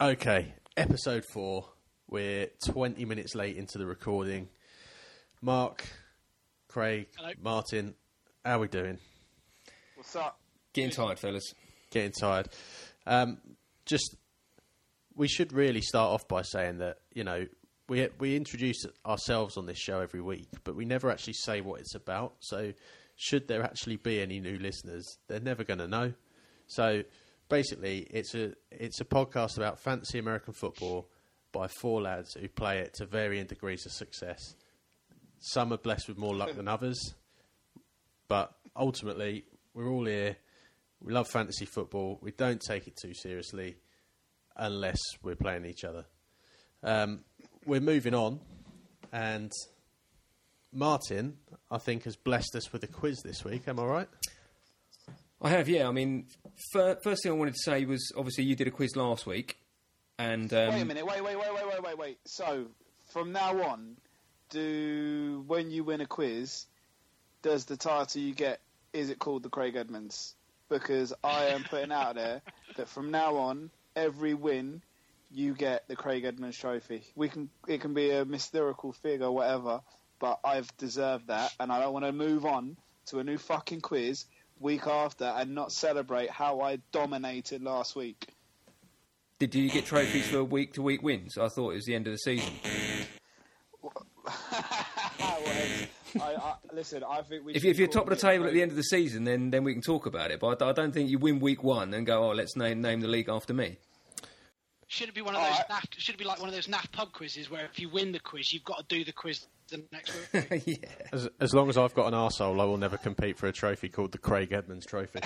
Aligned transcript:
Okay, 0.00 0.52
episode 0.76 1.24
four. 1.24 1.66
We're 2.10 2.48
20 2.66 3.04
minutes 3.04 3.36
late 3.36 3.56
into 3.56 3.78
the 3.78 3.86
recording. 3.86 4.48
Mark, 5.40 5.84
Craig, 6.66 7.06
Hello. 7.16 7.30
Martin, 7.40 7.94
how 8.44 8.56
are 8.56 8.62
we 8.62 8.66
doing? 8.66 8.98
What's 9.94 10.16
up? 10.16 10.40
Getting 10.72 10.90
tired, 10.90 11.20
fellas. 11.20 11.54
Getting 11.90 12.10
tired. 12.10 12.48
Um, 13.06 13.38
just, 13.86 14.16
we 15.14 15.28
should 15.28 15.52
really 15.52 15.80
start 15.80 16.10
off 16.10 16.26
by 16.26 16.42
saying 16.42 16.78
that 16.78 16.98
you 17.14 17.22
know 17.22 17.46
we 17.88 18.08
we 18.18 18.34
introduce 18.34 18.84
ourselves 19.06 19.56
on 19.56 19.66
this 19.66 19.78
show 19.78 20.00
every 20.00 20.20
week, 20.20 20.48
but 20.64 20.74
we 20.74 20.84
never 20.84 21.08
actually 21.08 21.34
say 21.34 21.60
what 21.60 21.78
it's 21.78 21.94
about. 21.94 22.34
So, 22.40 22.72
should 23.14 23.46
there 23.46 23.62
actually 23.62 23.96
be 23.96 24.20
any 24.20 24.40
new 24.40 24.58
listeners, 24.58 25.18
they're 25.28 25.38
never 25.38 25.62
going 25.62 25.78
to 25.78 25.86
know. 25.86 26.14
So, 26.66 27.04
basically, 27.54 27.98
it's 28.10 28.34
a 28.34 28.52
it's 28.72 29.00
a 29.00 29.04
podcast 29.04 29.58
about 29.58 29.78
fantasy 29.78 30.18
American 30.18 30.52
football 30.52 31.08
by 31.52 31.68
four 31.68 32.02
lads 32.02 32.34
who 32.34 32.48
play 32.48 32.78
it 32.78 32.94
to 32.94 33.06
varying 33.06 33.46
degrees 33.46 33.86
of 33.86 33.92
success. 33.92 34.56
Some 35.38 35.72
are 35.72 35.76
blessed 35.78 36.08
with 36.08 36.18
more 36.18 36.34
luck 36.34 36.56
than 36.56 36.66
others, 36.66 36.98
but 38.26 38.52
ultimately, 38.74 39.44
we're 39.72 39.88
all 39.88 40.04
here. 40.04 40.36
We 41.00 41.12
love 41.12 41.28
fantasy 41.28 41.64
football. 41.64 42.18
We 42.20 42.32
don't 42.32 42.60
take 42.60 42.88
it 42.88 42.96
too 42.96 43.14
seriously 43.14 43.76
unless 44.56 44.98
we're 45.22 45.36
playing 45.36 45.64
each 45.64 45.84
other. 45.84 46.06
Um, 46.82 47.20
we're 47.66 47.80
moving 47.80 48.14
on, 48.14 48.40
and 49.12 49.52
Martin, 50.72 51.36
I 51.70 51.78
think, 51.78 52.02
has 52.02 52.16
blessed 52.16 52.56
us 52.56 52.72
with 52.72 52.82
a 52.82 52.88
quiz 52.88 53.22
this 53.22 53.44
week. 53.44 53.68
Am 53.68 53.78
I 53.78 53.84
right? 53.84 54.08
I 55.44 55.50
have, 55.50 55.68
yeah. 55.68 55.86
I 55.86 55.92
mean, 55.92 56.26
fir- 56.72 56.98
first 57.02 57.22
thing 57.22 57.32
I 57.32 57.34
wanted 57.34 57.54
to 57.54 57.60
say 57.60 57.84
was 57.84 58.12
obviously 58.16 58.44
you 58.44 58.56
did 58.56 58.66
a 58.66 58.70
quiz 58.70 58.96
last 58.96 59.26
week, 59.26 59.58
and 60.18 60.52
um, 60.54 60.70
wait 60.70 60.80
a 60.80 60.84
minute. 60.86 61.06
Wait, 61.06 61.22
wait, 61.22 61.36
wait, 61.36 61.54
wait, 61.54 61.66
wait, 61.66 61.82
wait, 61.82 61.98
wait. 61.98 62.18
So, 62.24 62.68
from 63.12 63.32
now 63.32 63.62
on, 63.62 63.98
do 64.48 65.44
when 65.46 65.70
you 65.70 65.84
win 65.84 66.00
a 66.00 66.06
quiz, 66.06 66.64
does 67.42 67.66
the 67.66 67.76
title 67.76 68.22
you 68.22 68.34
get 68.34 68.60
is 68.94 69.10
it 69.10 69.18
called 69.18 69.42
the 69.42 69.50
Craig 69.50 69.76
Edmonds? 69.76 70.34
Because 70.70 71.12
I 71.22 71.46
am 71.48 71.62
putting 71.64 71.92
out 71.92 72.14
there 72.14 72.40
that 72.76 72.88
from 72.88 73.10
now 73.10 73.36
on, 73.36 73.70
every 73.94 74.32
win, 74.32 74.80
you 75.30 75.52
get 75.52 75.86
the 75.88 75.96
Craig 75.96 76.24
Edmonds 76.24 76.56
Trophy. 76.56 77.02
We 77.16 77.28
can 77.28 77.50
it 77.68 77.82
can 77.82 77.92
be 77.92 78.10
a 78.12 78.24
mystical 78.24 78.92
figure, 78.92 79.30
whatever, 79.30 79.82
but 80.20 80.40
I've 80.42 80.74
deserved 80.78 81.26
that, 81.26 81.52
and 81.60 81.70
I 81.70 81.80
don't 81.80 81.92
want 81.92 82.06
to 82.06 82.12
move 82.12 82.46
on 82.46 82.78
to 83.06 83.18
a 83.18 83.24
new 83.24 83.36
fucking 83.36 83.82
quiz 83.82 84.24
week 84.60 84.86
after 84.86 85.24
and 85.24 85.54
not 85.54 85.72
celebrate 85.72 86.30
how 86.30 86.60
I 86.60 86.78
dominated 86.92 87.62
last 87.62 87.96
week. 87.96 88.28
did 89.38 89.54
you 89.54 89.70
get 89.70 89.84
trophies 89.84 90.26
for 90.28 90.44
week 90.44 90.74
to 90.74 90.82
week 90.82 91.02
wins? 91.02 91.36
I 91.38 91.48
thought 91.48 91.70
it 91.70 91.76
was 91.76 91.84
the 91.84 91.94
end 91.94 92.06
of 92.06 92.12
the 92.12 92.18
season. 92.18 92.52
I, 96.20 96.34
I, 96.36 96.54
listen, 96.72 97.02
I 97.08 97.22
think 97.22 97.44
we. 97.44 97.54
If, 97.54 97.64
if 97.64 97.78
you're 97.78 97.88
top 97.88 98.04
of 98.04 98.10
the 98.10 98.16
table 98.16 98.46
at 98.46 98.52
the 98.52 98.62
end 98.62 98.70
of 98.70 98.76
the 98.76 98.84
season, 98.84 99.24
then 99.24 99.50
then 99.50 99.64
we 99.64 99.72
can 99.72 99.82
talk 99.82 100.06
about 100.06 100.30
it. 100.30 100.40
But 100.40 100.62
I, 100.62 100.70
I 100.70 100.72
don't 100.72 100.92
think 100.92 101.10
you 101.10 101.18
win 101.18 101.40
week 101.40 101.64
one 101.64 101.92
and 101.92 102.06
go, 102.06 102.30
oh, 102.30 102.32
let's 102.32 102.56
name 102.56 102.80
name 102.80 103.00
the 103.00 103.08
league 103.08 103.28
after 103.28 103.52
me. 103.52 103.78
Should 104.94 105.08
it 105.08 105.14
be 105.16 105.22
one 105.22 105.34
of 105.34 105.40
those? 105.40 105.50
Alright. 105.50 105.68
Naft, 105.68 106.00
should 106.00 106.14
it 106.14 106.18
be 106.18 106.24
like 106.24 106.38
one 106.38 106.48
of 106.48 106.54
those 106.54 106.68
naff 106.68 106.88
pub 106.92 107.12
quizzes 107.12 107.50
where 107.50 107.64
if 107.64 107.80
you 107.80 107.88
win 107.88 108.12
the 108.12 108.20
quiz, 108.20 108.52
you've 108.52 108.62
got 108.62 108.78
to 108.78 108.84
do 108.96 109.04
the 109.04 109.10
quiz 109.10 109.44
the 109.68 109.82
next 109.90 110.14
week? 110.32 110.62
yeah. 110.66 110.88
As, 111.12 111.28
as 111.40 111.52
long 111.52 111.68
as 111.68 111.76
I've 111.76 111.94
got 111.94 112.06
an 112.06 112.14
arsehole, 112.14 112.60
I 112.60 112.64
will 112.64 112.76
never 112.76 112.96
compete 112.96 113.36
for 113.36 113.48
a 113.48 113.52
trophy 113.52 113.88
called 113.88 114.12
the 114.12 114.18
Craig 114.18 114.52
Edmonds 114.52 114.86
Trophy. 114.86 115.18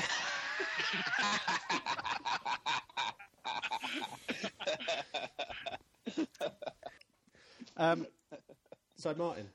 um, 7.77 8.07
so, 8.97 9.13
Martin, 9.13 9.51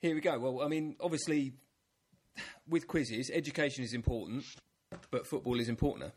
Here 0.00 0.16
we 0.16 0.20
go. 0.20 0.36
Well, 0.40 0.62
I 0.62 0.68
mean, 0.68 0.96
obviously, 1.00 1.52
with 2.68 2.88
quizzes, 2.88 3.30
education 3.32 3.84
is 3.84 3.94
important, 3.94 4.42
but 5.12 5.28
football 5.28 5.60
is 5.60 5.68
importanter. 5.68 6.10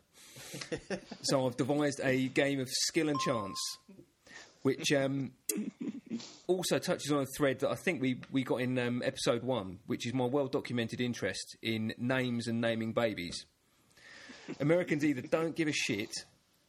so 1.21 1.45
I've 1.45 1.57
devised 1.57 2.01
a 2.03 2.27
game 2.27 2.59
of 2.59 2.69
skill 2.69 3.09
and 3.09 3.19
chance, 3.19 3.57
which 4.61 4.91
um, 4.91 5.31
also 6.47 6.79
touches 6.79 7.11
on 7.11 7.23
a 7.23 7.25
thread 7.37 7.59
that 7.59 7.69
I 7.69 7.75
think 7.75 8.01
we, 8.01 8.19
we 8.31 8.43
got 8.43 8.57
in 8.57 8.77
um, 8.79 9.01
episode 9.03 9.43
one, 9.43 9.79
which 9.87 10.05
is 10.05 10.13
my 10.13 10.25
well 10.25 10.47
documented 10.47 11.01
interest 11.01 11.57
in 11.61 11.93
names 11.97 12.47
and 12.47 12.61
naming 12.61 12.93
babies. 12.93 13.45
Americans 14.59 15.03
either 15.03 15.21
don't 15.21 15.55
give 15.55 15.67
a 15.67 15.73
shit, 15.73 16.11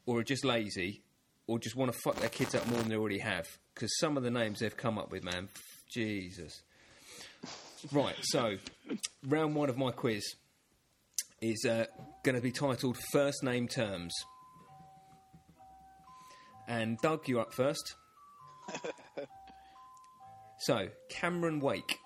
or 0.06 0.20
are 0.20 0.24
just 0.24 0.44
lazy, 0.44 1.02
or 1.46 1.58
just 1.58 1.76
want 1.76 1.92
to 1.92 1.98
fuck 1.98 2.16
their 2.16 2.28
kids 2.28 2.54
up 2.54 2.66
more 2.68 2.78
than 2.78 2.88
they 2.88 2.96
already 2.96 3.18
have. 3.18 3.46
Because 3.74 3.98
some 3.98 4.16
of 4.16 4.22
the 4.22 4.30
names 4.30 4.60
they've 4.60 4.76
come 4.76 4.98
up 4.98 5.10
with, 5.10 5.22
man, 5.22 5.48
Jesus. 5.90 6.62
Right, 7.92 8.16
so 8.22 8.56
round 9.26 9.54
one 9.54 9.68
of 9.68 9.76
my 9.76 9.90
quiz 9.90 10.34
is 11.40 11.64
uh, 11.68 11.84
going 12.24 12.34
to 12.34 12.40
be 12.40 12.52
titled 12.52 12.96
First 13.12 13.42
Name 13.42 13.68
Terms. 13.68 14.12
And 16.68 16.98
Doug, 17.02 17.28
you're 17.28 17.40
up 17.40 17.52
first. 17.52 17.94
so, 20.60 20.88
Cameron 21.10 21.60
Wake, 21.60 21.98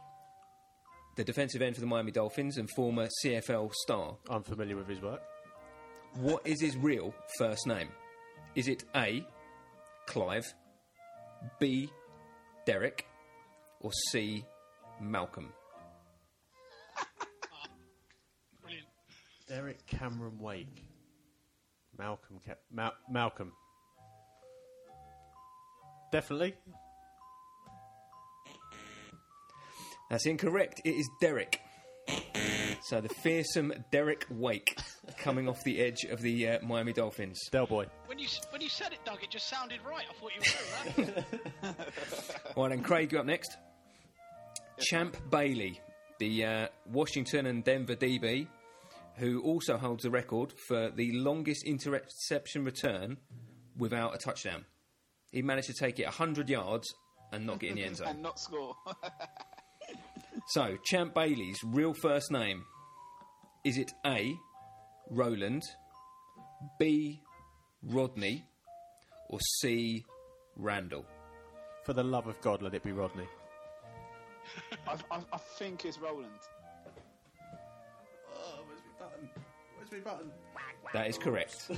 the 1.16 1.24
defensive 1.24 1.62
end 1.62 1.76
for 1.76 1.80
the 1.80 1.86
Miami 1.86 2.12
Dolphins 2.12 2.58
and 2.58 2.68
former 2.70 3.08
CFL 3.24 3.72
star, 3.72 4.16
I'm 4.28 4.42
familiar 4.42 4.76
with 4.76 4.88
his 4.88 5.00
work. 5.00 5.22
what 6.14 6.46
is 6.46 6.60
his 6.60 6.76
real 6.76 7.14
first 7.38 7.66
name? 7.66 7.88
Is 8.54 8.68
it 8.68 8.84
A, 8.96 9.24
Clive, 10.06 10.54
B, 11.58 11.90
Derek, 12.66 13.06
or 13.80 13.92
C, 14.10 14.44
Malcolm? 15.00 15.52
Derek 19.50 19.84
Cameron 19.88 20.38
Wake. 20.38 20.84
Malcolm. 21.98 22.38
Ca- 22.46 22.54
Ma- 22.72 22.92
Malcolm. 23.10 23.52
Definitely. 26.12 26.54
That's 30.08 30.24
incorrect. 30.26 30.80
It 30.84 30.90
is 30.94 31.10
Derek. 31.20 31.60
So 32.82 33.00
the 33.00 33.08
fearsome 33.08 33.72
Derek 33.90 34.24
Wake 34.30 34.78
coming 35.18 35.48
off 35.48 35.62
the 35.64 35.80
edge 35.80 36.04
of 36.04 36.20
the 36.20 36.48
uh, 36.48 36.58
Miami 36.62 36.92
Dolphins. 36.92 37.40
Del 37.50 37.66
Boy. 37.66 37.86
When 38.06 38.18
you 38.20 38.28
when 38.50 38.60
you 38.60 38.68
said 38.68 38.92
it, 38.92 39.00
Doug, 39.04 39.22
it 39.22 39.30
just 39.30 39.48
sounded 39.48 39.80
right. 39.84 40.04
I 40.08 40.14
thought 40.14 40.32
you 40.96 41.04
were 41.04 41.04
right. 41.04 41.76
All 42.56 42.62
right, 42.64 42.70
then 42.70 42.82
Craig, 42.84 43.12
you 43.12 43.18
up 43.18 43.26
next. 43.26 43.56
Champ 44.78 45.16
Bailey, 45.28 45.80
the 46.20 46.44
uh, 46.44 46.68
Washington 46.90 47.46
and 47.46 47.62
Denver 47.62 47.96
DB, 47.96 48.46
who 49.16 49.40
also 49.42 49.76
holds 49.76 50.02
the 50.02 50.10
record 50.10 50.52
for 50.66 50.90
the 50.90 51.12
longest 51.12 51.64
interception 51.64 52.64
return 52.64 53.18
without 53.76 54.14
a 54.14 54.18
touchdown. 54.18 54.64
He 55.30 55.42
managed 55.42 55.68
to 55.68 55.74
take 55.74 55.98
it 55.98 56.04
100 56.04 56.48
yards 56.48 56.92
and 57.32 57.46
not 57.46 57.60
get 57.60 57.70
in 57.70 57.76
the 57.76 57.84
end 57.84 57.96
zone. 57.98 58.08
and 58.08 58.22
not 58.22 58.38
score. 58.38 58.74
So, 60.48 60.76
Champ 60.84 61.14
Bailey's 61.14 61.58
real 61.64 61.92
first 61.92 62.30
name 62.32 62.64
is 63.64 63.76
it 63.78 63.92
A. 64.06 64.34
Roland, 65.10 65.62
B. 66.78 67.20
Rodney, 67.82 68.44
or 69.28 69.38
C. 69.60 70.04
Randall? 70.56 71.04
For 71.84 71.92
the 71.92 72.02
love 72.02 72.26
of 72.26 72.40
God, 72.40 72.62
let 72.62 72.74
it 72.74 72.82
be 72.82 72.90
Rodney. 72.92 73.26
I, 74.88 74.94
I, 75.10 75.20
I 75.32 75.38
think 75.58 75.84
it's 75.84 75.98
Roland. 75.98 76.30
Where's 79.90 80.04
my 80.04 80.10
button? 80.12 80.30
That 80.92 81.08
is 81.08 81.18
correct. 81.18 81.70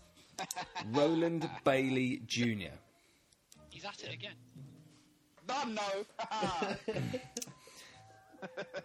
Roland 0.92 1.48
Bailey 1.64 2.20
Jr. 2.26 2.74
He's 3.70 3.84
at 3.84 4.02
it 4.04 4.12
again. 4.12 4.34
No, 5.48 5.64
no. 5.64 5.82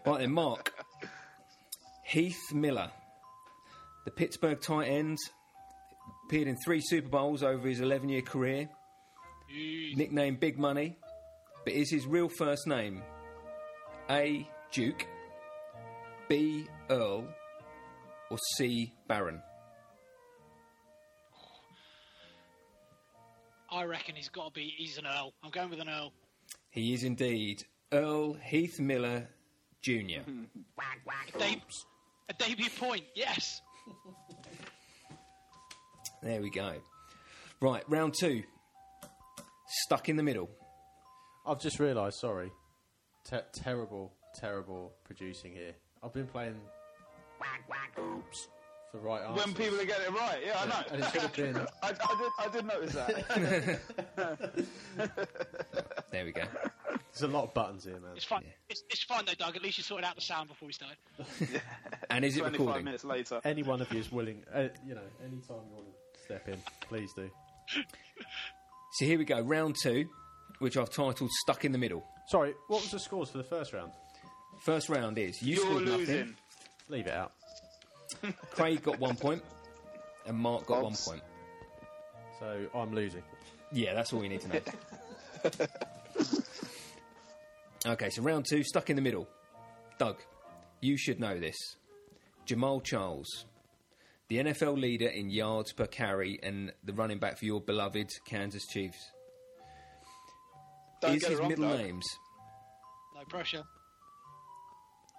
Right 0.05 0.19
then, 0.19 0.31
Mark. 0.31 0.73
Heath 2.05 2.39
Miller, 2.53 2.89
the 4.05 4.11
Pittsburgh 4.11 4.59
tight 4.59 4.87
end, 4.87 5.17
appeared 6.25 6.47
in 6.47 6.55
three 6.65 6.81
Super 6.81 7.09
Bowls 7.09 7.43
over 7.43 7.67
his 7.67 7.79
11 7.81 8.09
year 8.09 8.21
career, 8.21 8.69
Eee. 9.53 9.93
nicknamed 9.95 10.39
Big 10.39 10.57
Money, 10.57 10.97
but 11.63 11.73
is 11.73 11.91
his 11.91 12.05
real 12.07 12.27
first 12.29 12.65
name 12.65 13.03
A. 14.09 14.47
Duke, 14.71 15.05
B. 16.27 16.65
Earl, 16.89 17.27
or 18.31 18.37
C. 18.55 18.93
Baron? 19.07 19.41
I 23.69 23.83
reckon 23.83 24.15
he's 24.15 24.29
got 24.29 24.47
to 24.47 24.51
be. 24.53 24.73
He's 24.77 24.97
an 24.97 25.05
Earl. 25.05 25.33
I'm 25.43 25.51
going 25.51 25.69
with 25.69 25.79
an 25.79 25.89
Earl. 25.89 26.11
He 26.71 26.93
is 26.93 27.03
indeed 27.03 27.63
Earl 27.91 28.33
Heath 28.33 28.79
Miller 28.79 29.27
Jr. 29.81 30.21
A, 31.35 31.37
de- 31.39 31.61
a 32.29 32.33
debut 32.33 32.69
point. 32.79 33.03
Yes. 33.15 33.61
There 36.23 36.41
we 36.41 36.49
go. 36.49 36.73
Right, 37.61 37.83
round 37.89 38.13
two. 38.19 38.43
Stuck 39.85 40.09
in 40.09 40.15
the 40.17 40.23
middle. 40.23 40.49
I've 41.45 41.59
just 41.59 41.79
realised. 41.79 42.17
Sorry, 42.19 42.51
Te- 43.29 43.37
terrible, 43.53 44.13
terrible 44.35 44.91
producing 45.03 45.53
here. 45.53 45.73
I've 46.03 46.13
been 46.13 46.27
playing 46.27 46.59
for 48.91 48.97
right 48.99 49.21
answers. 49.23 49.45
When 49.45 49.55
people 49.55 49.79
are 49.79 49.85
getting 49.85 50.05
it 50.13 50.19
right, 50.19 50.39
yeah, 50.45 50.59
I 50.59 50.65
know. 50.65 50.83
and 50.91 51.01
it 51.03 51.11
should 51.11 51.21
have 51.21 51.33
been. 51.35 51.55
I, 51.83 51.87
I 51.87 51.89
did. 51.91 52.31
I 52.39 52.47
did 52.51 52.65
notice 52.65 52.93
that. 52.93 53.79
There 56.11 56.25
we 56.25 56.33
go. 56.33 56.41
There's 57.13 57.21
a 57.21 57.27
lot 57.33 57.45
of 57.45 57.53
buttons 57.53 57.85
here, 57.85 57.93
man. 57.93 58.11
It's 58.17 58.25
fine. 58.25 58.43
It's, 58.69 58.83
it's 58.89 59.03
fine 59.03 59.23
though, 59.25 59.33
Doug. 59.33 59.55
At 59.55 59.61
least 59.63 59.77
you 59.77 59.83
sorted 59.85 60.03
out 60.05 60.15
the 60.15 60.21
sound 60.21 60.49
before 60.49 60.67
we 60.67 60.73
started. 60.73 60.97
And 62.09 62.25
is 62.25 62.35
it 62.35 62.41
Twenty-five 62.41 62.59
recording? 62.59 62.83
minutes 62.85 63.05
later. 63.05 63.39
Any 63.45 63.63
one 63.63 63.79
of 63.81 63.89
you 63.93 63.99
is 63.99 64.11
willing. 64.11 64.43
Uh, 64.53 64.63
you 64.85 64.93
know, 64.95 65.01
any 65.23 65.37
time 65.47 65.59
you 65.69 65.75
want 65.75 65.85
to 66.13 66.19
step 66.25 66.49
in, 66.49 66.57
please 66.81 67.13
do. 67.15 67.29
So 68.95 69.05
here 69.05 69.17
we 69.17 69.23
go, 69.23 69.39
round 69.39 69.77
two, 69.81 70.09
which 70.59 70.75
I've 70.75 70.89
titled 70.89 71.31
Stuck 71.43 71.63
in 71.63 71.71
the 71.71 71.77
Middle. 71.77 72.03
Sorry, 72.27 72.53
what 72.67 72.81
was 72.81 72.91
the 72.91 72.99
scores 72.99 73.29
for 73.29 73.37
the 73.37 73.45
first 73.45 73.71
round? 73.71 73.93
First 74.65 74.89
round 74.89 75.17
is 75.17 75.41
you 75.41 75.55
You're 75.55 75.63
scored 75.65 75.83
losing. 75.83 76.17
nothing, 76.19 76.35
Leave 76.91 77.07
it 77.07 77.13
out. 77.13 77.31
Craig 78.51 78.83
got 78.83 78.99
one 78.99 79.15
point, 79.15 79.41
and 80.27 80.37
Mark 80.37 80.65
got 80.65 80.83
Oops. 80.83 81.07
one 81.07 81.15
point. 81.15 81.23
So 82.39 82.67
I'm 82.77 82.93
losing. 82.93 83.23
Yeah, 83.71 83.93
that's 83.93 84.11
all 84.11 84.21
you 84.21 84.27
need 84.29 84.41
to 84.41 84.47
know. 84.49 84.59
okay, 87.93 88.09
so 88.09 88.21
round 88.21 88.45
two, 88.49 88.61
stuck 88.63 88.89
in 88.89 88.97
the 88.97 89.01
middle. 89.01 89.27
Doug, 89.97 90.17
you 90.81 90.97
should 90.97 91.19
know 91.19 91.39
this. 91.39 91.55
Jamaal 92.45 92.83
Charles, 92.83 93.45
the 94.27 94.39
NFL 94.39 94.77
leader 94.77 95.07
in 95.07 95.29
yards 95.29 95.71
per 95.71 95.85
carry 95.87 96.39
and 96.43 96.73
the 96.83 96.91
running 96.93 97.19
back 97.19 97.37
for 97.37 97.45
your 97.45 97.61
beloved 97.61 98.09
Kansas 98.25 98.65
Chiefs. 98.67 99.11
Don't 101.01 101.15
is 101.15 101.21
get 101.21 101.27
it 101.27 101.31
his 101.31 101.39
wrong, 101.39 101.49
middle 101.49 101.69
Doug. 101.69 101.77
names 101.79 102.05
No 103.15 103.23
pressure. 103.29 103.63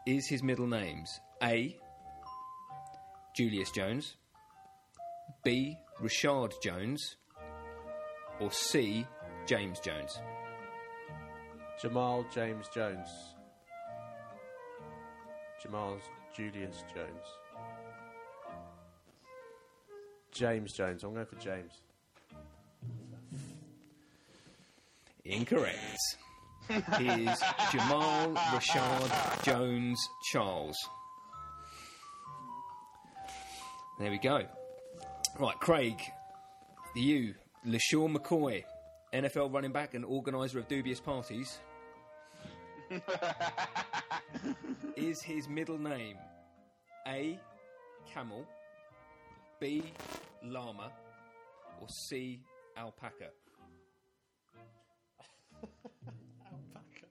is 0.07 0.29
his 0.29 0.43
middle 0.43 0.67
names 0.67 1.19
A. 1.43 1.77
Julius 3.35 3.71
Jones, 3.73 4.17
B. 5.44 5.77
Rashard 6.00 6.53
Jones, 6.62 7.17
or 8.41 8.50
C. 8.53 9.06
James 9.47 9.81
Jones? 9.81 10.21
Jamaal 11.83 12.25
James 12.33 12.69
Jones. 12.73 13.09
Jamaal's 15.65 16.03
Julius 16.37 16.85
Jones. 16.94 17.27
James 20.31 20.73
Jones. 20.73 21.03
I'm 21.03 21.15
going 21.15 21.27
for 21.27 21.37
James. 21.37 21.81
Incorrect. 25.25 25.79
Is 26.71 27.41
Jamaal 27.71 28.35
Rashard 28.35 29.43
Jones 29.43 29.99
Charles. 30.31 30.77
There 34.02 34.10
we 34.10 34.19
go. 34.19 34.43
Right, 35.38 35.54
Craig, 35.60 36.02
you, 36.96 37.37
LeSean 37.64 38.16
McCoy, 38.16 38.64
NFL 39.14 39.54
running 39.54 39.70
back 39.70 39.94
and 39.94 40.04
organiser 40.04 40.58
of 40.58 40.66
dubious 40.66 40.99
parties. 40.99 41.60
is 44.96 45.22
his 45.22 45.49
middle 45.49 45.78
name 45.78 46.16
A. 47.06 47.38
Camel, 48.12 48.44
B. 49.60 49.84
Llama, 50.43 50.90
or 51.81 51.88
C. 51.88 52.40
Alpaca? 52.76 53.28
Alpaca. 56.50 57.06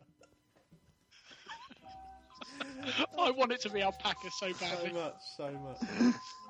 I 3.18 3.32
want 3.32 3.54
it 3.54 3.62
to 3.62 3.70
be 3.70 3.82
alpaca 3.82 4.30
so 4.38 4.52
badly. 4.60 4.90
So 4.90 4.94
much, 4.94 5.14
so 5.38 5.52
much. 5.52 6.14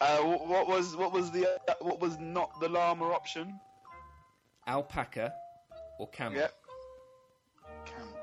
Uh, 0.00 0.18
what 0.18 0.66
was 0.66 0.96
what 0.96 1.12
was 1.12 1.30
the 1.30 1.46
uh, 1.46 1.74
what 1.80 2.00
was 2.00 2.18
not 2.18 2.58
the 2.60 2.68
llama 2.68 3.04
option? 3.10 3.60
Alpaca 4.66 5.32
or 5.98 6.08
camel? 6.08 6.38
Yep. 6.38 6.54
Camel. 7.84 8.16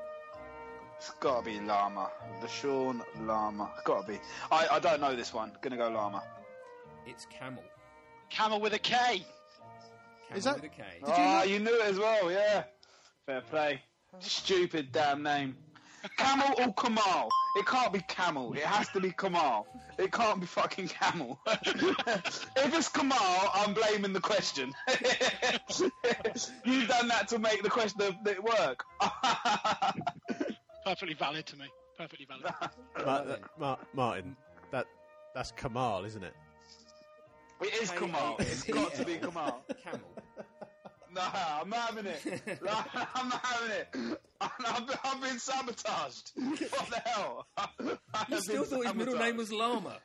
It's 0.96 1.10
gotta 1.20 1.44
be 1.44 1.60
llama. 1.60 2.10
The 2.40 2.48
Sean 2.48 3.02
llama. 3.20 3.70
Gotta 3.84 4.08
be. 4.08 4.18
I, 4.50 4.66
I 4.72 4.78
don't 4.80 5.00
know 5.00 5.14
this 5.14 5.32
one. 5.32 5.52
Gonna 5.60 5.76
go 5.76 5.88
llama. 5.88 6.22
It's 7.06 7.26
camel. 7.26 7.62
Camel 8.30 8.60
with 8.60 8.74
a 8.74 8.78
K. 8.78 8.94
Camel 8.96 10.36
Is 10.36 10.44
that- 10.44 10.56
with 10.56 10.64
a 10.64 10.68
K. 10.68 10.82
Ah, 11.06 11.44
you 11.44 11.60
knew 11.60 11.74
it 11.74 11.86
as 11.86 11.98
well. 11.98 12.30
Yeah. 12.30 12.64
Fair 13.26 13.40
play. 13.42 13.80
Stupid 14.18 14.90
damn 14.90 15.22
name. 15.22 15.56
Camel 16.16 16.54
or 16.58 16.72
Kamal? 16.74 17.28
It 17.56 17.66
can't 17.66 17.92
be 17.92 18.00
Camel. 18.08 18.52
It 18.54 18.62
has 18.62 18.88
to 18.90 19.00
be 19.00 19.12
Kamal. 19.12 19.66
It 19.98 20.12
can't 20.12 20.40
be 20.40 20.46
fucking 20.46 20.88
Camel. 20.88 21.38
if 21.46 22.44
it's 22.56 22.88
Kamal, 22.88 23.50
I'm 23.54 23.74
blaming 23.74 24.12
the 24.12 24.20
question. 24.20 24.72
You've 26.64 26.88
done 26.88 27.08
that 27.08 27.26
to 27.28 27.38
make 27.38 27.62
the 27.62 27.70
question 27.70 28.02
of 28.02 28.14
it 28.26 28.42
work. 28.42 28.84
Perfectly 30.84 31.14
valid 31.14 31.46
to 31.46 31.56
me. 31.56 31.66
Perfectly 31.96 32.26
valid. 32.26 32.44
Ma- 33.04 33.22
that- 33.24 33.40
Ma- 33.58 33.76
Martin, 33.94 34.36
that 34.70 34.86
that's 35.34 35.50
Kamal, 35.52 36.04
isn't 36.04 36.22
it? 36.22 36.34
it 37.60 37.82
is 37.82 37.90
Kamal. 37.90 38.36
It's 38.38 38.62
got 38.64 38.94
to 38.94 39.04
be 39.04 39.16
Kamal. 39.16 39.64
Camel. 39.82 40.00
Nah, 41.12 41.22
I'm 41.62 41.68
not 41.70 41.88
having 41.90 42.06
it. 42.06 42.62
Nah, 42.62 42.84
I'm 43.14 43.28
not 43.30 43.44
having 43.44 43.70
it. 43.72 44.20
I've 44.40 44.86
been, 44.86 44.96
I've 45.04 45.20
been 45.22 45.38
sabotaged. 45.38 46.32
What 46.70 46.90
the 46.90 47.02
hell? 47.06 47.46
I 47.58 48.24
You 48.30 48.40
still 48.40 48.64
thought 48.64 48.84
his 48.86 48.94
middle 48.94 49.16
name 49.18 49.36
was 49.36 49.52
Llama. 49.52 49.96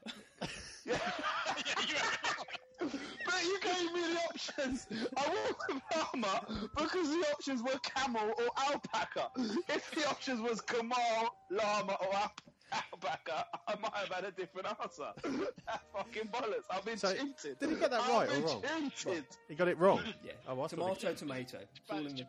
But 2.79 3.43
you 3.45 3.59
gave 3.61 3.93
me 3.93 4.01
the 4.01 4.19
options. 4.29 4.87
I 5.15 5.29
went 5.29 5.55
with 5.69 5.81
llama 5.95 6.67
because 6.75 7.09
the 7.09 7.25
options 7.33 7.63
were 7.63 7.79
camel 7.79 8.33
or 8.37 8.49
alpaca. 8.69 9.29
If 9.69 9.89
the 9.91 10.09
options 10.09 10.41
was 10.41 10.59
Kamal, 10.61 11.33
llama, 11.49 11.93
or 12.01 12.13
al- 12.13 12.33
alpaca, 12.91 13.45
I 13.67 13.75
might 13.79 13.93
have 13.95 14.09
had 14.09 14.25
a 14.25 14.31
different 14.31 14.67
answer. 14.81 15.11
That's 15.23 15.83
fucking 15.95 16.27
bollocks. 16.29 16.65
I've 16.69 16.83
been 16.83 16.97
So, 16.97 17.13
cheated. 17.13 17.59
did 17.59 17.69
he 17.69 17.75
get 17.75 17.91
that 17.91 18.01
I've 18.01 18.09
right 18.09 18.29
or 18.29 18.41
wrong? 18.41 18.91
Cheated. 18.95 19.25
He 19.47 19.55
got 19.55 19.67
it 19.69 19.77
wrong. 19.79 20.01
Yeah. 20.25 20.33
Oh, 20.47 20.61
I 20.61 20.67
tomato, 20.67 21.13
tomato. 21.13 21.59
The. 21.87 22.25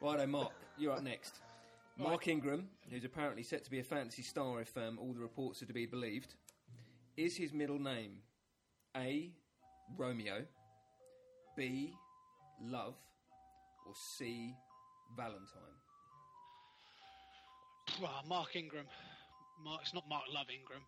Righto, 0.00 0.26
Mark. 0.26 0.52
You're 0.76 0.92
up 0.92 1.02
next. 1.02 1.40
Mark 1.96 2.28
Ingram, 2.28 2.68
who's 2.90 3.04
apparently 3.04 3.42
set 3.42 3.64
to 3.64 3.70
be 3.70 3.80
a 3.80 3.84
fantasy 3.84 4.22
star 4.22 4.60
if 4.60 4.76
um, 4.76 4.98
all 5.00 5.12
the 5.12 5.20
reports 5.20 5.62
are 5.62 5.66
to 5.66 5.72
be 5.72 5.86
believed, 5.86 6.34
is 7.16 7.36
his 7.36 7.52
middle 7.52 7.78
name 7.78 8.18
A. 8.96 9.32
Romeo, 9.96 10.44
B. 11.56 11.94
Love, 12.62 12.94
or 13.86 13.92
C. 14.16 14.54
Valentine? 15.16 15.46
Well, 18.00 18.22
Mark 18.28 18.54
Ingram. 18.54 18.84
Mark's 19.64 19.94
not 19.94 20.04
Mark 20.08 20.24
Love 20.32 20.46
Ingram. 20.50 20.82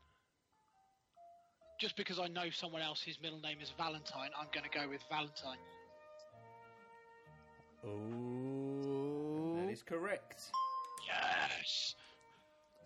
Just 1.80 1.96
because 1.96 2.20
I 2.20 2.28
know 2.28 2.50
someone 2.50 2.82
else 2.82 3.02
whose 3.02 3.18
middle 3.22 3.40
name 3.40 3.56
is 3.60 3.72
Valentine, 3.76 4.30
I'm 4.38 4.48
going 4.52 4.68
to 4.70 4.78
go 4.78 4.88
with 4.88 5.00
Valentine. 5.10 5.56
Ooh. 7.86 8.19
That 9.80 9.94
is 9.94 10.00
correct. 10.00 10.50
Yes. 11.06 11.94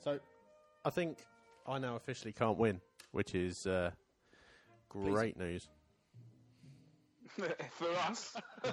So, 0.03 0.19
I 0.85 0.91
think 0.91 1.19
I 1.67 1.79
now 1.79 1.97
officially 1.97 2.33
can't 2.33 2.59
win, 2.59 2.81
which 3.13 3.35
is 3.35 3.67
uh, 3.67 3.91
great 4.89 5.39
news. 5.39 5.69
For 7.71 7.89
us, 8.09 8.37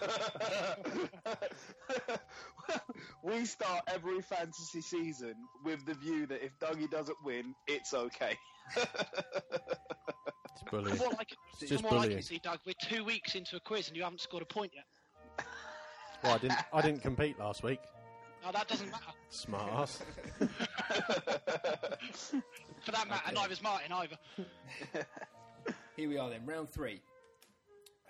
we 3.24 3.44
start 3.46 3.82
every 3.88 4.22
fantasy 4.22 4.82
season 4.82 5.34
with 5.66 5.84
the 5.88 5.96
view 5.96 6.28
that 6.28 6.46
if 6.46 6.51
Dougie 6.60 6.90
doesn't 6.92 7.18
win, 7.24 7.56
it's 7.68 7.94
okay. 7.94 8.38
It's 10.54 10.70
brilliant. 10.70 10.98
From 11.00 11.08
what 11.08 11.16
I 11.22 11.24
can, 11.24 11.38
It's 11.62 11.70
just 11.70 11.82
from 11.82 11.84
what 11.84 11.92
I 11.94 12.01
can 12.01 12.10
bullying. 12.10 12.22
see, 12.24 12.40
Doug, 12.44 12.60
we're 12.68 12.74
two 12.84 13.06
weeks 13.06 13.36
into 13.36 13.56
a 13.56 13.60
quiz 13.62 13.88
and 13.88 13.96
you 13.96 14.04
haven't 14.04 14.20
scored 14.20 14.44
a 14.44 14.46
point 14.46 14.74
yet. 14.75 14.84
Well, 16.24 16.36
I 16.36 16.38
didn't. 16.38 16.60
I 16.74 16.82
didn't 16.82 17.01
compete 17.01 17.40
last 17.40 17.63
week. 17.63 17.80
Now 18.44 18.52
that 18.52 18.68
doesn't 18.68 18.92
matter. 18.92 19.12
Smart 19.30 19.72
ass. 19.72 20.02
For 22.82 22.92
that 22.92 23.08
matter, 23.08 23.32
neither's 23.34 23.62
Martin 23.62 23.92
either. 23.92 24.18
Here 25.96 26.10
we 26.10 26.18
are 26.18 26.30
then, 26.30 26.46
round 26.46 26.70
three. 26.70 27.02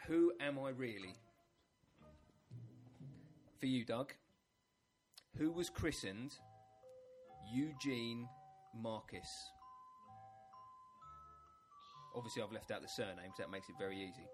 Who 0.08 0.32
am 0.40 0.58
I 0.60 0.70
really? 0.70 1.16
For 3.60 3.66
you, 3.66 3.86
Doug. 3.86 4.14
Who 5.38 5.52
was 5.52 5.70
christened 5.70 6.34
Eugene 7.54 8.28
Marcus? 8.76 9.28
Obviously, 12.16 12.42
I've 12.42 12.52
left 12.52 12.72
out 12.72 12.82
the 12.82 12.90
surname 12.90 13.16
because 13.24 13.38
that 13.40 13.52
makes 13.52 13.70
it 13.70 13.76
very 13.80 13.98
easy. 13.98 14.28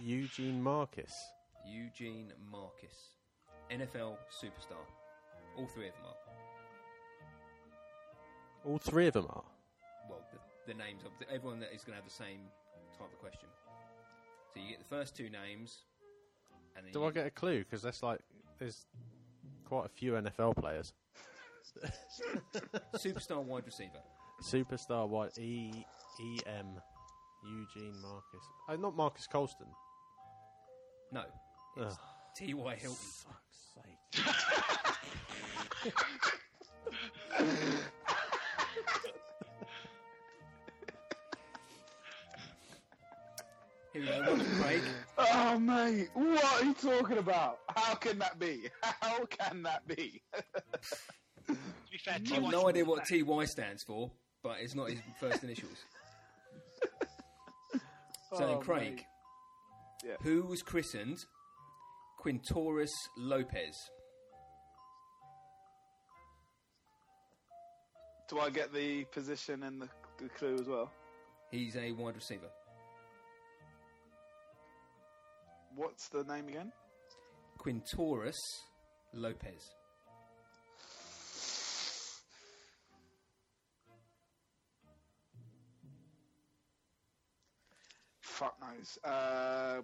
Eugene 0.00 0.62
Marcus. 0.62 1.12
Eugene 1.66 2.32
Marcus, 2.50 3.14
NFL 3.70 4.16
superstar. 4.30 4.84
All 5.56 5.66
three 5.66 5.88
of 5.88 5.94
them 5.94 6.04
are. 6.06 6.14
All 8.70 8.78
three 8.78 9.06
of 9.06 9.12
them 9.12 9.26
are. 9.28 9.44
Well, 10.08 10.20
the, 10.32 10.72
the 10.72 10.78
names 10.78 11.02
of 11.04 11.10
everyone 11.32 11.60
that 11.60 11.72
is 11.74 11.84
going 11.84 11.96
to 11.96 12.02
have 12.02 12.04
the 12.04 12.10
same 12.10 12.40
type 12.98 13.12
of 13.12 13.18
question. 13.18 13.48
So 14.52 14.60
you 14.60 14.68
get 14.68 14.78
the 14.78 14.84
first 14.84 15.16
two 15.16 15.28
names, 15.30 15.78
and 16.76 16.86
then 16.86 16.92
Do 16.92 17.04
I 17.04 17.10
get 17.10 17.26
a 17.26 17.30
clue? 17.30 17.58
Because 17.58 17.82
that's 17.82 18.02
like 18.02 18.20
there's 18.58 18.86
quite 19.64 19.86
a 19.86 19.88
few 19.88 20.12
NFL 20.12 20.56
players. 20.56 20.92
superstar 22.96 23.42
wide 23.42 23.66
receiver. 23.66 24.00
Superstar 24.42 25.08
wide 25.08 25.36
E 25.38 25.84
E 26.20 26.38
M 26.46 26.66
Eugene 27.44 28.00
Marcus. 28.00 28.44
Oh, 28.68 28.76
not 28.76 28.96
Marques 28.96 29.26
Colston. 29.26 29.66
No, 31.12 31.22
it's 31.76 31.96
Ugh. 32.34 32.46
T. 32.46 32.54
Y. 32.54 32.74
Hilton. 32.76 32.98
Fuck's 32.98 33.74
sake. 33.74 33.94
Here 43.92 44.02
we 44.02 44.08
go. 44.08 44.36
Craig. 44.60 44.82
Oh, 45.18 45.58
mate, 45.58 46.08
what 46.14 46.44
are 46.44 46.64
you 46.64 46.74
talking 46.74 47.18
about? 47.18 47.60
How 47.68 47.94
can 47.94 48.18
that 48.18 48.38
be? 48.40 48.68
How 48.82 49.24
can 49.26 49.62
that 49.62 49.86
be? 49.86 50.20
To 51.46 51.54
be 51.92 51.98
fair, 52.04 52.14
I've 52.14 52.42
no 52.50 52.68
idea 52.68 52.84
what 52.84 53.04
T. 53.04 53.22
Y. 53.22 53.44
stands 53.44 53.84
for, 53.84 54.10
but 54.42 54.56
it's 54.60 54.74
not 54.74 54.90
his 54.90 54.98
first 55.20 55.44
initials. 55.44 55.78
So 58.36 58.40
then, 58.40 58.56
Oh, 58.56 58.58
Craig, 58.58 58.94
mate. 58.96 59.04
Yeah. 60.04 60.14
who 60.22 60.42
was 60.42 60.60
christened 60.60 61.24
Quintorris 62.24 62.88
Lopez? 63.18 63.90
Do 68.30 68.38
I 68.38 68.48
get 68.48 68.72
the 68.72 69.04
position 69.12 69.64
and 69.64 69.82
the, 69.82 69.88
the 70.16 70.30
clue 70.30 70.54
as 70.54 70.66
well? 70.66 70.90
He's 71.50 71.76
a 71.76 71.92
wide 71.92 72.14
receiver. 72.14 72.48
What's 75.76 76.08
the 76.08 76.24
name 76.24 76.48
again? 76.48 76.72
Quintorris 77.58 78.32
Lopez. 79.12 79.74
Fuck 88.22 88.56
knows. 88.60 88.98
Uh, 89.04 89.82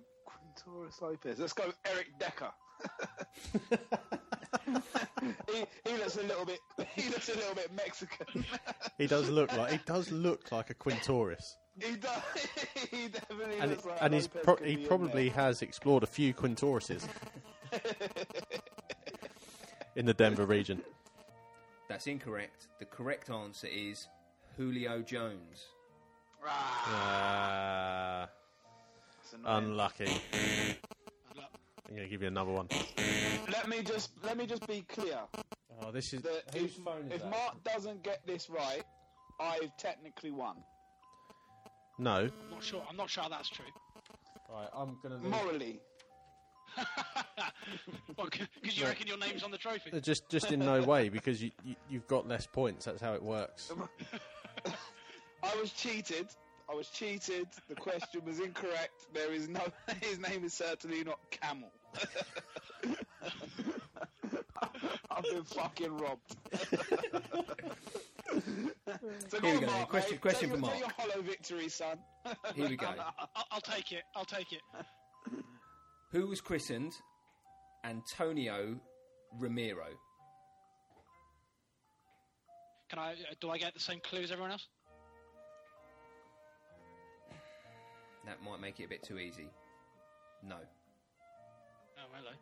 Quintorris 0.67 1.01
Lopez. 1.01 1.39
Let's 1.39 1.53
go 1.53 1.73
Eric 1.85 2.09
Decker. 2.19 2.51
he, 5.53 5.65
he 5.85 5.97
looks 5.99 6.17
a 6.17 6.23
little 6.23 6.45
bit. 6.45 6.61
He 6.95 7.09
looks 7.11 7.29
a 7.29 7.35
little 7.35 7.55
bit 7.55 7.71
Mexican. 7.75 8.45
He 8.99 9.07
does 9.07 9.29
look 9.29 9.55
like 9.57 9.73
he 9.73 9.79
does 9.87 10.11
look 10.11 10.51
like 10.51 10.71
a 10.71 10.75
Quintorris, 10.75 11.57
he 11.79 11.97
does. 11.97 12.23
He 12.91 13.09
definitely 13.09 13.59
and 13.61 13.71
looks 13.71 13.85
like 13.85 13.99
and 14.01 14.15
he's 14.15 14.27
pro- 14.27 14.57
he 14.57 14.77
probably 14.77 15.29
has 15.29 15.63
explored 15.63 16.03
a 16.03 16.07
few 16.07 16.35
Quintorrises 16.35 17.07
in 19.97 20.07
the 20.07 20.15
Denver 20.15 20.45
region. 20.47 20.83
That's 21.89 22.07
incorrect. 22.07 22.67
The 22.79 22.85
correct 22.87 23.31
answer 23.31 23.67
is 23.69 24.09
Julio 24.57 25.03
Jones. 25.03 25.67
Ah, 26.47 28.23
Uh, 28.23 28.27
that's 28.27 28.29
annoying. 28.29 28.40
Unlucky. 29.45 30.05
Good 30.07 30.17
luck. 31.37 31.51
I'm 31.89 31.97
going 31.97 32.07
to 32.07 32.11
give 32.11 32.23
you 32.23 32.29
another 32.29 32.51
one. 32.53 32.69
let 33.53 33.69
me 33.69 33.83
just 33.83 34.11
let 34.23 34.37
me 34.37 34.47
just 34.47 34.67
be 34.67 34.83
clear. 34.89 35.19
Oh, 35.83 35.91
this 35.91 36.13
is 36.13 36.23
That 36.23 36.45
if, 36.55 36.79
if 37.11 37.25
Mark 37.25 37.65
doesn't 37.65 38.03
get 38.03 38.27
this 38.27 38.51
right, 38.51 38.83
I've 39.41 39.77
technically 39.79 40.31
won. 40.31 40.57
No, 41.99 42.13
I'm 42.17 42.51
not 42.51 42.63
sure. 42.63 42.83
I'm 42.89 42.97
not 42.97 43.11
sure 43.11 43.25
that's 43.31 43.49
true. 43.49 43.65
right. 44.51 44.69
I'm 44.75 44.99
going 45.03 45.21
to 45.21 45.29
Morally, 45.29 45.81
Because 48.17 48.79
you 48.79 48.85
reckon 48.85 49.07
your 49.07 49.19
name's 49.19 49.43
on 49.43 49.51
the 49.51 49.59
trophy. 49.59 49.99
just 50.01 50.29
just 50.29 50.53
in 50.53 50.61
no 50.61 50.83
way 50.83 51.09
because 51.09 51.43
you, 51.43 51.51
you 51.65 51.75
you've 51.89 52.07
got 52.07 52.29
less 52.29 52.47
points. 52.47 52.85
That's 52.85 53.01
how 53.01 53.15
it 53.15 53.23
works. 53.23 53.73
I 55.43 55.57
was 55.61 55.73
cheated. 55.73 56.29
I 56.71 56.75
was 56.75 56.89
cheated. 56.89 57.49
The 57.69 57.75
question 57.75 58.23
was 58.25 58.39
incorrect. 58.39 59.07
There 59.13 59.33
is 59.33 59.49
no. 59.49 59.61
His 60.01 60.19
name 60.21 60.45
is 60.45 60.55
certainly 60.55 61.03
not 61.03 61.19
Camel. 61.31 61.73
I've 65.11 65.25
been 65.25 65.45
fucking 65.45 65.97
robbed. 65.99 66.37
so 69.29 69.41
Here 69.41 69.55
we 69.55 69.61
go, 69.61 69.67
Mark, 69.67 69.89
question- 69.89 70.13
mate. 70.15 70.21
question 70.21 70.51
Tell 70.51 70.59
for 70.59 70.65
your- 70.67 70.71
tell 70.71 70.79
Mark. 70.79 70.79
your 70.79 70.89
hollow 71.13 71.23
victory, 71.23 71.69
son. 71.69 71.99
Here 72.55 72.69
we 72.69 72.77
go. 72.77 72.87
I'll, 72.87 73.45
I'll 73.51 73.61
take 73.61 73.91
it. 73.93 74.03
I'll 74.15 74.25
take 74.25 74.53
it. 74.53 74.61
Who 76.13 76.29
was 76.29 76.41
christened 76.41 76.93
Antonio 77.85 78.79
Ramiro? 79.39 79.87
Can 82.89 82.99
I? 82.99 83.13
uh, 83.13 83.35
Do 83.41 83.51
I 83.51 83.59
get 83.59 83.75
the 83.75 83.81
same 83.81 84.01
clue 84.03 84.21
as 84.23 84.31
everyone 84.33 84.53
else? 84.53 84.67
That 88.27 88.43
might 88.43 88.61
make 88.61 88.81
it 88.81 88.85
a 88.85 88.89
bit 88.89 89.03
too 89.03 89.19
easy. 89.19 89.49
No. 90.47 90.57
Oh, 91.99 92.09
hello. 92.13 92.33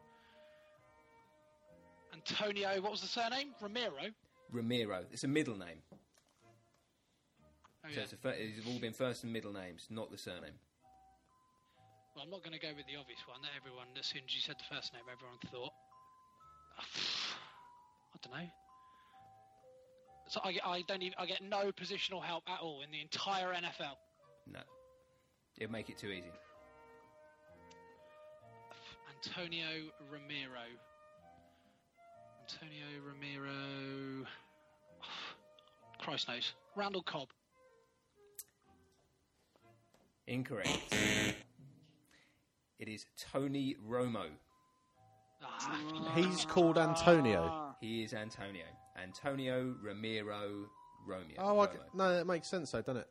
Antonio. 2.12 2.80
What 2.80 2.90
was 2.92 3.00
the 3.00 3.06
surname? 3.08 3.54
Ramiro. 3.60 4.10
Ramiro. 4.52 5.04
It's 5.12 5.24
a 5.24 5.28
middle 5.28 5.56
name. 5.56 5.82
Oh 7.84 7.88
So 7.90 7.96
yeah. 7.96 8.02
it's 8.02 8.12
a 8.12 8.16
fir- 8.16 8.36
these 8.36 8.56
have 8.56 8.66
all 8.66 8.80
been 8.80 8.92
first 8.92 9.24
and 9.24 9.32
middle 9.32 9.52
names, 9.52 9.86
not 9.90 10.10
the 10.10 10.18
surname. 10.18 10.58
Well, 12.14 12.24
I'm 12.24 12.30
not 12.30 12.42
going 12.42 12.58
to 12.58 12.60
go 12.60 12.72
with 12.76 12.86
the 12.86 12.96
obvious 12.98 13.20
one 13.28 13.40
that 13.42 13.50
everyone, 13.56 13.86
as 13.98 14.06
soon 14.06 14.22
as 14.26 14.34
you 14.34 14.40
said 14.40 14.56
the 14.58 14.74
first 14.74 14.92
name, 14.92 15.02
everyone 15.10 15.38
thought. 15.52 15.72
I 18.14 18.18
don't 18.22 18.32
know. 18.34 18.48
So 20.28 20.40
I 20.44 20.58
I 20.64 20.82
don't 20.88 21.02
even, 21.02 21.14
I 21.18 21.26
get 21.26 21.42
no 21.42 21.70
positional 21.72 22.22
help 22.22 22.42
at 22.48 22.60
all 22.60 22.82
in 22.82 22.90
the 22.90 23.00
entire 23.00 23.54
NFL. 23.54 23.94
No. 24.52 24.60
It'd 25.58 25.70
make 25.70 25.90
it 25.90 25.98
too 25.98 26.08
easy. 26.08 26.30
Antonio 29.24 29.66
Ramiro. 30.10 30.66
Antonio 32.42 32.86
Ramiro. 33.06 34.26
Christ 35.98 36.28
knows. 36.28 36.52
Randall 36.76 37.02
Cobb. 37.02 37.28
Incorrect. 40.28 40.68
it 42.78 42.88
is 42.88 43.06
Tony 43.32 43.76
Romo. 43.88 44.26
Ah, 45.42 46.12
He's 46.14 46.44
called 46.44 46.78
Antonio. 46.78 47.74
He 47.80 48.02
is 48.02 48.12
Antonio. 48.12 48.64
Antonio 49.02 49.74
Ramiro 49.82 50.66
Romeo. 51.06 51.36
Oh, 51.38 51.60
I 51.60 51.66
Romo. 51.66 51.72
c 51.72 51.78
no, 51.94 52.14
that 52.14 52.26
makes 52.26 52.46
sense 52.48 52.70
though, 52.70 52.82
doesn't 52.82 52.98
it? 53.02 53.08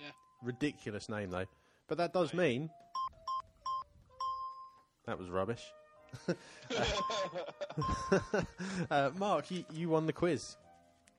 yeah. 0.00 0.10
Ridiculous 0.42 1.08
name 1.08 1.30
though, 1.30 1.44
but 1.90 1.98
that 1.98 2.12
does 2.12 2.32
mean 2.32 2.70
that 5.06 5.18
was 5.18 5.28
rubbish. 5.28 5.64
uh, 8.90 9.10
Mark, 9.18 9.50
you, 9.50 9.64
you 9.72 9.88
won 9.88 10.06
the 10.06 10.12
quiz. 10.12 10.56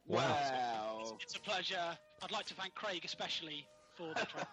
Wow. 0.07 1.17
It's 1.21 1.35
a 1.35 1.39
pleasure. 1.41 1.97
I'd 2.23 2.31
like 2.31 2.45
to 2.45 2.53
thank 2.53 2.73
Craig 2.73 3.01
especially 3.03 3.67
for 3.95 4.07
the 4.07 4.25
trophy. 4.25 4.47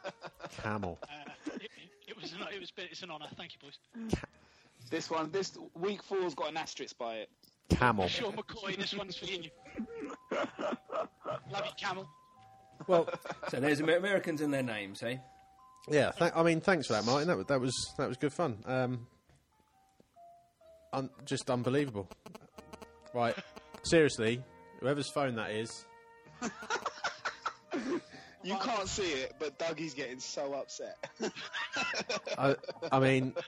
Camel. 0.62 0.98
Uh, 1.04 1.30
it, 1.54 1.70
it 2.08 2.20
was 2.20 2.32
an, 2.32 2.40
it 2.52 2.58
was 2.58 2.72
it's 2.76 3.02
an 3.02 3.12
honour. 3.12 3.26
Thank 3.36 3.52
you, 3.54 3.60
boys. 3.62 3.78
This 4.90 5.10
one, 5.10 5.30
this 5.30 5.56
week 5.74 6.02
four's 6.02 6.34
got 6.34 6.50
an 6.50 6.56
asterisk 6.56 6.98
by 6.98 7.14
it. 7.16 7.30
Camel. 7.70 8.08
Sean 8.08 8.32
McCoy, 8.32 8.76
this 8.76 8.92
one's 8.92 9.16
for 9.16 9.26
you. 9.26 9.44
Love 10.32 11.64
you, 11.64 11.72
Camel. 11.76 12.08
Well, 12.88 13.08
So 13.50 13.60
there's 13.60 13.80
Amer- 13.80 13.96
Americans 13.96 14.40
in 14.40 14.50
their 14.50 14.62
names, 14.62 15.02
eh? 15.04 15.18
Yeah. 15.88 16.12
Th- 16.12 16.32
I 16.34 16.42
mean, 16.42 16.60
thanks 16.60 16.86
for 16.86 16.94
that, 16.94 17.04
Martin. 17.04 17.28
That 17.28 17.36
was 17.36 17.46
that 17.46 17.60
was 17.60 17.94
that 17.98 18.08
was 18.08 18.16
good 18.16 18.32
fun. 18.32 18.58
Um, 18.66 19.06
un- 20.92 21.10
just 21.24 21.50
unbelievable. 21.50 22.08
Right, 23.14 23.34
seriously, 23.84 24.42
whoever's 24.80 25.10
phone 25.10 25.36
that 25.36 25.50
is, 25.50 25.84
You 28.42 28.56
can't 28.62 28.88
see 28.88 29.10
it, 29.12 29.34
but 29.38 29.58
Dougie's 29.58 29.94
getting 29.94 30.20
so 30.20 30.54
upset. 30.54 30.96
I, 32.38 32.56
I 32.90 33.00
mean. 33.00 33.34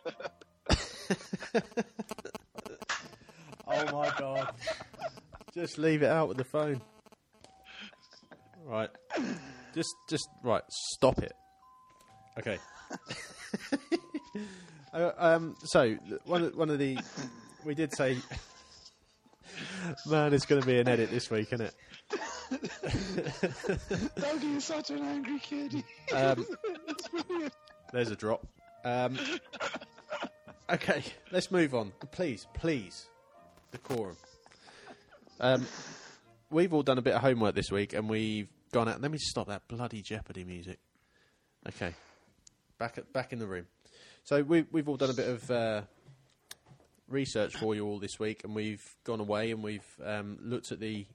oh 3.66 3.84
my 3.92 4.12
god. 4.18 4.52
Just 5.54 5.78
leave 5.78 6.02
it 6.02 6.10
out 6.10 6.28
with 6.28 6.36
the 6.36 6.44
phone. 6.44 6.80
Right. 8.64 8.90
Just, 9.74 9.94
just 10.08 10.28
right. 10.42 10.62
Stop 10.96 11.18
it. 11.20 11.32
Okay. 12.40 12.58
uh, 14.94 15.10
um, 15.18 15.54
so 15.64 15.94
one, 16.24 16.44
of- 16.44 16.56
one 16.56 16.70
of 16.70 16.78
the 16.78 16.98
we 17.64 17.74
did 17.74 17.94
say, 17.94 18.16
man, 20.06 20.32
it's 20.32 20.46
going 20.46 20.60
to 20.60 20.66
be 20.66 20.78
an 20.78 20.88
edit 20.88 21.10
this 21.10 21.30
week, 21.30 21.52
isn't 21.52 21.66
it? 21.66 21.74
Dougie 24.16 24.56
is 24.56 24.64
such 24.64 24.90
an 24.90 25.02
angry 25.02 25.38
kid. 25.38 25.84
Um, 26.14 26.46
there's 27.92 28.10
a 28.10 28.16
drop. 28.16 28.46
Um, 28.84 29.18
okay, 30.70 31.04
let's 31.30 31.50
move 31.50 31.74
on. 31.74 31.92
Please, 32.10 32.46
please, 32.54 33.06
decorum. 33.72 34.16
Um, 35.38 35.66
we've 36.50 36.72
all 36.72 36.82
done 36.82 36.96
a 36.98 37.02
bit 37.02 37.14
of 37.14 37.20
homework 37.20 37.54
this 37.54 37.70
week, 37.70 37.92
and 37.92 38.08
we've 38.08 38.48
gone 38.72 38.88
out. 38.88 39.02
Let 39.02 39.10
me 39.10 39.18
stop 39.18 39.48
that 39.48 39.68
bloody 39.68 40.00
Jeopardy 40.00 40.44
music. 40.44 40.78
Okay, 41.68 41.92
back 42.80 42.98
at, 42.98 43.12
back 43.12 43.32
in 43.32 43.38
the 43.38 43.46
room. 43.46 43.66
So 44.24 44.42
we, 44.42 44.64
we've 44.72 44.88
all 44.88 44.96
done 44.96 45.10
a 45.10 45.14
bit 45.14 45.28
of 45.28 45.50
uh, 45.50 45.82
research 47.06 47.54
for 47.56 47.76
you 47.76 47.86
all 47.86 48.00
this 48.00 48.18
week, 48.18 48.42
and 48.42 48.56
we've 48.56 48.96
gone 49.04 49.20
away 49.20 49.52
and 49.52 49.62
we've 49.62 49.86
um, 50.04 50.38
looked 50.42 50.72
at 50.72 50.80
the 50.80 51.06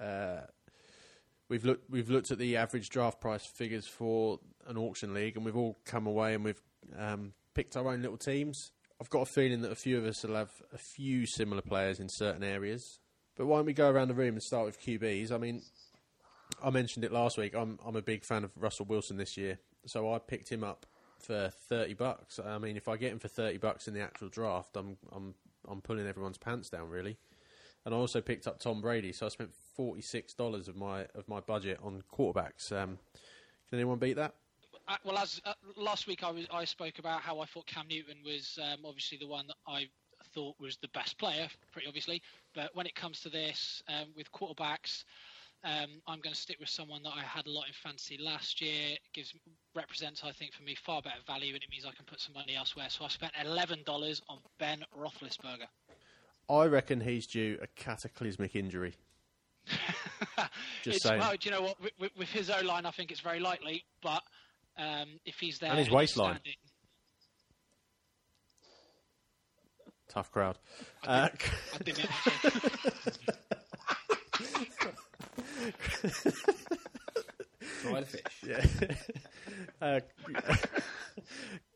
uh, 0.00 0.42
we've 1.48 1.64
looked 1.64 1.90
we've 1.90 2.08
looked 2.08 2.30
at 2.30 2.38
the 2.38 2.56
average 2.56 2.88
draft 2.88 3.20
price 3.20 3.44
figures 3.44 3.86
for 3.86 4.38
an 4.66 4.78
auction 4.78 5.12
league, 5.12 5.36
and 5.36 5.44
we've 5.44 5.56
all 5.56 5.76
come 5.84 6.06
away 6.06 6.34
and 6.34 6.44
we've 6.44 6.62
um, 6.96 7.32
picked 7.52 7.76
our 7.76 7.86
own 7.88 8.00
little 8.00 8.16
teams. 8.16 8.70
I've 9.00 9.10
got 9.10 9.20
a 9.20 9.26
feeling 9.26 9.60
that 9.62 9.72
a 9.72 9.76
few 9.76 9.98
of 9.98 10.06
us 10.06 10.24
will 10.24 10.36
have 10.36 10.50
a 10.72 10.78
few 10.78 11.26
similar 11.26 11.62
players 11.62 12.00
in 12.00 12.08
certain 12.08 12.42
areas. 12.42 12.98
But 13.36 13.46
why 13.46 13.58
don't 13.58 13.66
we 13.66 13.72
go 13.72 13.88
around 13.88 14.08
the 14.08 14.14
room 14.14 14.34
and 14.34 14.42
start 14.42 14.66
with 14.66 14.80
QBs? 14.80 15.30
I 15.30 15.38
mean, 15.38 15.62
I 16.62 16.70
mentioned 16.70 17.04
it 17.04 17.12
last 17.12 17.38
week. 17.38 17.54
I'm 17.54 17.78
I'm 17.84 17.96
a 17.96 18.02
big 18.02 18.24
fan 18.24 18.44
of 18.44 18.50
Russell 18.56 18.86
Wilson 18.86 19.16
this 19.16 19.36
year, 19.36 19.58
so 19.86 20.12
I 20.12 20.18
picked 20.18 20.48
him 20.48 20.62
up 20.62 20.86
for 21.18 21.50
thirty 21.68 21.94
bucks. 21.94 22.38
I 22.44 22.58
mean, 22.58 22.76
if 22.76 22.88
I 22.88 22.96
get 22.96 23.12
him 23.12 23.18
for 23.18 23.28
thirty 23.28 23.58
bucks 23.58 23.88
in 23.88 23.94
the 23.94 24.00
actual 24.00 24.28
draft, 24.28 24.76
I'm 24.76 24.96
I'm 25.12 25.34
I'm 25.68 25.80
pulling 25.80 26.06
everyone's 26.06 26.38
pants 26.38 26.70
down 26.70 26.88
really. 26.88 27.18
And 27.84 27.94
I 27.94 27.98
also 27.98 28.20
picked 28.20 28.46
up 28.46 28.58
Tom 28.58 28.80
Brady, 28.80 29.12
so 29.12 29.26
I 29.26 29.28
spent 29.28 29.54
forty 29.54 30.02
six 30.02 30.34
dollars 30.34 30.68
of 30.68 30.76
my 30.76 31.06
of 31.14 31.28
my 31.28 31.40
budget 31.40 31.78
on 31.82 32.02
quarterbacks. 32.12 32.70
Um, 32.72 32.98
can 33.68 33.78
anyone 33.78 33.98
beat 33.98 34.16
that? 34.16 34.34
Uh, 34.86 34.96
well, 35.04 35.18
as 35.18 35.40
uh, 35.44 35.52
last 35.76 36.06
week 36.06 36.24
I 36.24 36.30
was 36.30 36.46
I 36.52 36.64
spoke 36.64 36.98
about 36.98 37.20
how 37.20 37.40
I 37.40 37.46
thought 37.46 37.66
Cam 37.66 37.86
Newton 37.88 38.16
was 38.24 38.58
um, 38.62 38.80
obviously 38.84 39.18
the 39.18 39.26
one 39.26 39.46
that 39.46 39.56
I 39.66 39.88
thought 40.34 40.56
was 40.58 40.76
the 40.78 40.88
best 40.88 41.18
player, 41.18 41.48
pretty 41.72 41.86
obviously. 41.86 42.22
But 42.54 42.70
when 42.74 42.86
it 42.86 42.94
comes 42.94 43.20
to 43.20 43.28
this, 43.28 43.82
um, 43.88 44.08
with 44.16 44.30
quarterbacks, 44.32 45.04
um, 45.64 46.00
I'm 46.06 46.20
going 46.20 46.34
to 46.34 46.40
stick 46.40 46.58
with 46.60 46.68
someone 46.68 47.02
that 47.02 47.12
I 47.16 47.20
had 47.22 47.46
a 47.46 47.50
lot 47.50 47.66
in 47.66 47.72
fantasy 47.82 48.16
last 48.18 48.60
year. 48.60 48.92
It 48.92 49.00
gives 49.12 49.34
represents, 49.74 50.22
I 50.24 50.30
think, 50.32 50.52
for 50.52 50.62
me 50.62 50.74
far 50.74 51.02
better 51.02 51.16
value, 51.26 51.54
and 51.54 51.62
it 51.62 51.68
means 51.70 51.84
I 51.84 51.90
can 51.92 52.04
put 52.06 52.20
some 52.20 52.34
money 52.34 52.54
elsewhere. 52.56 52.86
So 52.88 53.04
I 53.04 53.08
spent 53.08 53.32
eleven 53.44 53.82
dollars 53.84 54.22
on 54.28 54.38
Ben 54.58 54.84
Roethlisberger. 54.96 55.66
I 56.50 56.64
reckon 56.66 57.00
he's 57.00 57.26
due 57.26 57.58
a 57.60 57.66
cataclysmic 57.68 58.54
injury. 58.56 58.94
Just 60.82 61.02
saying. 61.02 61.20
Well, 61.20 61.32
do 61.32 61.38
you 61.42 61.50
know 61.50 61.62
what? 61.62 61.76
With, 61.98 62.10
with 62.16 62.28
his 62.30 62.48
O 62.50 62.60
line, 62.62 62.86
I 62.86 62.90
think 62.90 63.10
it's 63.10 63.20
very 63.20 63.40
likely. 63.40 63.84
But 64.02 64.22
um, 64.78 65.08
if 65.26 65.34
he's 65.40 65.58
there 65.58 65.70
And 65.70 65.78
his 65.78 65.90
waistline. 65.90 66.34
standing- 66.36 66.54
Tough 70.08 70.32
crowd. 70.32 70.58
I 71.06 71.06
Uh, 71.24 71.28
I 71.74 71.78
didn't 71.84 72.08
actually. 76.04 76.32
Try 77.82 78.00
the 78.00 78.06
fish. 78.06 78.44
yeah. 78.46 78.64
uh, 79.82 80.00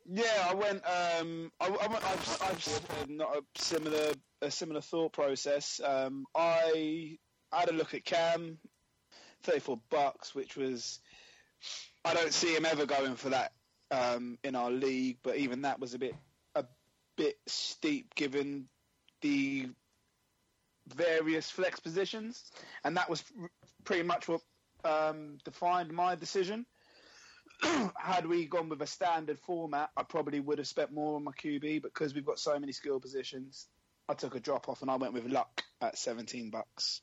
Yeah, 0.06 0.48
I 0.50 0.54
went. 0.54 0.82
Um, 0.84 1.52
I, 1.60 1.66
I 1.66 1.86
went. 1.86 2.04
I've, 2.04 2.38
I've 2.42 3.08
not 3.08 3.36
a 3.36 3.42
similar 3.56 4.12
a 4.42 4.50
similar 4.50 4.80
thought 4.80 5.12
process. 5.12 5.80
Um, 5.82 6.26
I 6.34 7.18
had 7.52 7.70
a 7.70 7.72
look 7.72 7.94
at 7.94 8.04
Cam, 8.04 8.58
thirty 9.42 9.60
four 9.60 9.80
bucks, 9.90 10.34
which 10.34 10.56
was. 10.56 11.00
I 12.04 12.14
don't 12.14 12.32
see 12.32 12.54
him 12.54 12.66
ever 12.66 12.84
going 12.84 13.14
for 13.14 13.30
that 13.30 13.52
um, 13.92 14.38
in 14.42 14.56
our 14.56 14.70
league, 14.70 15.18
but 15.22 15.36
even 15.36 15.62
that 15.62 15.78
was 15.78 15.94
a 15.94 15.98
bit 15.98 16.16
a 16.56 16.64
bit 17.16 17.36
steep 17.46 18.14
given 18.16 18.66
the 19.20 19.68
various 20.88 21.48
flex 21.48 21.78
positions, 21.78 22.50
and 22.84 22.96
that 22.96 23.08
was 23.08 23.22
r- 23.40 23.50
pretty 23.84 24.02
much 24.02 24.28
what 24.28 24.40
um, 24.84 25.38
defined 25.44 25.92
my 25.92 26.14
decision 26.14 26.66
had 27.96 28.26
we 28.26 28.46
gone 28.46 28.68
with 28.68 28.82
a 28.82 28.86
standard 28.86 29.38
format, 29.38 29.90
I 29.96 30.02
probably 30.02 30.40
would 30.40 30.58
have 30.58 30.66
spent 30.66 30.92
more 30.92 31.16
on 31.16 31.24
my 31.24 31.32
QB. 31.32 31.82
Because 31.82 32.14
we've 32.14 32.26
got 32.26 32.38
so 32.38 32.58
many 32.58 32.72
skill 32.72 33.00
positions, 33.00 33.68
I 34.08 34.14
took 34.14 34.34
a 34.34 34.40
drop 34.40 34.68
off 34.68 34.82
and 34.82 34.90
I 34.90 34.96
went 34.96 35.14
with 35.14 35.26
Luck 35.26 35.62
at 35.80 35.98
17 35.98 36.50
bucks. 36.50 37.02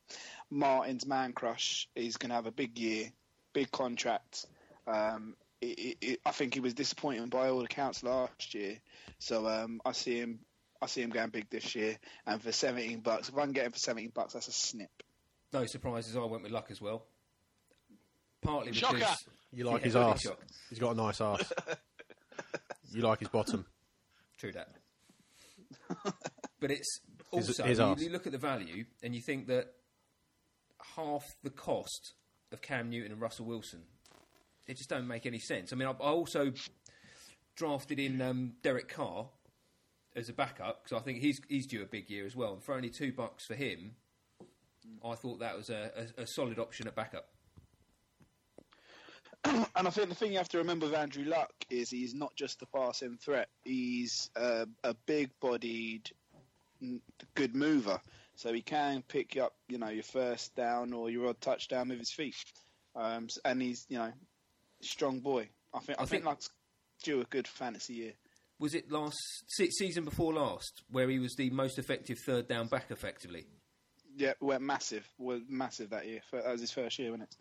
Martin's 0.49 1.05
man 1.05 1.33
crush 1.33 1.87
is 1.95 2.17
going 2.17 2.29
to 2.29 2.35
have 2.35 2.45
a 2.45 2.51
big 2.51 2.77
year, 2.77 3.11
big 3.53 3.71
contract. 3.71 4.45
Um, 4.87 5.35
it, 5.61 5.79
it, 5.79 5.97
it, 6.01 6.19
I 6.25 6.31
think 6.31 6.53
he 6.53 6.59
was 6.59 6.73
disappointing 6.73 7.27
by 7.27 7.49
all 7.49 7.63
accounts 7.63 8.03
last 8.03 8.53
year, 8.53 8.77
so 9.19 9.47
um, 9.47 9.81
I 9.85 9.91
see 9.91 10.17
him. 10.17 10.39
I 10.81 10.85
see 10.85 11.01
him 11.01 11.09
going 11.09 11.29
big 11.29 11.49
this 11.49 11.75
year, 11.75 11.97
and 12.25 12.41
for 12.41 12.53
17 12.53 13.01
bucks, 13.01 13.27
if 13.27 13.37
I 13.37 13.41
can 13.41 13.51
get 13.51 13.65
him 13.65 13.73
for 13.73 13.79
17 13.79 14.13
bucks, 14.15 14.31
that's 14.31 14.47
a 14.47 14.53
snip. 14.53 15.03
No 15.53 15.65
surprises. 15.65 16.15
I 16.15 16.19
went 16.25 16.43
with 16.43 16.51
Luck 16.51 16.67
as 16.69 16.79
well. 16.81 17.05
Partly 18.41 18.71
because 18.71 18.99
Shocker. 18.99 19.15
you 19.51 19.63
like 19.65 19.79
Yeah, 19.81 19.85
his 19.85 19.95
really 19.95 20.05
ass. 20.12 20.21
shocked. 20.21 20.51
He's 20.69 20.79
got 20.79 20.91
a 20.91 20.95
nice 20.95 21.19
ass. 21.21 21.51
you 22.91 23.01
like 23.01 23.19
his 23.19 23.29
bottom. 23.29 23.65
True 24.38 24.51
that. 24.53 24.69
but 26.59 26.71
it's 26.71 26.99
His- 27.33 27.49
also 27.49 27.63
his 27.63 27.79
you, 27.79 27.83
arse. 27.83 28.01
you 28.01 28.09
look 28.09 28.25
at 28.25 28.31
the 28.31 28.38
value 28.38 28.85
and 29.03 29.13
you 29.15 29.21
think 29.21 29.47
that 29.47 29.73
half 30.95 31.23
the 31.43 31.49
cost 31.49 32.13
of 32.51 32.62
Cam 32.62 32.89
Newton 32.89 33.12
and 33.12 33.21
Russell 33.21 33.45
Wilson, 33.45 33.81
it 34.67 34.77
just 34.77 34.89
don't 34.89 35.07
make 35.07 35.25
any 35.25 35.39
sense. 35.39 35.73
I 35.73 35.75
mean, 35.75 35.88
I, 35.88 35.91
I 35.91 36.09
also 36.09 36.51
drafted 37.55 37.99
in 37.99 38.21
um, 38.21 38.53
Derek 38.63 38.88
Carr 38.88 39.27
as 40.15 40.29
a 40.29 40.33
backup 40.33 40.83
because 40.83 40.97
I 40.99 41.03
think 41.03 41.19
he's 41.19 41.41
he's 41.49 41.67
due 41.67 41.81
a 41.81 41.85
big 41.85 42.09
year 42.09 42.25
as 42.25 42.35
well. 42.35 42.53
And 42.53 42.63
for 42.63 42.73
only 42.75 42.89
two 42.89 43.12
bucks 43.12 43.45
for 43.45 43.55
him, 43.55 43.95
I 45.06 45.15
thought 45.15 45.39
that 45.39 45.56
was 45.58 45.69
a, 45.69 45.91
a, 46.17 46.23
a 46.23 46.28
solid 46.28 46.60
option 46.60 46.88
at 46.88 46.95
backup. 46.95 47.28
And 49.75 49.88
I 49.88 49.89
think 49.89 50.10
the 50.10 50.15
thing 50.15 50.32
you 50.34 50.38
have 50.38 50.49
to 50.49 50.58
remember 50.58 50.86
with 50.88 50.95
Andrew 50.95 51.23
Luck 51.23 51.54
is 51.69 51.89
he's 51.89 52.13
not 52.13 52.36
just 52.36 52.62
a 52.62 52.65
passing 52.65 53.17
threat. 53.17 53.47
He's 53.63 54.30
a, 54.36 54.67
a 54.84 54.93
big-bodied, 55.06 56.12
good 57.36 57.56
mover. 57.56 58.02
So 58.36 58.52
he 58.54 58.62
can 58.62 59.02
pick 59.08 59.38
up, 59.38 59.54
you 59.69 59.78
know, 59.78 59.88
your 59.89 60.04
first 60.04 60.56
down 60.56 60.91
or 60.93 61.10
your 61.10 61.28
odd 61.30 61.39
touchdown 61.39 61.89
with 61.89 61.99
his 61.99 62.12
feet. 62.12 62.36
Um, 62.95 63.28
and 63.45 63.62
he's, 63.62 63.86
you 63.89 63.97
know, 63.97 64.12
strong 64.82 65.19
boy. 65.19 65.47
I 65.73 65.80
think 65.80 65.99
I, 65.99 66.04
I 66.04 66.06
think 66.06 66.10
think- 66.10 66.25
Luck's 66.25 66.49
due 67.04 67.21
a 67.21 67.25
good 67.25 67.47
fantasy 67.47 67.93
year. 67.93 68.13
Was 68.60 68.75
it 68.75 68.91
last 68.91 69.17
season 69.47 70.04
before 70.04 70.34
last 70.34 70.84
where 70.91 71.10
he 71.10 71.17
was 71.17 71.34
the 71.36 71.49
most 71.49 71.80
effective 71.80 72.17
third 72.25 72.49
down 72.49 72.67
back 72.67 72.91
effectively? 72.91 73.45
Yeah, 74.19 74.34
went 74.41 74.62
massive. 74.62 75.08
Went 75.17 75.49
massive 75.49 75.91
that 75.91 76.05
year. 76.05 76.19
That 76.34 76.51
was 76.51 76.60
his 76.60 76.71
first 76.71 76.99
year, 76.99 77.12
wasn't 77.12 77.29
it? 77.29 77.38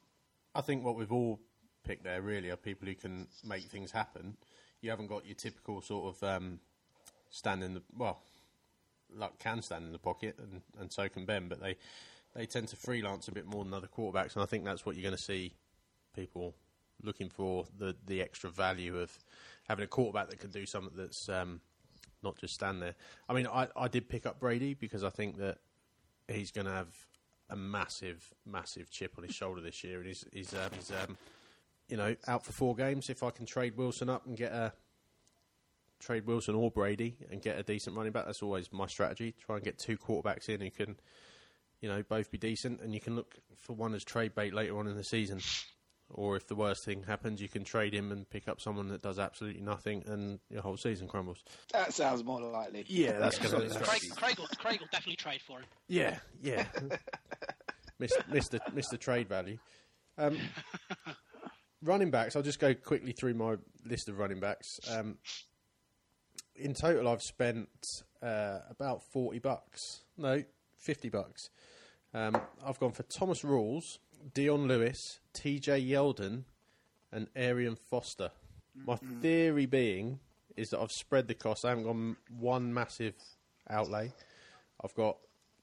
I 0.54 0.60
think 0.60 0.84
what 0.84 0.94
we've 0.94 1.10
all 1.10 1.40
picked 1.84 2.04
there 2.04 2.22
really 2.22 2.50
are 2.50 2.56
people 2.56 2.86
who 2.86 2.94
can 2.94 3.26
make 3.44 3.64
things 3.64 3.90
happen. 3.90 4.36
You 4.80 4.90
haven't 4.90 5.08
got 5.08 5.26
your 5.26 5.34
typical 5.34 5.82
sort 5.82 6.14
of 6.14 6.22
um, 6.22 6.60
stand 7.30 7.64
in 7.64 7.74
the 7.74 7.82
well, 7.96 8.22
Luck 9.12 9.40
can 9.40 9.60
stand 9.60 9.86
in 9.86 9.92
the 9.92 9.98
pocket, 9.98 10.36
and, 10.38 10.62
and 10.78 10.92
so 10.92 11.08
can 11.08 11.24
Ben, 11.24 11.48
but 11.48 11.60
they 11.60 11.76
they 12.36 12.46
tend 12.46 12.68
to 12.68 12.76
freelance 12.76 13.26
a 13.26 13.32
bit 13.32 13.44
more 13.44 13.64
than 13.64 13.74
other 13.74 13.88
quarterbacks, 13.88 14.34
and 14.34 14.44
I 14.44 14.46
think 14.46 14.64
that's 14.64 14.86
what 14.86 14.94
you're 14.94 15.02
going 15.02 15.16
to 15.16 15.22
see 15.22 15.54
people 16.14 16.54
looking 17.02 17.28
for 17.28 17.64
the 17.76 17.96
the 18.06 18.22
extra 18.22 18.50
value 18.50 19.00
of 19.00 19.10
having 19.68 19.84
a 19.84 19.88
quarterback 19.88 20.30
that 20.30 20.38
can 20.38 20.52
do 20.52 20.64
something 20.64 20.96
that's 20.96 21.28
um, 21.28 21.60
not 22.22 22.38
just 22.38 22.54
stand 22.54 22.80
there. 22.80 22.94
I 23.28 23.32
mean, 23.32 23.48
I, 23.48 23.66
I 23.76 23.88
did 23.88 24.08
pick 24.08 24.26
up 24.26 24.38
Brady 24.38 24.74
because 24.74 25.02
I 25.02 25.10
think 25.10 25.38
that 25.38 25.58
he's 26.28 26.50
going 26.50 26.66
to 26.66 26.72
have 26.72 26.94
a 27.50 27.56
massive, 27.56 28.34
massive 28.44 28.90
chip 28.90 29.14
on 29.16 29.24
his 29.24 29.34
shoulder 29.34 29.60
this 29.60 29.82
year, 29.82 29.98
and 29.98 30.06
he's, 30.06 30.24
he's, 30.32 30.54
um, 30.54 30.70
he's 30.74 30.90
um, 30.90 31.16
you 31.88 31.96
know, 31.96 32.14
out 32.26 32.44
for 32.44 32.52
four 32.52 32.74
games. 32.74 33.08
If 33.08 33.22
I 33.22 33.30
can 33.30 33.46
trade 33.46 33.76
Wilson 33.76 34.10
up 34.10 34.26
and 34.26 34.36
get 34.36 34.52
a 34.52 34.72
trade 36.00 36.26
Wilson 36.26 36.54
or 36.54 36.70
Brady 36.70 37.16
and 37.30 37.42
get 37.42 37.58
a 37.58 37.62
decent 37.62 37.96
running 37.96 38.12
back, 38.12 38.26
that's 38.26 38.42
always 38.42 38.72
my 38.72 38.86
strategy. 38.86 39.34
Try 39.44 39.56
and 39.56 39.64
get 39.64 39.78
two 39.78 39.96
quarterbacks 39.96 40.48
in 40.48 40.60
who 40.60 40.70
can, 40.70 40.96
you 41.80 41.88
know, 41.88 42.02
both 42.02 42.30
be 42.30 42.38
decent, 42.38 42.80
and 42.80 42.94
you 42.94 43.00
can 43.00 43.16
look 43.16 43.36
for 43.56 43.72
one 43.72 43.94
as 43.94 44.04
trade 44.04 44.34
bait 44.34 44.52
later 44.52 44.78
on 44.78 44.86
in 44.86 44.96
the 44.96 45.04
season. 45.04 45.40
Or 46.10 46.36
if 46.36 46.46
the 46.46 46.54
worst 46.54 46.84
thing 46.86 47.02
happens, 47.02 47.40
you 47.42 47.48
can 47.48 47.64
trade 47.64 47.92
him 47.92 48.10
and 48.12 48.28
pick 48.30 48.48
up 48.48 48.60
someone 48.62 48.88
that 48.88 49.02
does 49.02 49.18
absolutely 49.18 49.60
nothing, 49.60 50.02
and 50.06 50.38
your 50.48 50.62
whole 50.62 50.78
season 50.78 51.06
crumbles. 51.06 51.44
That 51.72 51.92
sounds 51.92 52.24
more 52.24 52.40
likely. 52.40 52.84
Yeah, 52.88 53.18
that's 53.18 53.36
Yeah, 53.36 53.42
going 53.50 53.68
solid 53.70 53.72
to. 53.72 53.74
Craig, 53.84 54.00
strategy. 54.02 54.10
Craig, 54.16 54.38
will, 54.38 54.46
Craig 54.58 54.80
will 54.80 54.88
definitely 54.90 55.16
trade 55.16 55.40
for 55.46 55.58
him. 55.58 55.66
Yeah, 55.86 56.18
yeah. 56.42 56.64
Mr. 58.00 58.22
Mr. 58.30 58.58
Mr. 58.74 58.98
Trade 58.98 59.28
Value. 59.28 59.58
Um, 60.16 60.38
running 61.82 62.10
backs. 62.10 62.36
I'll 62.36 62.42
just 62.42 62.58
go 62.60 62.74
quickly 62.74 63.12
through 63.12 63.34
my 63.34 63.56
list 63.84 64.08
of 64.08 64.18
running 64.18 64.40
backs. 64.40 64.80
Um, 64.90 65.18
in 66.56 66.74
total, 66.74 67.06
I've 67.08 67.22
spent 67.22 67.68
uh, 68.22 68.60
about 68.70 69.02
forty 69.12 69.38
bucks. 69.40 70.00
No, 70.16 70.42
fifty 70.78 71.08
bucks. 71.08 71.50
Um, 72.14 72.40
I've 72.64 72.78
gone 72.80 72.92
for 72.92 73.02
Thomas 73.02 73.42
Rawls, 73.42 73.98
Dion 74.34 74.68
Lewis, 74.68 75.20
T.J. 75.32 75.82
Yeldon, 75.82 76.44
and 77.12 77.28
Arian 77.34 77.76
Foster. 77.76 78.30
My 78.86 78.96
theory 78.96 79.66
being 79.66 80.20
is 80.56 80.70
that 80.70 80.80
I've 80.80 80.92
spread 80.92 81.28
the 81.28 81.34
cost. 81.34 81.64
I 81.64 81.70
haven't 81.70 81.84
gone 81.84 82.16
one 82.38 82.72
massive 82.72 83.14
outlay. 83.68 84.12
I've 84.82 84.94
got 84.94 85.16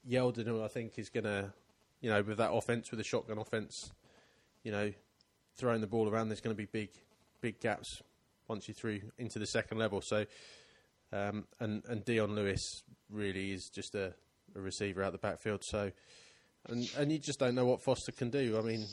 Yeldon, 0.08 0.46
who 0.46 0.62
I 0.62 0.68
think 0.68 0.98
is 0.98 1.08
going 1.08 1.24
to, 1.24 1.52
you 2.00 2.10
know, 2.10 2.22
with 2.22 2.38
that 2.38 2.52
offense, 2.52 2.90
with 2.90 2.98
the 2.98 3.04
shotgun 3.04 3.38
offense, 3.38 3.92
you 4.62 4.72
know, 4.72 4.92
throwing 5.56 5.80
the 5.80 5.86
ball 5.86 6.08
around, 6.08 6.28
there's 6.28 6.40
going 6.40 6.54
to 6.54 6.58
be 6.58 6.66
big, 6.66 6.90
big 7.40 7.60
gaps 7.60 8.02
once 8.48 8.68
you 8.68 8.74
through 8.74 9.00
into 9.18 9.38
the 9.38 9.46
second 9.46 9.78
level. 9.78 10.00
So, 10.00 10.26
um, 11.12 11.46
and 11.60 11.82
and 11.88 12.04
Dion 12.04 12.34
Lewis 12.34 12.82
really 13.10 13.52
is 13.52 13.68
just 13.68 13.94
a, 13.94 14.14
a 14.54 14.60
receiver 14.60 15.02
out 15.02 15.12
the 15.12 15.18
backfield. 15.18 15.64
So, 15.64 15.92
and 16.68 16.90
and 16.96 17.12
you 17.12 17.18
just 17.18 17.38
don't 17.38 17.54
know 17.54 17.66
what 17.66 17.82
Foster 17.82 18.12
can 18.12 18.30
do. 18.30 18.58
I 18.58 18.62
mean, 18.62 18.86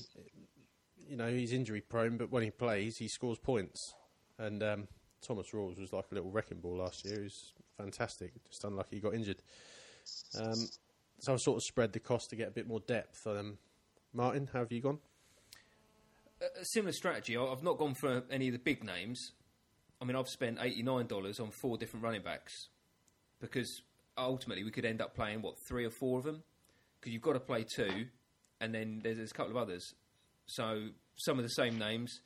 you 1.08 1.18
know, 1.18 1.30
he's 1.30 1.54
injury 1.54 1.82
prone, 1.82 2.18
but 2.18 2.32
when 2.32 2.44
he 2.44 2.52
plays, 2.52 2.98
he 2.98 3.08
scores 3.08 3.40
points. 3.40 3.94
And 4.38 4.64
um, 4.64 4.88
Thomas 5.22 5.48
Rawls 5.54 5.80
was 5.80 5.94
like 5.94 6.06
a 6.12 6.16
little 6.16 6.32
wrecking 6.32 6.60
ball 6.60 6.78
last 6.78 7.06
year. 7.06 7.18
He 7.18 7.24
was 7.24 7.54
fantastic. 7.78 8.32
Just 8.50 8.64
unlucky 8.64 8.98
he 8.98 9.02
got 9.02 9.14
injured. 9.14 9.42
Um, 10.40 10.68
so 11.20 11.34
I've 11.34 11.40
sort 11.40 11.58
of 11.58 11.64
spread 11.64 11.94
the 11.94 12.00
cost 12.00 12.30
to 12.32 12.36
get 12.36 12.48
a 12.50 12.52
bit 12.52 12.68
more 12.68 12.80
depth. 12.82 13.26
Um, 13.26 13.58
Martin, 14.14 14.50
how 14.52 14.60
have 14.60 14.72
you 14.72 14.82
gone? 14.82 15.00
A 16.42 16.66
similar 16.66 16.92
strategy. 16.92 17.38
I've 17.38 17.64
not 17.64 17.78
gone 17.78 17.94
for 17.94 18.24
any 18.30 18.48
of 18.48 18.54
the 18.54 18.60
big 18.60 18.84
names. 18.84 19.32
I 20.02 20.06
mean, 20.06 20.18
I've 20.18 20.28
spent 20.28 20.58
eighty 20.60 20.84
nine 20.84 21.08
dollars 21.08 21.40
on 21.40 21.52
four 21.52 21.78
different 21.78 22.04
running 22.04 22.22
backs 22.22 22.68
because 23.40 23.82
ultimately 24.18 24.64
we 24.64 24.72
could 24.72 24.84
end 24.84 25.02
up 25.02 25.16
playing 25.16 25.42
what 25.42 25.58
three 25.58 25.86
or 25.86 25.90
four 25.90 26.20
of 26.20 26.26
them 26.26 26.44
because 27.04 27.12
you've 27.14 27.22
got 27.22 27.34
to 27.34 27.40
play 27.42 27.66
two, 27.66 28.06
and 28.62 28.74
then 28.74 29.02
there's, 29.04 29.18
there's 29.18 29.32
a 29.32 29.34
couple 29.34 29.52
of 29.52 29.58
others. 29.58 29.94
So 30.46 30.88
some 31.18 31.38
of 31.38 31.44
the 31.44 31.50
same 31.50 31.78
names. 31.78 32.22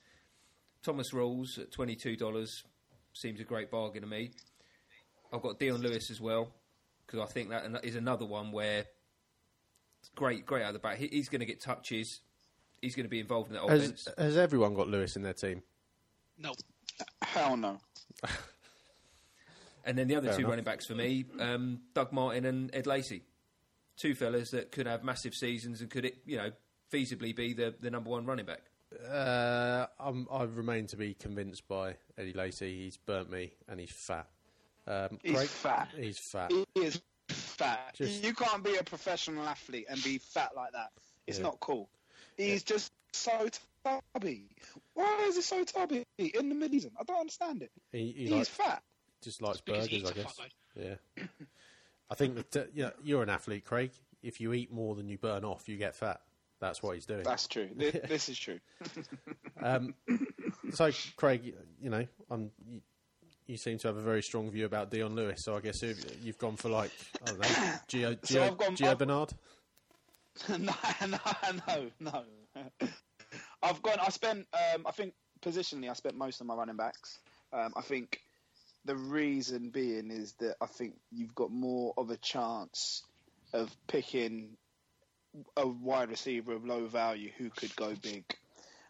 Thomas 0.84 1.12
Rawls 1.12 1.58
at 1.58 1.72
twenty 1.72 1.96
two 1.96 2.16
dollars 2.16 2.64
seems 3.14 3.40
a 3.40 3.44
great 3.44 3.72
bargain 3.72 4.04
to 4.04 4.08
me. 4.08 4.30
I've 5.34 5.42
got 5.42 5.60
Dion 5.60 5.82
Lewis 5.82 6.12
as 6.12 6.22
well 6.22 6.54
because 7.06 7.20
I 7.20 7.26
think 7.26 7.50
that 7.50 7.84
is 7.84 7.96
another 7.96 8.26
one 8.26 8.52
where 8.52 8.86
it's 10.00 10.10
great, 10.16 10.46
great 10.46 10.62
out 10.62 10.68
of 10.70 10.74
the 10.74 10.80
back. 10.80 10.98
He, 10.98 11.08
he's 11.08 11.28
going 11.28 11.40
to 11.40 11.46
get 11.46 11.62
touches. 11.62 12.22
He's 12.82 12.96
going 12.96 13.06
to 13.06 13.10
be 13.10 13.20
involved 13.20 13.50
in 13.50 13.56
that 13.56 13.68
Has, 13.68 13.84
offense. 13.86 14.08
has 14.18 14.38
everyone 14.38 14.76
got 14.76 14.88
Lewis 14.88 15.16
in 15.16 15.24
their 15.24 15.34
team? 15.34 15.64
No. 16.38 16.54
Hell 17.24 17.58
no. 17.58 17.80
And 19.88 19.98
then 19.98 20.10
the 20.10 20.18
other 20.18 20.28
Fair 20.28 20.36
two 20.36 20.40
enough. 20.42 20.50
running 20.50 20.66
backs 20.66 20.86
for 20.86 20.96
me, 20.96 21.24
um, 21.40 21.80
Doug 21.94 22.12
Martin 22.12 22.44
and 22.44 22.70
Ed 22.76 22.88
Lacy. 22.88 23.24
Two 23.98 24.14
fellas 24.16 24.52
that 24.52 24.72
could 24.72 24.86
have 24.88 25.04
massive 25.04 25.34
seasons 25.34 25.82
and 25.82 25.90
could, 25.90 26.06
it, 26.06 26.18
you 26.26 26.38
know, 26.38 26.52
feasibly 26.94 27.36
be 27.36 27.54
the, 27.54 27.74
the 27.80 27.90
number 27.92 28.10
one 28.10 28.26
running 28.26 28.46
back. 28.46 28.62
Uh, 29.12 29.88
I'm, 30.00 30.28
I 30.32 30.44
remain 30.44 30.88
to 30.88 30.98
be 30.98 31.14
convinced 31.14 31.68
by 31.68 31.96
Eddie 32.18 32.34
Lacy. 32.34 32.84
He's 32.86 32.96
burnt 32.98 33.30
me 33.32 33.52
and 33.68 33.80
he's 33.80 33.92
fat. 33.92 34.28
Um, 34.88 35.20
He's 35.22 35.36
Craig? 35.36 35.48
fat. 35.50 35.90
He's 35.98 36.18
fat. 36.20 36.52
He 36.52 36.66
is 36.82 37.02
fat. 37.28 37.96
Just- 37.96 38.24
You 38.24 38.34
can't 38.34 38.64
be 38.64 38.76
a 38.78 38.84
professional 38.84 39.46
athlete 39.46 39.88
and 39.90 40.02
be 40.04 40.18
fat 40.20 40.52
like 40.56 40.72
that. 40.72 40.92
It's 41.26 41.40
Yeah. 41.40 41.44
not 41.46 41.60
cool. 41.60 41.90
He's 42.38 42.64
just 42.64 42.94
so 43.12 43.50
tubby. 43.84 44.46
Why 44.94 45.26
is 45.28 45.36
he 45.36 45.42
so 45.42 45.64
tubby 45.66 46.06
in 46.18 46.48
the 46.50 46.56
mid 46.56 46.72
season? 46.72 46.92
I 47.00 47.04
don't 47.04 47.20
understand 47.20 47.64
it. 47.64 47.72
He, 47.92 48.12
he 48.16 48.22
He's 48.28 48.32
like, 48.32 48.48
fat. 48.48 48.84
just 49.24 49.42
likes 49.42 49.60
because 49.60 49.88
burgers, 49.90 50.10
I 50.12 50.14
guess. 50.14 50.40
fuckload. 50.40 50.52
Yeah. 51.18 51.24
I 52.10 52.16
think 52.16 52.36
that 52.36 52.56
uh, 52.56 52.66
yeah, 52.74 52.90
you're 53.04 53.24
an 53.24 53.30
athlete, 53.30 53.66
Craig. 53.66 53.92
If 54.24 54.42
you 54.42 54.54
eat 54.54 54.72
more 54.72 54.96
than 54.96 55.08
you 55.10 55.18
burn 55.18 55.44
off, 55.44 55.68
you 55.68 55.78
get 55.78 55.96
fat. 55.96 56.22
That's 56.60 56.82
what 56.82 56.96
he's 56.96 57.06
doing. 57.06 57.24
That's 57.24 57.48
true. 57.48 57.70
This, 57.78 58.30
is 58.30 58.40
true. 58.40 58.60
Um, 59.62 59.94
so, 60.74 60.90
Craig, 61.16 61.54
you 61.80 61.90
know, 61.90 62.06
um, 62.32 62.50
you, 62.66 62.82
you 63.46 63.58
seem 63.58 63.78
to 63.80 63.88
have 63.88 63.98
a 63.98 64.02
very 64.02 64.24
strong 64.24 64.50
view 64.50 64.66
about 64.66 64.90
Dion 64.90 65.16
Lewis. 65.16 65.44
So 65.44 65.56
I 65.56 65.60
guess 65.60 65.84
you've, 65.84 66.04
you've 66.24 66.38
gone 66.38 66.56
for 66.56 66.70
like 66.70 66.92
I 67.22 67.26
don't 67.28 67.40
know, 67.40 67.46
Gio, 67.88 68.20
Gio, 68.26 68.42
I've 68.42 68.58
gone- 68.58 68.76
Gio 68.76 68.98
Bernard. 68.98 69.34
no, 70.50 70.74
no, 71.08 71.20
no, 71.68 71.86
no. 72.00 72.24
I've 73.62 73.82
gone. 73.82 73.98
I 74.00 74.10
spent. 74.10 74.46
Um, 74.54 74.86
I 74.86 74.92
think 74.92 75.14
positionally, 75.42 75.90
I 75.90 75.94
spent 75.94 76.16
most 76.16 76.42
of 76.42 76.48
my 76.48 76.56
running 76.56 76.78
backs. 76.78 77.20
Um, 77.54 77.74
I 77.76 77.82
think 77.82 78.22
the 78.88 78.96
reason 78.96 79.70
being 79.70 80.10
is 80.10 80.34
that 80.40 80.56
I 80.62 80.66
think 80.66 80.96
you've 81.12 81.36
got 81.36 81.52
more 81.52 81.94
of 81.98 82.10
a 82.10 82.18
chance 82.18 83.04
of 83.54 83.70
picking 83.88 84.56
a 85.58 85.68
wide 85.68 86.10
receiver 86.10 86.54
of 86.54 86.66
low 86.66 86.88
value 86.88 87.30
who 87.38 87.50
could 87.50 87.76
go 87.76 87.94
big. 88.02 88.24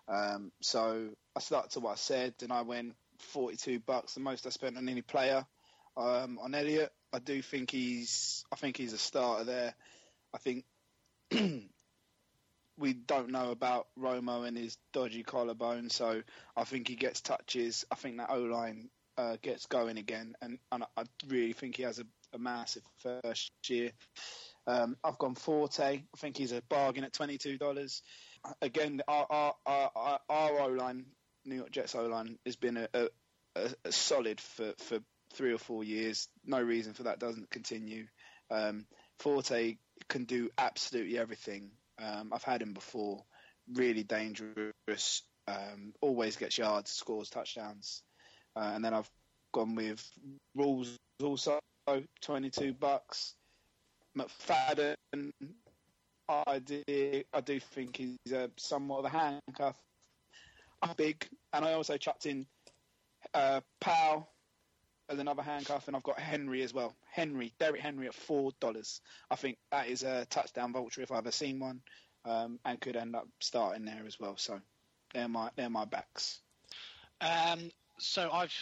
Um, 0.07 0.51
so 0.61 1.09
I 1.35 1.39
started 1.39 1.71
to 1.71 1.79
what 1.79 1.93
I 1.93 1.95
said, 1.95 2.35
and 2.41 2.53
I 2.53 2.61
went 2.61 2.95
forty-two 3.17 3.79
bucks, 3.79 4.13
the 4.13 4.19
most 4.19 4.45
I 4.45 4.51
spent 4.51 4.77
on 4.77 4.87
any 4.87 5.01
player. 5.01 5.45
Um, 5.97 6.37
on 6.41 6.53
Elliott, 6.53 6.93
I 7.11 7.17
do 7.19 7.41
think 7.41 7.71
he's. 7.71 8.45
I 8.51 8.55
think 8.55 8.77
he's 8.77 8.93
a 8.93 8.99
starter 8.99 9.43
there. 9.45 9.73
I 10.33 10.37
think 10.37 10.63
we 12.77 12.93
don't 12.93 13.31
know 13.31 13.49
about 13.49 13.87
Romo 13.99 14.47
and 14.47 14.55
his 14.55 14.77
dodgy 14.93 15.23
collarbone, 15.23 15.89
so 15.89 16.21
I 16.55 16.63
think 16.65 16.87
he 16.87 16.95
gets 16.95 17.19
touches. 17.21 17.83
I 17.91 17.95
think 17.95 18.17
that 18.17 18.29
O 18.29 18.41
line 18.41 18.89
uh, 19.17 19.37
gets 19.41 19.65
going 19.65 19.97
again, 19.97 20.35
and, 20.41 20.59
and 20.71 20.83
I 20.95 21.03
really 21.27 21.53
think 21.53 21.77
he 21.77 21.83
has 21.83 21.99
a, 21.99 22.05
a 22.33 22.39
massive 22.39 22.83
first 23.01 23.51
year. 23.67 23.91
Um, 24.67 24.97
I've 25.03 25.17
gone 25.17 25.35
Forte. 25.35 25.81
I 25.81 26.17
think 26.17 26.37
he's 26.37 26.51
a 26.51 26.61
bargain 26.69 27.03
at 27.03 27.13
twenty 27.13 27.37
two 27.37 27.57
dollars. 27.57 28.01
Again, 28.61 29.01
our 29.07 29.25
our, 29.29 29.53
our, 29.65 30.19
our, 30.29 30.61
O 30.61 30.67
line, 30.67 31.05
New 31.45 31.55
York 31.55 31.71
Jets 31.71 31.95
O 31.95 32.05
line, 32.05 32.37
has 32.45 32.57
been 32.57 32.77
a, 32.77 32.87
a, 32.93 33.07
a, 33.55 33.69
a 33.85 33.91
solid 33.91 34.39
for, 34.41 34.73
for 34.77 34.99
three 35.33 35.53
or 35.53 35.57
four 35.57 35.83
years. 35.83 36.27
No 36.45 36.61
reason 36.61 36.93
for 36.93 37.03
that 37.03 37.19
doesn't 37.19 37.49
continue. 37.49 38.05
Um, 38.51 38.85
Forte 39.19 39.77
can 40.09 40.25
do 40.25 40.49
absolutely 40.57 41.17
everything. 41.17 41.71
Um, 41.99 42.31
I've 42.33 42.43
had 42.43 42.61
him 42.61 42.73
before. 42.73 43.23
Really 43.73 44.03
dangerous. 44.03 45.23
Um, 45.47 45.93
always 46.01 46.35
gets 46.35 46.57
yards, 46.57 46.91
scores 46.91 47.29
touchdowns. 47.29 48.03
Uh, 48.57 48.71
and 48.73 48.83
then 48.83 48.93
I've 48.93 49.09
gone 49.53 49.75
with 49.75 50.03
Rawls 50.57 50.95
also 51.23 51.59
twenty 52.21 52.49
two 52.49 52.73
bucks. 52.73 53.35
McFadden, 54.17 54.95
I 56.27 56.59
do 56.59 56.83
I 56.89 57.41
do 57.41 57.59
think 57.59 57.97
he's 57.97 58.33
a, 58.33 58.49
somewhat 58.57 58.99
of 58.99 59.05
a 59.05 59.09
handcuff. 59.09 59.77
I'm 60.81 60.95
big, 60.95 61.27
and 61.53 61.65
I 61.65 61.73
also 61.73 61.97
chucked 61.97 62.25
in 62.25 62.47
uh, 63.33 63.61
Powell 63.79 64.27
as 65.09 65.19
another 65.19 65.43
handcuff, 65.43 65.87
and 65.87 65.95
I've 65.95 66.03
got 66.03 66.19
Henry 66.19 66.63
as 66.63 66.73
well. 66.73 66.95
Henry, 67.11 67.53
Derrick 67.59 67.81
Henry 67.81 68.07
at 68.07 68.15
four 68.15 68.51
dollars. 68.59 69.01
I 69.29 69.35
think 69.35 69.57
that 69.71 69.87
is 69.87 70.01
a 70.01 70.25
touchdown 70.25 70.73
vulture 70.73 71.01
if 71.01 71.11
I've 71.11 71.19
ever 71.19 71.31
seen 71.31 71.59
one, 71.59 71.81
um, 72.25 72.59
and 72.65 72.81
could 72.81 72.95
end 72.95 73.15
up 73.15 73.27
starting 73.39 73.85
there 73.85 74.03
as 74.07 74.19
well. 74.19 74.35
So 74.37 74.59
they're 75.13 75.27
my 75.27 75.51
they're 75.55 75.69
my 75.69 75.85
backs. 75.85 76.39
Um, 77.21 77.69
so 77.99 78.29
I've 78.31 78.53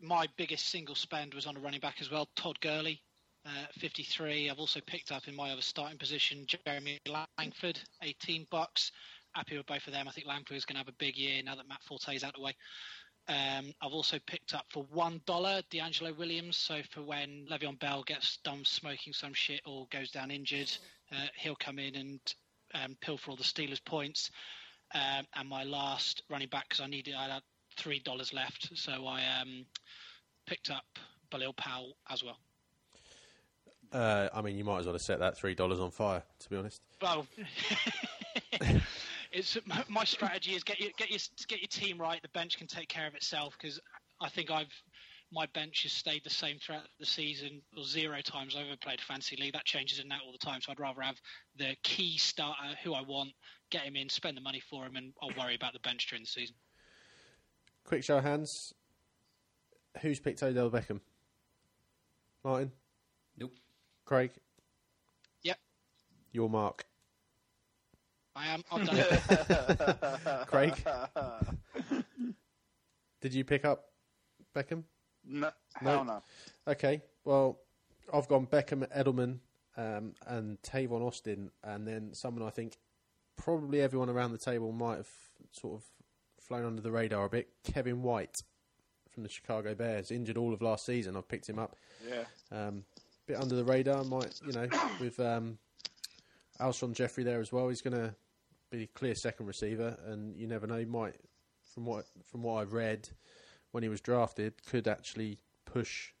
my 0.00 0.26
biggest 0.36 0.68
single 0.68 0.94
spend 0.94 1.34
was 1.34 1.46
on 1.46 1.56
a 1.56 1.60
running 1.60 1.80
back 1.80 1.96
as 2.00 2.10
well, 2.10 2.28
Todd 2.36 2.58
Gurley, 2.60 3.00
uh, 3.46 3.66
53. 3.78 4.50
I've 4.50 4.58
also 4.58 4.80
picked 4.86 5.12
up 5.12 5.28
in 5.28 5.34
my 5.34 5.50
other 5.50 5.62
starting 5.62 5.98
position 5.98 6.46
Jeremy 6.46 7.00
Langford, 7.38 7.78
18 8.02 8.46
bucks. 8.50 8.92
Happy 9.34 9.56
with 9.56 9.66
both 9.66 9.86
of 9.86 9.92
them. 9.92 10.06
I 10.08 10.10
think 10.10 10.26
Langford 10.26 10.56
is 10.56 10.64
going 10.64 10.74
to 10.74 10.80
have 10.80 10.88
a 10.88 10.98
big 10.98 11.16
year 11.16 11.42
now 11.42 11.54
that 11.54 11.68
Matt 11.68 11.82
Forte 11.82 12.14
is 12.14 12.22
out 12.22 12.30
of 12.30 12.36
the 12.36 12.42
way. 12.42 12.54
Um, 13.28 13.72
I've 13.80 13.92
also 13.92 14.18
picked 14.26 14.52
up 14.52 14.66
for 14.68 14.84
one 14.90 15.20
dollar 15.26 15.62
DeAngelo 15.70 16.16
Williams. 16.16 16.56
So 16.56 16.80
for 16.90 17.02
when 17.02 17.46
Le'Veon 17.50 17.78
Bell 17.78 18.02
gets 18.02 18.38
done 18.38 18.64
smoking 18.64 19.12
some 19.12 19.32
shit 19.32 19.62
or 19.64 19.86
goes 19.90 20.10
down 20.10 20.30
injured, 20.30 20.70
uh, 21.12 21.28
he'll 21.36 21.56
come 21.56 21.78
in 21.78 21.94
and 21.94 22.20
um, 22.74 22.96
pilfer 23.00 23.30
all 23.30 23.36
the 23.36 23.44
Steelers' 23.44 23.84
points. 23.84 24.30
Um, 24.94 25.26
and 25.34 25.48
my 25.48 25.64
last 25.64 26.22
running 26.28 26.48
back 26.48 26.68
because 26.68 26.82
I 26.82 26.86
needed 26.86 27.14
I 27.14 27.28
had 27.28 27.42
three 27.76 27.98
dollars 28.00 28.32
left, 28.32 28.70
so 28.74 29.06
I 29.06 29.22
um, 29.40 29.64
picked 30.46 30.70
up 30.70 30.84
Bilal 31.30 31.52
Powell 31.54 31.96
as 32.10 32.22
well. 32.22 32.38
Uh, 33.92 34.28
I 34.32 34.40
mean, 34.40 34.56
you 34.56 34.64
might 34.64 34.78
as 34.80 34.86
well 34.86 34.94
have 34.94 35.02
set 35.02 35.18
that 35.18 35.36
three 35.36 35.54
dollars 35.54 35.80
on 35.80 35.90
fire. 35.90 36.22
To 36.40 36.50
be 36.50 36.56
honest, 36.56 36.80
Well, 37.00 37.26
it's 39.32 39.58
my- 39.66 39.84
my 39.88 40.04
strategy 40.04 40.54
is 40.54 40.64
get 40.64 40.80
your 40.80 40.90
get 40.96 41.10
your 41.10 41.18
get 41.48 41.60
your 41.60 41.68
team 41.68 41.98
right. 41.98 42.20
The 42.22 42.28
bench 42.28 42.58
can 42.58 42.66
take 42.66 42.88
care 42.88 43.06
of 43.06 43.14
itself 43.14 43.56
because 43.60 43.80
I 44.20 44.28
think 44.28 44.50
I've 44.50 44.72
my 45.34 45.46
bench 45.54 45.84
has 45.84 45.92
stayed 45.92 46.22
the 46.24 46.30
same 46.30 46.58
throughout 46.58 46.82
the 47.00 47.06
season 47.06 47.62
or 47.74 47.84
zero 47.84 48.20
times 48.20 48.54
I've 48.54 48.66
ever 48.66 48.76
played 48.76 49.00
fancy 49.00 49.34
league. 49.36 49.54
That 49.54 49.64
changes 49.64 49.98
in 49.98 50.12
out 50.12 50.20
all 50.26 50.32
the 50.32 50.36
time. 50.38 50.60
So 50.60 50.72
I'd 50.72 50.78
rather 50.80 51.00
have 51.00 51.16
the 51.56 51.74
key 51.82 52.18
starter 52.18 52.76
who 52.84 52.92
I 52.92 53.00
want, 53.00 53.30
get 53.70 53.82
him 53.82 53.96
in, 53.96 54.10
spend 54.10 54.36
the 54.36 54.42
money 54.42 54.60
for 54.60 54.84
him, 54.84 54.96
and 54.96 55.14
I'll 55.22 55.32
worry 55.42 55.54
about 55.54 55.72
the 55.72 55.78
bench 55.78 56.06
during 56.08 56.22
the 56.24 56.28
season. 56.28 56.54
Quick 57.84 58.04
show 58.04 58.18
of 58.18 58.24
hands. 58.24 58.74
Who's 60.00 60.20
picked 60.20 60.42
Odell 60.42 60.70
Beckham? 60.70 61.00
Martin, 62.44 62.72
Nope. 63.38 63.52
Craig, 64.04 64.32
Yep, 65.42 65.58
your 66.32 66.50
mark. 66.50 66.84
I 68.34 68.46
am. 68.48 68.62
I've 68.72 68.86
done 68.86 68.96
it. 68.98 70.46
Craig, 70.48 70.74
did 73.20 73.34
you 73.34 73.44
pick 73.44 73.64
up 73.64 73.84
Beckham? 74.56 74.84
no, 75.24 75.50
hell 75.74 76.04
no. 76.04 76.22
Okay, 76.66 77.02
well, 77.24 77.60
I've 78.12 78.26
gone 78.26 78.46
Beckham, 78.46 78.86
Edelman, 78.96 79.38
um, 79.76 80.14
and 80.26 80.60
Tavon 80.62 81.02
Austin, 81.02 81.50
and 81.62 81.86
then 81.86 82.12
someone 82.14 82.44
I 82.46 82.50
think 82.50 82.78
probably 83.36 83.80
everyone 83.80 84.10
around 84.10 84.32
the 84.32 84.38
table 84.38 84.72
might 84.72 84.96
have 84.96 85.08
sort 85.52 85.74
of 85.74 85.84
flown 86.42 86.64
under 86.64 86.82
the 86.82 86.90
radar 86.90 87.24
a 87.24 87.28
bit. 87.28 87.48
Kevin 87.64 88.02
White 88.02 88.42
from 89.10 89.22
the 89.22 89.28
Chicago 89.28 89.74
Bears, 89.74 90.10
injured 90.10 90.36
all 90.36 90.54
of 90.54 90.62
last 90.62 90.86
season. 90.86 91.16
I've 91.16 91.28
picked 91.28 91.48
him 91.48 91.58
up. 91.58 91.76
Yeah. 92.08 92.24
Um, 92.50 92.84
bit 93.26 93.36
under 93.36 93.54
the 93.54 93.64
radar, 93.64 94.04
might 94.04 94.40
you 94.46 94.52
know, 94.52 94.68
with 95.00 95.20
um, 95.20 95.58
Alshon 96.60 96.94
Jeffery 96.94 97.24
there 97.24 97.40
as 97.40 97.52
well. 97.52 97.68
He's 97.68 97.82
going 97.82 97.96
to 97.96 98.14
be 98.70 98.86
clear 98.86 99.14
second 99.14 99.46
receiver, 99.46 99.96
and 100.06 100.36
you 100.36 100.46
never 100.46 100.66
know. 100.66 100.78
He 100.78 100.84
might, 100.84 101.16
from 101.74 101.84
what 101.84 102.06
from 102.24 102.42
what 102.42 102.62
I've 102.62 102.72
read, 102.72 103.08
when 103.72 103.82
he 103.82 103.88
was 103.88 104.00
drafted, 104.00 104.54
could 104.66 104.88
actually 104.88 105.38
push 105.64 106.12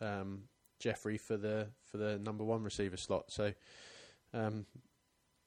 um, 0.00 0.44
Jeffrey 0.78 1.18
for 1.18 1.36
the 1.36 1.68
for 1.84 1.96
the 1.98 2.18
number 2.18 2.44
one 2.44 2.62
receiver 2.62 2.96
slot. 2.96 3.30
So, 3.30 3.52
um, 4.32 4.66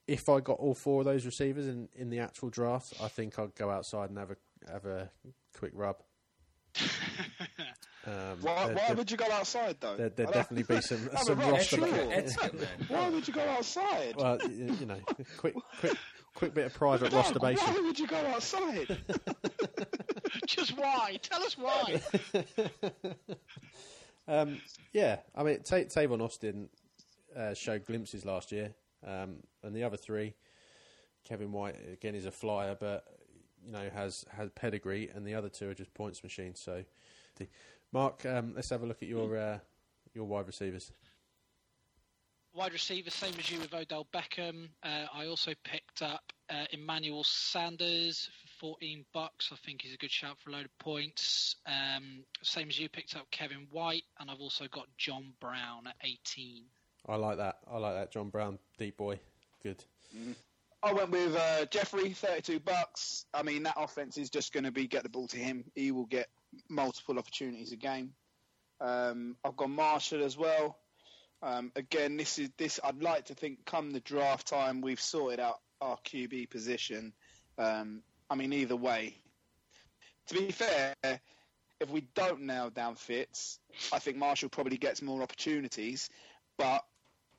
if 0.08 0.30
I 0.30 0.40
got 0.40 0.58
all 0.60 0.74
four 0.74 1.02
of 1.02 1.06
those 1.06 1.26
receivers 1.26 1.68
in, 1.68 1.90
in 1.96 2.10
the 2.10 2.20
actual 2.20 2.50
draft, 2.50 2.94
I 3.04 3.08
think 3.10 3.38
I'd 3.40 3.54
go 3.56 3.70
outside 3.70 4.10
and 4.10 4.18
have 4.18 4.32
a 4.32 4.38
have 4.72 4.86
a 4.86 5.10
quick 5.58 5.72
rub. 5.74 5.98
Um, 8.06 8.38
Why, 8.40 8.68
why 8.68 8.74
there- 8.74 8.96
would 8.96 9.12
you 9.12 9.18
go 9.18 9.30
outside 9.30 9.76
though? 9.82 9.98
there, 9.98 10.08
there'd 10.08 10.32
definitely 10.32 10.64
be 10.76 10.82
some 10.82 11.10
I'm 11.18 11.26
some 11.26 11.40
right 11.40 11.52
roster. 11.52 11.76
sure. 11.76 12.50
Why 12.88 13.10
would 13.10 13.28
you 13.28 13.34
go 13.34 13.42
outside? 13.42 14.14
Well, 14.16 14.38
y- 14.42 14.50
you 14.80 14.86
know, 14.86 15.00
quick, 15.38 15.56
quick, 15.82 15.94
quick 16.34 16.54
bit 16.54 16.68
of 16.68 16.74
private 16.74 17.12
Dad, 17.12 17.18
masturbation. 17.18 17.68
Why 17.68 17.82
would 17.82 18.00
you 18.00 18.08
go 18.08 18.16
outside? 18.28 18.98
Just 20.48 20.78
why? 20.78 21.20
Tell 21.22 21.44
us 21.44 21.58
why. 21.58 22.00
Um, 24.28 24.62
yeah, 24.94 25.18
I 25.36 25.44
mean, 25.44 25.60
Ta 25.64 25.76
Tavon 25.78 26.22
Austin 26.22 26.70
uh, 27.36 27.54
showed 27.54 27.86
glimpses 27.86 28.24
last 28.26 28.54
year, 28.54 28.74
um, 29.08 29.38
and 29.64 29.76
the 29.76 29.84
other 29.84 29.98
three, 29.98 30.36
Kevin 31.24 31.52
White 31.52 31.76
again 31.92 32.16
is 32.16 32.26
a 32.26 32.32
flyer, 32.32 32.76
but 32.80 33.06
you 33.66 33.72
know 33.72 33.90
has 33.94 34.26
has 34.32 34.50
pedigree, 34.52 35.10
and 35.14 35.26
the 35.26 35.34
other 35.34 35.50
two 35.50 35.70
are 35.70 35.74
just 35.74 35.94
points 35.94 36.24
machines. 36.24 36.60
So, 36.60 36.84
the, 37.38 37.48
Mark, 37.92 38.26
um, 38.26 38.54
let's 38.56 38.70
have 38.70 38.84
a 38.84 38.86
look 38.86 39.02
at 39.02 39.08
your 39.08 39.38
uh, 39.38 39.60
your 40.14 40.26
wide 40.26 40.48
receivers. 40.48 40.92
Wide 42.54 42.74
receiver, 42.74 43.12
same 43.12 43.36
as 43.38 43.52
you 43.52 43.60
with 43.60 43.74
Odell 43.74 44.08
Beckham. 44.12 44.70
Uh, 44.82 45.06
I 45.14 45.28
also 45.28 45.52
picked 45.64 46.02
up 46.02 46.24
uh, 46.50 46.66
Emmanuel 46.72 47.24
Sanders 47.24 48.32
for 48.60 48.74
14 48.80 49.06
bucks. 49.14 49.52
I 49.54 49.58
think 49.64 49.84
he's 49.84 49.94
a 49.94 49.98
good 49.98 50.10
shout 50.10 50.40
for 50.40 50.50
a 50.50 50.54
load 50.54 50.66
of 50.66 50.76
points. 50.80 51.56
Um, 51.68 52.24
same 52.42 52.70
as 52.70 52.80
you 52.80 52.90
picked 52.90 53.16
up 53.16 53.30
Kevin 53.30 53.68
White, 53.70 54.06
and 54.20 54.32
I've 54.32 54.40
also 54.40 54.66
got 54.72 54.88
John 54.98 55.34
Brown 55.40 55.86
at 55.86 55.96
18. 56.04 56.64
I 57.08 57.16
like 57.16 57.38
that. 57.38 57.58
I 57.72 57.78
like 57.78 57.96
that. 57.96 58.12
John 58.12 58.30
Brown, 58.30 58.60
deep 58.78 58.98
boy, 58.98 59.20
good. 59.64 59.84
I 60.84 60.94
went 60.94 61.10
with 61.12 61.36
uh, 61.36 61.66
Jeffery, 61.66 62.12
thirty-two 62.14 62.60
bucks. 62.60 63.26
I 63.34 63.44
mean, 63.44 63.64
that 63.64 63.76
offense 63.78 64.18
is 64.18 64.30
just 64.30 64.54
going 64.54 64.66
to 64.66 64.72
be 64.72 64.88
get 64.88 65.04
the 65.04 65.10
ball 65.10 65.28
to 65.30 65.38
him. 65.38 65.66
He 65.76 65.92
will 65.92 66.06
get 66.06 66.28
multiple 66.70 67.18
opportunities 67.18 67.72
a 67.72 67.78
game. 67.78 68.14
Um, 68.80 69.36
I've 69.44 69.58
got 69.58 69.70
Marshall 69.70 70.24
as 70.24 70.38
well. 70.38 70.78
Um, 71.42 71.72
again, 71.76 72.18
this 72.18 72.40
is 72.40 72.50
this. 72.58 72.80
I'd 72.84 73.02
like 73.02 73.26
to 73.26 73.34
think, 73.34 73.66
come 73.66 73.92
the 73.92 74.00
draft 74.00 74.48
time, 74.48 74.82
we've 74.82 75.02
sorted 75.02 75.40
out 75.40 75.60
our 75.82 75.98
QB 75.98 76.50
position. 76.50 77.14
Um, 77.58 78.02
I 78.30 78.36
mean, 78.36 78.54
either 78.54 78.76
way. 78.76 79.18
To 80.28 80.36
be 80.36 80.52
fair, 80.52 80.94
if 81.80 81.90
we 81.90 82.02
don't 82.16 82.42
nail 82.42 82.70
down 82.70 82.96
Fitz, 82.96 83.60
I 83.94 84.00
think 84.00 84.18
Marshall 84.18 84.50
probably 84.50 84.78
gets 84.78 85.02
more 85.02 85.22
opportunities, 85.22 86.10
but 86.58 86.84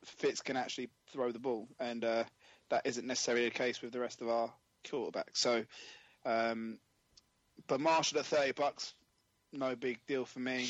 Fitz 0.08 0.40
can 0.40 0.56
actually 0.56 0.90
throw 1.12 1.32
the 1.32 1.38
ball, 1.38 1.68
and 1.78 2.04
uh, 2.04 2.24
that 2.70 2.86
isn't 2.86 3.06
necessarily 3.06 3.44
the 3.44 3.54
case 3.54 3.82
with 3.82 3.92
the 3.92 4.00
rest 4.00 4.22
of 4.22 4.28
our 4.28 4.52
quarterbacks. 4.84 5.34
So, 5.34 5.64
um, 6.24 6.78
but 7.66 7.80
Marshall 7.80 8.20
at 8.20 8.26
thirty 8.26 8.52
bucks, 8.52 8.94
no 9.52 9.76
big 9.76 9.98
deal 10.06 10.24
for 10.24 10.40
me. 10.40 10.68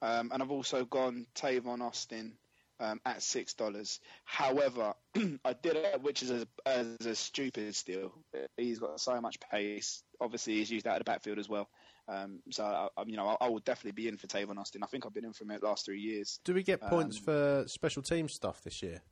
Um, 0.00 0.30
and 0.32 0.42
I've 0.42 0.50
also 0.50 0.84
gone 0.84 1.26
Tavon 1.34 1.80
Austin 1.80 2.34
um, 2.80 3.00
at 3.04 3.22
six 3.22 3.54
dollars. 3.54 4.00
However, 4.24 4.94
I 5.16 5.52
did 5.60 5.76
it, 5.76 6.02
which 6.02 6.22
is 6.22 6.30
a, 6.30 6.46
as 6.66 6.86
a 7.04 7.14
stupid 7.14 7.74
steal. 7.74 8.12
He's 8.56 8.78
got 8.78 9.00
so 9.00 9.20
much 9.20 9.38
pace. 9.40 10.02
Obviously, 10.20 10.54
he's 10.54 10.70
used 10.70 10.86
out 10.86 10.96
of 10.96 11.00
the 11.00 11.10
backfield 11.10 11.38
as 11.38 11.48
well. 11.48 11.68
Um, 12.08 12.40
so, 12.50 12.64
I, 12.64 12.88
I- 13.00 13.04
you 13.06 13.16
know, 13.16 13.28
I, 13.28 13.36
I 13.46 13.48
will 13.48 13.58
definitely 13.60 13.92
be 13.92 14.08
in 14.08 14.16
for 14.16 14.26
Tavon 14.26 14.58
Austin. 14.58 14.82
I 14.82 14.86
think 14.86 15.04
I've 15.06 15.12
been 15.14 15.24
in 15.26 15.32
for 15.32 15.44
him 15.44 15.50
the 15.60 15.66
last 15.66 15.84
three 15.84 16.00
years. 16.00 16.40
Do 16.44 16.54
we 16.54 16.62
get 16.62 16.80
points 16.80 17.18
Um, 17.18 17.24
for 17.24 17.64
special 17.68 18.02
team 18.02 18.28
stuff 18.28 18.62
this 18.62 18.82
year? 18.82 19.02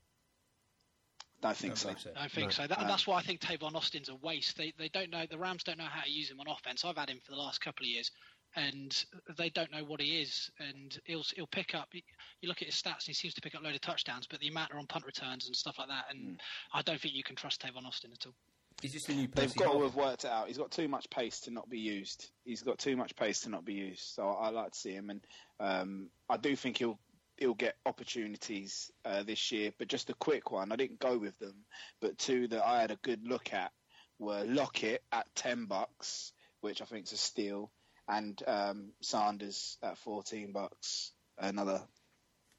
I 1.43 1.53
think 1.53 1.75
Don't 1.75 1.79
so. 1.79 1.89
believe 1.89 2.01
so. 2.01 2.13
I 2.17 2.29
think 2.29 2.47
No. 2.47 2.51
so. 2.51 2.67
That, 2.67 2.79
Uh, 2.79 2.87
that's 2.89 3.07
why 3.07 3.19
I 3.19 3.23
think 3.23 3.41
Tavon 3.41 3.75
Austin's 3.75 4.09
a 4.09 4.15
waste. 4.17 4.57
They 4.57 4.73
they 4.79 4.89
don't 4.89 5.11
know 5.11 5.27
the 5.27 5.39
Rams 5.39 5.63
don't 5.63 5.77
know 5.79 5.85
how 5.85 6.03
to 6.03 6.11
use 6.11 6.31
him 6.31 6.41
on 6.41 6.49
offense. 6.49 6.85
I've 6.85 6.97
had 6.97 7.11
him 7.11 7.21
for 7.23 7.33
the 7.33 7.37
last 7.37 7.61
couple 7.61 7.85
of 7.85 7.89
years, 7.91 8.11
and 8.57 9.05
they 9.37 9.51
don't 9.51 9.71
know 9.71 9.85
what 9.85 10.01
he 10.01 10.23
is. 10.23 10.51
And 10.59 10.99
he'll 11.05 11.23
he'll 11.37 11.47
pick 11.47 11.75
up. 11.75 11.89
You 11.93 12.03
look 12.49 12.63
at 12.63 12.69
his 12.69 12.75
stats, 12.83 13.01
and 13.05 13.09
he 13.09 13.13
seems 13.13 13.35
to 13.35 13.43
pick 13.43 13.55
up 13.55 13.61
a 13.61 13.65
load 13.65 13.75
of 13.75 13.83
touchdowns, 13.83 14.27
but 14.27 14.41
the 14.41 14.49
amount 14.49 14.73
are 14.73 14.79
on 14.79 14.87
punt 14.87 15.05
returns 15.05 15.47
and 15.47 15.55
stuff 15.55 15.79
like 15.79 15.89
that. 15.89 16.07
And 16.11 16.41
I 16.73 16.81
don't 16.83 16.99
think 17.01 17.15
you 17.15 17.23
can 17.23 17.37
trust 17.37 17.61
Tavon 17.61 17.85
Austin 17.87 18.13
at 18.13 18.27
all. 18.27 18.35
He's 18.83 18.93
just 18.93 19.09
a 19.09 19.15
new 19.15 19.27
They've 19.29 19.55
got 19.55 19.73
to 19.73 19.83
have 19.83 19.95
worked 19.95 20.25
it 20.25 20.31
out. 20.31 20.49
He's 20.49 20.59
got 20.59 20.71
too 20.71 20.87
much 20.87 21.09
pace 21.09 21.41
to 21.41 21.51
not 21.51 21.69
be 21.69 21.79
used. 21.79 22.31
He's 22.45 22.63
got 22.63 22.79
too 22.79 22.97
much 22.97 23.17
pace 23.17 23.41
to 23.41 23.49
not 23.49 23.65
be 23.65 23.73
used. 23.73 24.03
So 24.03 24.29
I, 24.29 24.49
I 24.49 24.51
like 24.51 24.73
to 24.73 24.79
see 24.79 24.93
him, 24.93 25.09
and 25.11 25.27
um, 25.59 26.11
I 26.29 26.37
do 26.37 26.55
think 26.55 26.77
he'll 26.77 26.99
he'll 27.39 27.55
get 27.55 27.77
opportunities 27.87 28.91
uh, 29.05 29.23
this 29.23 29.51
year. 29.51 29.73
But 29.79 29.89
just 29.89 30.11
a 30.11 30.15
quick 30.15 30.51
one, 30.51 30.73
I 30.73 30.77
didn't 30.77 30.99
go 30.99 31.17
with 31.17 31.39
them, 31.39 31.65
but 32.01 32.19
two 32.19 32.49
that 32.49 32.67
I 32.67 32.81
had 32.83 32.91
a 32.91 32.99
good 33.03 33.27
look 33.27 33.53
at 33.55 33.73
were 34.19 34.45
Lockett 34.45 35.03
at 35.11 35.27
ten 35.35 35.65
bucks, 35.65 36.33
which 36.61 36.83
I 36.83 36.85
think 36.85 37.07
is 37.07 37.13
a 37.13 37.17
steal, 37.17 37.71
and 38.09 38.41
um, 38.47 38.93
Sanders 39.01 39.79
at 39.83 39.97
fourteen 39.97 40.53
bucks, 40.53 41.13
another 41.39 41.81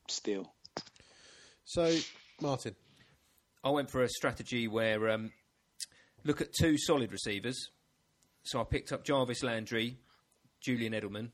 steal. 0.07 0.51
So, 1.63 1.95
Martin, 2.41 2.75
I 3.63 3.69
went 3.69 3.91
for 3.91 4.01
a 4.01 4.09
strategy 4.09 4.67
where 4.67 5.09
um, 5.09 5.31
look 6.27 6.41
at 6.41 6.53
two 6.53 6.77
solid 6.77 7.11
receivers. 7.11 7.69
So 8.43 8.59
I 8.59 8.65
picked 8.65 8.91
up 8.91 9.03
Jarvis 9.03 9.43
Landry, 9.43 9.97
Julian 10.61 10.93
Edelman, 10.93 11.31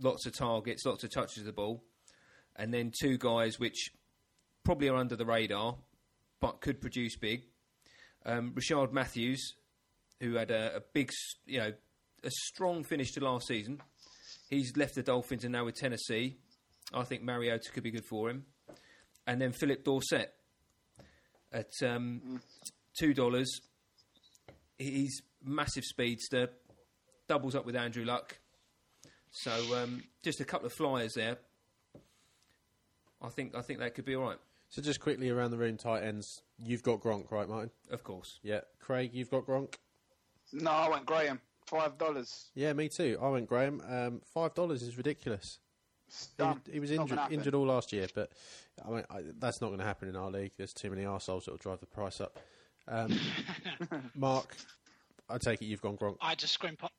lots 0.00 0.26
of 0.26 0.36
targets, 0.36 0.86
lots 0.86 1.04
of 1.04 1.10
touches 1.10 1.38
of 1.38 1.46
the 1.46 1.52
ball, 1.52 1.82
and 2.54 2.72
then 2.72 2.92
two 2.98 3.18
guys 3.18 3.58
which 3.58 3.90
probably 4.64 4.88
are 4.88 4.96
under 4.96 5.16
the 5.16 5.26
radar 5.26 5.76
but 6.40 6.60
could 6.60 6.80
produce 6.80 7.16
big. 7.16 7.42
Um, 8.24 8.52
Rishard 8.54 8.92
Matthews, 8.92 9.54
who 10.20 10.34
had 10.34 10.50
a, 10.50 10.76
a 10.76 10.80
big, 10.92 11.10
you 11.46 11.58
know, 11.58 11.72
a 12.22 12.30
strong 12.30 12.84
finish 12.84 13.12
to 13.12 13.20
last 13.24 13.46
season. 13.46 13.80
He's 14.48 14.76
left 14.76 14.94
the 14.94 15.02
Dolphins 15.02 15.44
and 15.44 15.52
now 15.52 15.64
with 15.64 15.76
Tennessee. 15.76 16.36
I 16.92 17.02
think 17.04 17.22
Mariota 17.22 17.70
could 17.72 17.82
be 17.82 17.90
good 17.90 18.04
for 18.04 18.30
him. 18.30 18.44
And 19.26 19.40
then 19.40 19.52
Phillip 19.52 19.84
Dorsett 19.84 20.32
at 21.52 21.70
um, 21.82 22.40
two 22.98 23.14
dollars. 23.14 23.60
He's 24.78 25.22
massive 25.44 25.84
speedster, 25.84 26.50
doubles 27.28 27.54
up 27.54 27.64
with 27.64 27.76
Andrew 27.76 28.04
Luck. 28.04 28.38
So 29.30 29.50
um, 29.76 30.02
just 30.22 30.40
a 30.40 30.44
couple 30.44 30.66
of 30.66 30.72
flyers 30.72 31.14
there. 31.14 31.38
I 33.22 33.28
think 33.28 33.54
I 33.54 33.62
think 33.62 33.78
that 33.80 33.94
could 33.94 34.04
be 34.04 34.14
all 34.14 34.24
right. 34.24 34.38
so 34.68 34.82
just 34.82 35.00
quickly 35.00 35.30
around 35.30 35.50
the 35.50 35.56
room, 35.58 35.76
tight 35.76 36.02
ends. 36.02 36.42
You've 36.62 36.82
got 36.82 37.00
Gronk, 37.00 37.30
right, 37.30 37.48
Martin? 37.48 37.70
Of 37.90 38.04
course. 38.04 38.38
Yeah. 38.42 38.60
Craig, 38.80 39.10
you've 39.14 39.30
got 39.30 39.46
Gronk. 39.46 39.74
No, 40.52 40.70
I 40.70 40.88
went 40.88 41.06
Graham, 41.06 41.40
five 41.66 41.98
dollars. 41.98 42.50
Yeah, 42.54 42.72
me 42.72 42.88
too. 42.88 43.18
I 43.20 43.28
went 43.28 43.48
Graham. 43.48 43.82
Um, 43.88 44.20
Five 44.32 44.54
dollars 44.54 44.82
is 44.82 44.96
ridiculous. 44.96 45.58
He 46.38 46.42
was, 46.44 46.56
he 46.72 46.80
was 46.80 46.90
injured, 46.92 47.18
injured 47.30 47.54
all 47.54 47.66
last 47.66 47.92
year, 47.92 48.06
but 48.14 48.30
I 48.86 48.90
mean 48.90 49.04
I, 49.10 49.22
that's 49.38 49.60
not 49.60 49.68
going 49.68 49.80
to 49.80 49.84
happen 49.84 50.08
in 50.08 50.14
our 50.14 50.30
league. 50.30 50.52
There's 50.56 50.72
too 50.72 50.88
many 50.90 51.02
arseholes 51.02 51.46
that 51.46 51.50
will 51.50 51.58
drive 51.58 51.80
the 51.80 51.86
price 51.86 52.20
up. 52.20 52.38
Um, 52.88 53.18
Mark, 54.14 54.56
I 55.28 55.38
take 55.38 55.62
it 55.62 55.66
you've 55.66 55.82
gone 55.82 55.96
Gronk. 55.96 56.16
I 56.20 56.30
had 56.30 56.38
to 56.40 56.48
scrimp 56.48 56.84
on. 56.84 56.90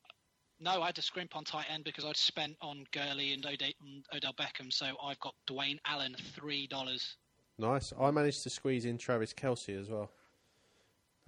No, 0.60 0.82
I 0.82 0.86
had 0.86 0.96
to 0.96 1.02
scrimp 1.02 1.36
on 1.36 1.44
tight 1.44 1.66
end 1.72 1.84
because 1.84 2.04
I'd 2.04 2.16
spent 2.16 2.56
on 2.60 2.84
Gurley 2.92 3.32
and 3.32 3.46
Ode- 3.46 3.62
and 3.80 4.04
Odell 4.14 4.32
Beckham. 4.34 4.72
So 4.72 4.86
I've 5.02 5.20
got 5.20 5.34
Dwayne 5.48 5.78
Allen 5.86 6.16
three 6.34 6.66
dollars. 6.66 7.16
Nice. 7.58 7.92
I 8.00 8.10
managed 8.10 8.42
to 8.42 8.50
squeeze 8.50 8.84
in 8.84 8.98
Travis 8.98 9.32
Kelce 9.32 9.80
as 9.80 9.88
well. 9.88 10.10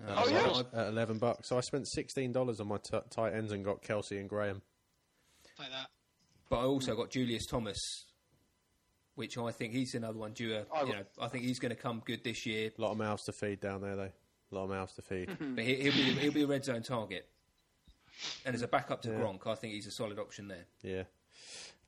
Oh, 0.08 0.28
yeah. 0.28 0.80
at 0.80 0.88
eleven 0.88 1.18
bucks. 1.18 1.48
So 1.48 1.56
I 1.58 1.60
spent 1.60 1.86
sixteen 1.88 2.32
dollars 2.32 2.58
on 2.60 2.68
my 2.68 2.78
t- 2.78 2.98
tight 3.10 3.34
ends 3.34 3.52
and 3.52 3.64
got 3.64 3.82
Kelsey 3.82 4.18
and 4.18 4.28
Graham. 4.28 4.62
Like 5.58 5.70
that. 5.70 5.88
But 6.48 6.60
I 6.60 6.64
also 6.64 6.96
got 6.96 7.10
Julius 7.10 7.46
Thomas, 7.46 7.78
which 9.14 9.38
I 9.38 9.52
think 9.52 9.72
he's 9.74 9.94
another 9.94 10.18
one 10.18 10.32
due. 10.32 10.54
A, 10.56 10.64
I 10.74 10.82
you 10.82 10.92
know, 10.94 11.02
I 11.20 11.28
think 11.28 11.44
he's 11.44 11.58
going 11.60 11.70
to 11.74 11.80
come 11.80 12.02
good 12.04 12.24
this 12.24 12.46
year. 12.46 12.70
A 12.76 12.80
lot 12.80 12.92
of 12.92 12.98
mouths 12.98 13.24
to 13.24 13.32
feed 13.32 13.60
down 13.60 13.82
there, 13.82 13.94
though. 13.94 14.10
A 14.50 14.54
lot 14.54 14.64
of 14.64 14.70
mouths 14.70 14.94
to 14.94 15.02
feed. 15.02 15.28
But 15.54 15.64
he, 15.64 15.74
he'll 15.76 15.92
be 15.92 16.02
he'll 16.20 16.32
be 16.32 16.42
a 16.42 16.46
red 16.46 16.64
zone 16.64 16.82
target. 16.82 17.28
And 18.44 18.54
as 18.54 18.62
a 18.62 18.68
backup 18.68 19.02
to 19.02 19.08
Yeah. 19.10 19.16
Gronk, 19.18 19.46
I 19.46 19.54
think 19.54 19.74
he's 19.74 19.86
a 19.86 19.90
solid 19.90 20.18
option 20.18 20.48
there. 20.48 20.66
yeah. 20.82 21.02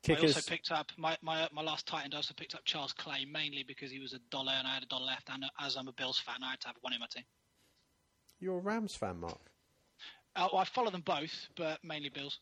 I 0.09 0.15
also 0.15 0.41
picked 0.41 0.73
up 0.73 0.91
my, 0.97 1.17
my 1.23 1.49
my 1.53 1.63
last 1.63 1.87
tight 1.87 2.05
end. 2.05 2.15
I 2.15 2.17
also 2.17 2.35
picked 2.37 2.55
up 2.57 2.63
Charles 2.65 2.93
Clay 2.93 3.25
mainly 3.25 3.63
because 3.63 3.91
he 3.93 4.01
was 4.01 4.13
a 4.15 4.19
dollar 4.31 4.53
and 4.53 4.67
I 4.67 4.75
had 4.75 4.83
a 4.83 4.87
dollar 4.87 5.07
left. 5.07 5.29
And 5.33 5.45
as 5.61 5.77
I'm 5.77 5.87
a 5.87 5.93
Bills 5.93 6.19
fan, 6.19 6.37
I 6.45 6.51
had 6.51 6.61
to 6.63 6.67
have 6.69 6.77
one 6.81 6.93
in 6.93 6.99
my 6.99 7.07
team. 7.07 7.23
You're 8.41 8.57
a 8.59 8.61
Rams 8.61 8.97
fan, 8.97 9.21
Mark. 9.21 9.39
Uh, 10.35 10.49
well, 10.53 10.63
I 10.63 10.65
follow 10.65 10.91
them 10.91 11.03
both, 11.03 11.47
but 11.57 11.79
mainly 11.85 12.09
Bills. 12.09 12.41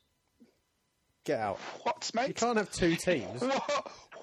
Get 1.25 1.39
out. 1.41 1.59
What, 1.83 2.11
mate? 2.15 2.29
You 2.29 2.35
can't 2.35 2.57
have 2.57 2.71
two 2.71 2.97
teams. 2.97 3.43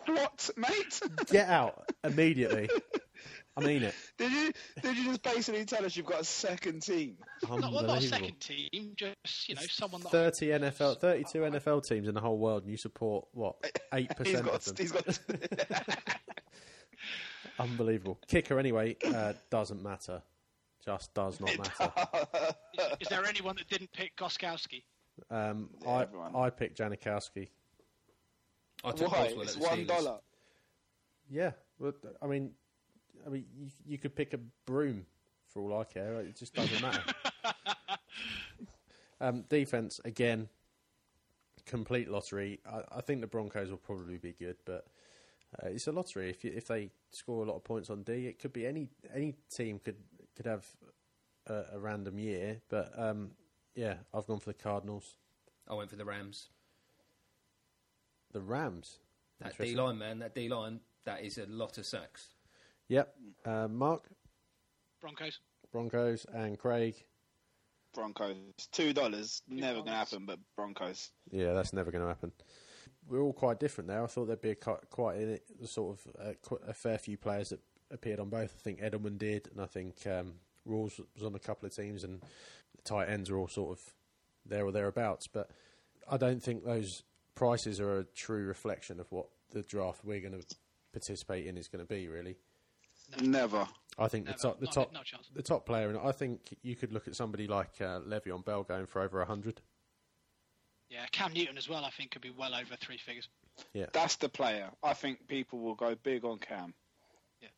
What, 0.08 0.18
what, 0.18 0.50
mate? 0.56 1.02
Get 1.30 1.50
out 1.50 1.92
immediately. 2.04 2.70
I 3.58 3.60
mean 3.62 3.84
it. 3.84 3.94
Did 4.88 4.98
you 5.00 5.04
just 5.06 5.22
basically 5.22 5.66
tell 5.66 5.84
us 5.86 5.98
you've 5.98 6.06
got 6.06 6.22
a 6.22 6.24
second 6.24 6.82
team? 6.82 7.18
Not, 7.44 7.50
well, 7.50 7.60
not 7.60 7.74
a 7.74 7.78
Unbelievable. 7.78 8.02
second 8.02 8.40
team, 8.40 8.94
just 8.96 9.50
you 9.50 9.56
know 9.56 9.62
someone 9.70 10.02
that. 10.02 10.12
Thirty 10.12 10.48
NFL, 10.48 11.00
thirty-two 11.02 11.40
NFL 11.40 11.84
teams 11.84 12.08
in 12.08 12.14
the 12.14 12.22
whole 12.22 12.38
world, 12.38 12.64
and 12.64 12.72
you 12.72 12.78
support 12.78 13.28
what 13.34 13.56
eight 13.94 14.16
percent 14.16 14.48
of 14.48 14.64
them. 14.64 14.76
he's 14.78 14.94
got 14.94 15.20
Unbelievable. 17.60 18.18
Kicker 18.28 18.58
anyway 18.60 18.96
uh, 19.06 19.34
doesn't 19.50 19.84
matter. 19.84 20.22
Just 20.86 21.14
does 21.14 21.42
not 21.42 21.58
matter. 21.58 21.92
Is, 22.74 22.86
is 23.02 23.08
there 23.10 23.26
anyone 23.26 23.58
that 23.58 23.68
didn't 23.68 23.92
pick 23.92 24.16
Gostkowski? 24.16 24.84
Um, 25.30 25.70
Yeah, 25.84 25.90
I 25.90 26.02
everyone. 26.04 26.34
I 26.36 26.50
picked 26.50 26.78
Janikowski. 26.80 27.50
I 28.86 28.92
took 28.92 29.12
why? 29.12 29.34
Boswell 29.34 29.42
It's 29.42 29.58
one 29.58 29.88
Yeah, 31.30 31.52
but 31.80 31.96
I 32.22 32.28
mean, 32.28 32.52
I 33.28 33.30
mean, 33.30 33.46
you, 33.60 33.68
you 33.86 33.98
could 33.98 34.16
pick 34.16 34.34
a 34.34 34.40
broom 34.66 35.06
for 35.48 35.62
all 35.62 35.82
I 35.82 35.84
care. 35.84 36.22
It 36.22 36.38
just 36.38 36.54
doesn't 36.54 36.82
matter. 36.82 37.04
um, 39.22 39.44
defense 39.50 40.00
again, 40.06 40.48
complete 41.66 42.10
lottery. 42.10 42.60
I, 42.66 42.98
I 42.98 43.02
think 43.02 43.20
the 43.22 43.28
Broncos 43.28 43.70
will 43.70 43.78
probably 43.78 44.18
be 44.18 44.32
good, 44.32 44.56
but 44.66 44.88
uh, 45.62 45.68
it's 45.68 45.88
a 45.88 45.92
lottery. 45.92 46.30
If 46.30 46.46
you, 46.46 46.54
if 46.56 46.68
they 46.68 46.90
score 47.12 47.44
a 47.44 47.48
lot 47.48 47.58
of 47.58 47.64
points 47.64 47.90
on 47.90 48.04
D, 48.04 48.28
it 48.28 48.40
could 48.40 48.54
be 48.54 48.66
any 48.66 48.88
any 49.14 49.36
team 49.54 49.80
could 49.80 49.98
could 50.36 50.46
have 50.46 50.66
a, 51.48 51.64
a 51.74 51.80
random 51.80 52.18
year. 52.18 52.62
But 52.70 52.94
um, 52.98 53.32
yeah, 53.76 53.96
I've 54.14 54.26
gone 54.26 54.40
for 54.40 54.52
the 54.52 54.54
Cardinals, 54.54 55.18
I 55.68 55.74
went 55.74 55.90
for 55.90 55.98
the 55.98 56.06
Rams. 56.06 56.50
the 58.32 58.42
Rams. 58.42 59.00
That 59.40 59.58
D 59.58 59.76
line, 59.76 59.98
man, 59.98 60.20
that 60.20 60.34
D 60.34 60.50
line, 60.50 60.80
that 61.06 61.24
is 61.24 61.38
a 61.38 61.46
lot 61.46 61.78
of 61.78 61.86
sacks. 61.86 62.30
Yep, 62.90 63.14
uh, 63.46 63.68
Mark 63.68 64.04
Broncos. 65.02 65.40
Broncos 65.72 66.26
and 66.34 66.58
Craig. 66.58 66.96
Broncos. 67.94 68.36
Two 68.72 68.94
dollars. 68.94 69.42
Never 69.48 69.80
gonna 69.80 69.96
happen, 69.98 70.26
but 70.26 70.40
Broncos. 70.56 71.12
Yeah, 71.32 71.54
that's 71.54 71.74
never 71.74 71.92
going 71.92 72.04
to 72.04 72.08
happen. 72.08 72.32
We're 73.08 73.22
all 73.22 73.34
quite 73.34 73.60
different 73.60 73.88
there. 73.88 74.04
I 74.04 74.08
thought 74.08 74.26
there'd 74.26 74.42
be 74.42 74.52
a 74.52 74.56
qui- 74.56 74.74
quite 74.90 75.18
a, 75.18 75.40
sort 75.66 75.98
of 75.98 76.16
a, 76.20 76.70
a 76.70 76.74
fair 76.74 76.98
few 76.98 77.18
players 77.18 77.50
that 77.50 77.60
appeared 77.92 78.20
on 78.20 78.30
both. 78.30 78.54
I 78.58 78.62
think 78.62 78.82
Edelman 78.82 79.18
did, 79.18 79.50
and 79.52 79.62
I 79.62 79.66
think 79.66 80.06
um, 80.08 80.34
Rawls 80.68 81.00
was 81.16 81.24
on 81.24 81.36
a 81.36 81.40
couple 81.40 81.66
of 81.66 81.76
teams, 81.76 82.04
and 82.04 82.22
the 82.76 82.82
tight 82.84 83.10
ends 83.10 83.30
are 83.30 83.38
all 83.38 83.48
sort 83.48 83.78
of 83.78 83.94
there 84.46 84.66
or 84.66 84.72
thereabouts. 84.72 85.28
But 85.28 85.50
I 86.10 86.18
don't 86.18 86.44
think 86.44 86.66
those 86.66 87.04
prices 87.36 87.80
are 87.80 88.00
a 88.00 88.04
true 88.04 88.46
reflection 88.46 89.00
of 89.00 89.12
what 89.12 89.28
the 89.52 89.64
draft 89.64 90.04
we're 90.04 90.20
going 90.20 90.40
to 90.40 90.56
participate 90.92 91.46
in 91.48 91.58
is 91.58 91.68
going 91.68 91.86
to 91.86 91.88
be. 91.88 92.08
Really, 92.08 92.36
Never. 93.22 93.68
I 94.00 94.08
think 94.08 94.26
Never. 94.26 94.38
the 94.38 94.42
top, 94.42 94.60
the 94.60 94.66
Not- 94.66 94.74
top, 94.74 94.94
not 94.94 95.02
a 95.02 95.06
chance. 95.06 95.28
the 95.34 95.42
top 95.42 95.66
player, 95.66 95.90
and 95.90 95.98
I 95.98 96.12
think 96.12 96.56
you 96.62 96.76
could 96.76 96.94
look 96.94 97.08
at 97.08 97.16
somebody 97.16 97.48
like 97.48 97.82
uh, 97.82 98.00
Le'Veon 98.02 98.46
Bell 98.46 98.64
going 98.64 98.86
for 98.86 99.02
over 99.02 99.24
hundred. 99.26 99.62
Yeah, 100.90 101.06
Cam 101.12 101.34
Newton 101.34 101.58
as 101.58 101.68
well. 101.68 101.84
I 101.84 101.90
think 101.90 102.12
could 102.12 102.22
be 102.22 102.30
well 102.30 102.54
over 102.56 102.76
three 102.76 102.98
figures. 102.98 103.28
Yeah, 103.74 103.88
That's 103.92 104.16
the 104.18 104.30
player. 104.30 104.70
I 104.84 104.94
think 104.94 105.28
people 105.28 105.60
will 105.60 105.74
go 105.76 105.96
big 105.96 106.24
on 106.26 106.38
Cam. 106.40 106.74
Yeah. 107.42 107.50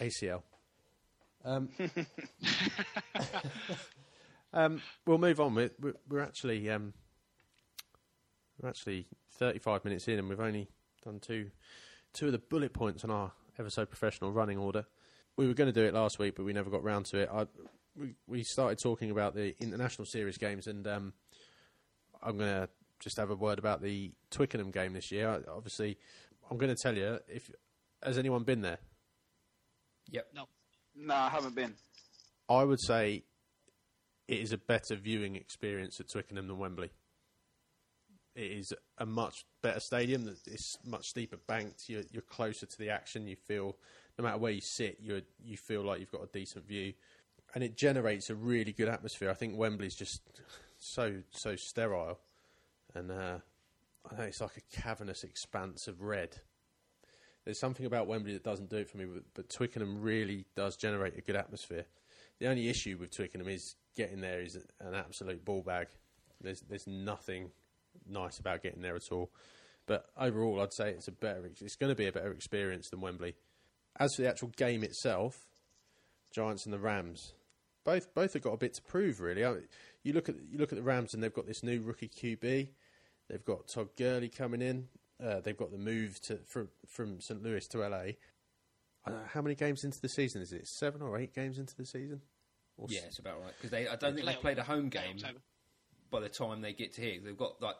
ACL. 0.00 0.42
Um, 1.44 1.68
um, 4.52 4.80
we'll 5.06 5.18
move 5.18 5.40
on. 5.40 5.54
We're, 5.54 5.70
we're, 5.80 5.94
we're 6.08 6.22
actually 6.22 6.68
um, 6.70 6.92
we're 8.60 8.68
actually 8.68 9.06
35 9.34 9.84
minutes 9.84 10.08
in, 10.08 10.18
and 10.18 10.28
we've 10.28 10.40
only 10.40 10.68
done 11.04 11.20
two 11.20 11.50
two 12.12 12.26
of 12.26 12.32
the 12.32 12.38
bullet 12.38 12.72
points 12.72 13.04
on 13.04 13.10
our 13.10 13.32
ever 13.58 13.70
so 13.70 13.84
professional 13.86 14.32
running 14.32 14.58
order. 14.58 14.86
We 15.36 15.46
were 15.46 15.54
going 15.54 15.72
to 15.72 15.80
do 15.80 15.86
it 15.86 15.94
last 15.94 16.18
week, 16.18 16.34
but 16.36 16.44
we 16.44 16.52
never 16.52 16.70
got 16.70 16.82
round 16.82 17.06
to 17.06 17.18
it. 17.18 17.28
I, 17.32 17.46
we, 17.94 18.14
we 18.26 18.42
started 18.42 18.78
talking 18.78 19.10
about 19.10 19.34
the 19.34 19.54
international 19.60 20.06
series 20.06 20.38
games, 20.38 20.66
and 20.66 20.86
um, 20.86 21.12
I'm 22.22 22.38
going 22.38 22.50
to 22.50 22.68
just 23.00 23.18
have 23.18 23.30
a 23.30 23.34
word 23.34 23.58
about 23.58 23.82
the 23.82 24.12
Twickenham 24.30 24.70
game 24.70 24.94
this 24.94 25.10
year. 25.12 25.28
I, 25.28 25.50
obviously, 25.50 25.98
I'm 26.50 26.56
going 26.58 26.74
to 26.74 26.82
tell 26.82 26.96
you 26.96 27.18
if 27.28 27.50
has 28.02 28.18
anyone 28.18 28.44
been 28.44 28.62
there. 28.62 28.78
Yep. 30.10 30.28
No, 30.34 30.48
No, 30.94 31.14
I 31.14 31.28
haven't 31.28 31.54
been. 31.54 31.74
I 32.48 32.62
would 32.62 32.80
say 32.80 33.24
it 34.28 34.38
is 34.38 34.52
a 34.52 34.58
better 34.58 34.96
viewing 34.96 35.36
experience 35.36 35.98
at 36.00 36.08
Twickenham 36.08 36.46
than 36.46 36.58
Wembley. 36.58 36.90
It 38.36 38.52
is 38.52 38.74
a 38.98 39.06
much 39.06 39.46
better 39.62 39.80
stadium. 39.80 40.28
It's 40.46 40.76
much 40.84 41.08
steeper 41.08 41.38
banked. 41.48 41.88
You're, 41.88 42.02
you're 42.12 42.22
closer 42.22 42.66
to 42.66 42.78
the 42.78 42.90
action. 42.90 43.26
You 43.26 43.34
feel, 43.34 43.76
no 44.18 44.24
matter 44.24 44.36
where 44.36 44.52
you 44.52 44.60
sit, 44.60 44.98
you 45.00 45.22
you 45.42 45.56
feel 45.56 45.82
like 45.82 46.00
you've 46.00 46.12
got 46.12 46.22
a 46.22 46.28
decent 46.30 46.68
view, 46.68 46.92
and 47.54 47.64
it 47.64 47.78
generates 47.78 48.28
a 48.28 48.34
really 48.34 48.72
good 48.72 48.88
atmosphere. 48.88 49.30
I 49.30 49.34
think 49.34 49.56
Wembley's 49.56 49.94
just 49.94 50.20
so 50.78 51.14
so 51.30 51.56
sterile, 51.56 52.18
and 52.94 53.10
uh, 53.10 53.38
I 54.10 54.16
know 54.16 54.24
it's 54.24 54.42
like 54.42 54.58
a 54.58 54.80
cavernous 54.82 55.24
expanse 55.24 55.88
of 55.88 56.02
red. 56.02 56.36
There's 57.46 57.58
something 57.58 57.86
about 57.86 58.06
Wembley 58.06 58.34
that 58.34 58.44
doesn't 58.44 58.68
do 58.68 58.76
it 58.76 58.90
for 58.90 58.98
me, 58.98 59.06
but, 59.06 59.22
but 59.32 59.48
Twickenham 59.48 60.02
really 60.02 60.44
does 60.56 60.76
generate 60.76 61.16
a 61.16 61.20
good 61.20 61.36
atmosphere. 61.36 61.86
The 62.38 62.48
only 62.48 62.68
issue 62.68 62.98
with 63.00 63.12
Twickenham 63.12 63.48
is 63.48 63.76
getting 63.96 64.20
there 64.20 64.42
is 64.42 64.56
an 64.80 64.94
absolute 64.94 65.42
ball 65.42 65.62
bag. 65.62 65.86
There's 66.42 66.60
there's 66.60 66.86
nothing 66.86 67.50
nice 68.08 68.38
about 68.38 68.62
getting 68.62 68.82
there 68.82 68.96
at 68.96 69.10
all. 69.12 69.30
But 69.86 70.06
overall, 70.18 70.60
I'd 70.60 70.72
say 70.72 70.90
it's 70.90 71.08
a 71.08 71.12
better. 71.12 71.48
It's 71.60 71.76
going 71.76 71.90
to 71.90 71.96
be 71.96 72.06
a 72.06 72.12
better 72.12 72.32
experience 72.32 72.90
than 72.90 73.00
Wembley. 73.00 73.34
As 73.98 74.14
for 74.16 74.22
the 74.22 74.28
actual 74.28 74.48
game 74.56 74.82
itself, 74.82 75.46
Giants 76.32 76.64
and 76.64 76.72
the 76.72 76.78
Rams, 76.78 77.32
both 77.84 78.12
both 78.14 78.32
have 78.34 78.42
got 78.42 78.52
a 78.52 78.56
bit 78.58 78.74
to 78.74 78.82
prove. 78.82 79.20
Really, 79.20 79.44
I, 79.44 79.54
you 80.02 80.12
look 80.12 80.28
at 80.28 80.34
you 80.50 80.58
look 80.58 80.72
at 80.72 80.76
the 80.76 80.82
Rams 80.84 81.14
and 81.14 81.22
they've 81.22 81.32
got 81.32 81.46
this 81.46 81.62
new 81.62 81.80
rookie 81.82 82.08
QB. 82.08 82.68
They've 83.28 83.44
got 83.44 83.68
Todd 83.68 83.88
Gurley 83.96 84.28
coming 84.28 84.60
in. 84.62 84.88
Uh, 85.24 85.40
they've 85.40 85.56
got 85.56 85.70
the 85.72 85.78
move 85.78 86.20
to 86.22 86.38
from 86.46 86.68
from 86.88 87.20
St 87.20 87.42
Louis 87.42 87.66
to 87.68 87.78
LA. 87.78 88.02
Uh, 89.06 89.12
how 89.32 89.40
many 89.40 89.54
games 89.54 89.84
into 89.84 90.00
the 90.00 90.08
season 90.08 90.42
is 90.42 90.52
it? 90.52 90.66
Seven 90.66 91.00
or 91.00 91.16
eight 91.16 91.32
games 91.32 91.58
into 91.58 91.76
the 91.76 91.86
season? 91.86 92.20
Or 92.76 92.86
Yeah, 92.90 92.98
s- 93.00 93.04
it's 93.06 93.18
about 93.20 93.40
right. 93.40 93.52
Because 93.56 93.70
they, 93.70 93.86
I 93.86 93.94
don't 93.94 94.14
think 94.14 94.26
they 94.26 94.32
Late- 94.32 94.40
played 94.40 94.58
a 94.58 94.64
home 94.64 94.88
game 94.88 95.16
by 96.10 96.18
the 96.20 96.28
time 96.28 96.60
they 96.60 96.72
get 96.72 96.92
to 96.94 97.00
here. 97.00 97.20
They've 97.24 97.36
got 97.38 97.62
like 97.62 97.76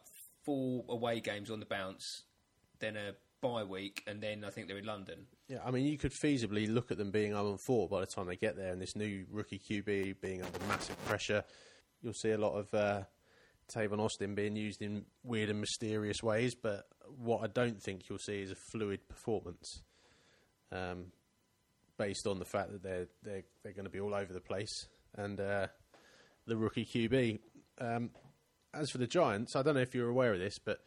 four 0.46 0.84
away 0.88 1.20
games 1.20 1.50
on 1.50 1.60
the 1.60 1.66
bounce, 1.66 2.22
then 2.78 2.96
a 2.96 3.12
bye 3.42 3.64
week, 3.64 4.02
and 4.06 4.20
then 4.22 4.44
I 4.44 4.50
think 4.50 4.68
they're 4.68 4.78
in 4.78 4.86
London. 4.86 5.26
Yeah, 5.48 5.58
I 5.64 5.70
mean, 5.70 5.84
you 5.84 5.98
could 5.98 6.12
feasibly 6.12 6.72
look 6.72 6.90
at 6.90 6.98
them 6.98 7.10
being 7.10 7.32
0 7.32 7.50
and 7.50 7.60
4 7.60 7.88
by 7.88 8.00
the 8.00 8.06
time 8.06 8.26
they 8.26 8.36
get 8.36 8.56
there, 8.56 8.72
and 8.72 8.80
this 8.80 8.96
new 8.96 9.26
rookie 9.30 9.58
QB 9.58 10.20
being 10.20 10.42
under 10.42 10.58
massive 10.66 11.02
pressure. 11.04 11.44
You'll 12.02 12.14
see 12.14 12.30
a 12.30 12.38
lot 12.38 12.54
of 12.54 12.72
uh, 12.72 13.02
Tavon 13.72 13.98
Austin 13.98 14.34
being 14.34 14.56
used 14.56 14.82
in 14.82 15.04
weird 15.22 15.50
and 15.50 15.60
mysterious 15.60 16.22
ways, 16.22 16.54
but 16.54 16.86
what 17.18 17.42
I 17.42 17.48
don't 17.48 17.82
think 17.82 18.08
you'll 18.08 18.18
see 18.18 18.40
is 18.40 18.50
a 18.50 18.56
fluid 18.56 19.08
performance, 19.08 19.82
um, 20.72 21.06
based 21.98 22.26
on 22.26 22.38
the 22.38 22.44
fact 22.44 22.72
that 22.72 22.82
they're 22.82 23.06
they're 23.22 23.44
they're 23.62 23.72
going 23.72 23.84
to 23.84 23.90
be 23.90 24.00
all 24.00 24.14
over 24.14 24.32
the 24.32 24.40
place, 24.40 24.86
and 25.16 25.40
uh, 25.40 25.66
the 26.46 26.56
rookie 26.56 26.84
QB. 26.84 27.38
Um, 27.80 28.10
as 28.74 28.90
for 28.90 28.98
the 28.98 29.06
Giants, 29.06 29.56
I 29.56 29.62
don't 29.62 29.74
know 29.74 29.80
if 29.80 29.94
you're 29.94 30.08
aware 30.08 30.32
of 30.32 30.38
this, 30.38 30.58
but 30.58 30.78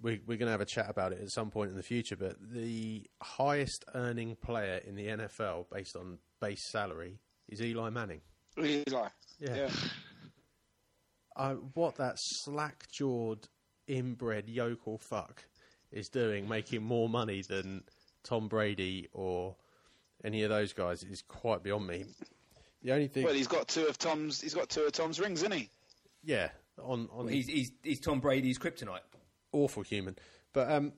we, 0.00 0.20
we're 0.26 0.38
going 0.38 0.46
to 0.46 0.52
have 0.52 0.60
a 0.60 0.66
chat 0.66 0.88
about 0.88 1.12
it 1.12 1.20
at 1.20 1.30
some 1.30 1.50
point 1.50 1.70
in 1.70 1.76
the 1.76 1.82
future, 1.82 2.16
but 2.16 2.36
the 2.40 3.06
highest 3.22 3.84
earning 3.94 4.36
player 4.36 4.80
in 4.86 4.94
the 4.94 5.06
NFL 5.06 5.66
based 5.72 5.96
on 5.96 6.18
base 6.40 6.70
salary 6.70 7.18
is 7.48 7.60
Eli 7.60 7.90
Manning. 7.90 8.20
Eli. 8.58 9.08
Yeah. 9.38 9.56
Yeah. 9.56 9.70
I, 11.36 11.52
what 11.52 11.96
that 11.96 12.16
slack 12.18 12.86
jawed, 12.92 13.48
inbred 13.86 14.48
yokel 14.48 14.98
fuck 14.98 15.44
is 15.92 16.08
doing, 16.08 16.48
making 16.48 16.82
more 16.82 17.08
money 17.08 17.42
than 17.48 17.82
Tom 18.24 18.48
Brady 18.48 19.08
or 19.12 19.56
any 20.24 20.42
of 20.42 20.50
those 20.50 20.72
guys 20.72 21.02
is 21.02 21.22
quite 21.22 21.62
beyond 21.62 21.86
me. 21.86 22.04
The 22.82 22.92
only 22.92 23.08
thing, 23.08 23.24
Well, 23.24 23.34
he's 23.34 23.46
got 23.48 23.68
two 23.68 23.86
of 23.86 23.98
Tom's. 23.98 24.40
He's 24.40 24.54
got 24.54 24.68
two 24.68 24.82
of 24.82 24.92
Tom's 24.92 25.20
rings, 25.20 25.40
isn't 25.40 25.52
he? 25.52 25.68
Yeah, 26.22 26.50
on 26.82 27.08
on 27.12 27.28
He's, 27.28 27.46
he's, 27.46 27.72
he's 27.82 28.00
Tom 28.00 28.20
Brady's 28.20 28.58
kryptonite. 28.58 29.00
awful 29.52 29.82
human. 29.82 30.16
But 30.52 30.70
um, 30.70 30.92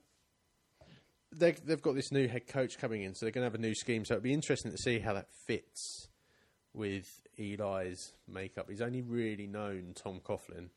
they 1.31 1.53
they've 1.53 1.83
got 1.83 1.95
this 1.95 2.13
new 2.13 2.29
head 2.29 2.47
coach 2.47 2.79
coming 2.79 3.03
in, 3.03 3.15
so 3.15 3.27
they're 3.27 3.33
going 3.33 3.43
to 3.43 3.51
have 3.51 3.55
a 3.55 3.63
new 3.63 3.75
scheme. 3.75 4.05
So 4.05 4.15
it'll 4.15 4.23
be 4.23 4.33
interesting 4.33 4.73
to 4.73 4.79
see 4.79 4.99
how 4.99 5.15
that 5.15 5.29
fits 5.47 6.09
with 6.75 7.23
Eli's 7.39 8.13
makeup. 8.29 8.69
He's 8.69 8.81
only 8.81 9.03
really 9.03 9.47
known 9.47 9.93
Tom 9.95 10.21
Coughlin, 10.25 10.69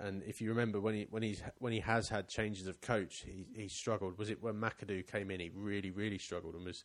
and 0.00 0.22
if 0.24 0.40
you 0.40 0.48
remember 0.50 0.80
when 0.80 0.94
he 0.94 1.06
when 1.10 1.22
he's 1.22 1.42
when 1.58 1.72
he 1.72 1.80
has 1.80 2.08
had 2.08 2.28
changes 2.28 2.66
of 2.66 2.80
coach, 2.80 3.24
he 3.24 3.46
he 3.54 3.68
struggled. 3.68 4.18
Was 4.18 4.30
it 4.30 4.42
when 4.42 4.54
McAdoo 4.54 5.06
came 5.06 5.30
in? 5.30 5.40
He 5.40 5.50
really 5.54 5.90
really 5.90 6.18
struggled 6.18 6.54
and 6.54 6.64
was 6.64 6.84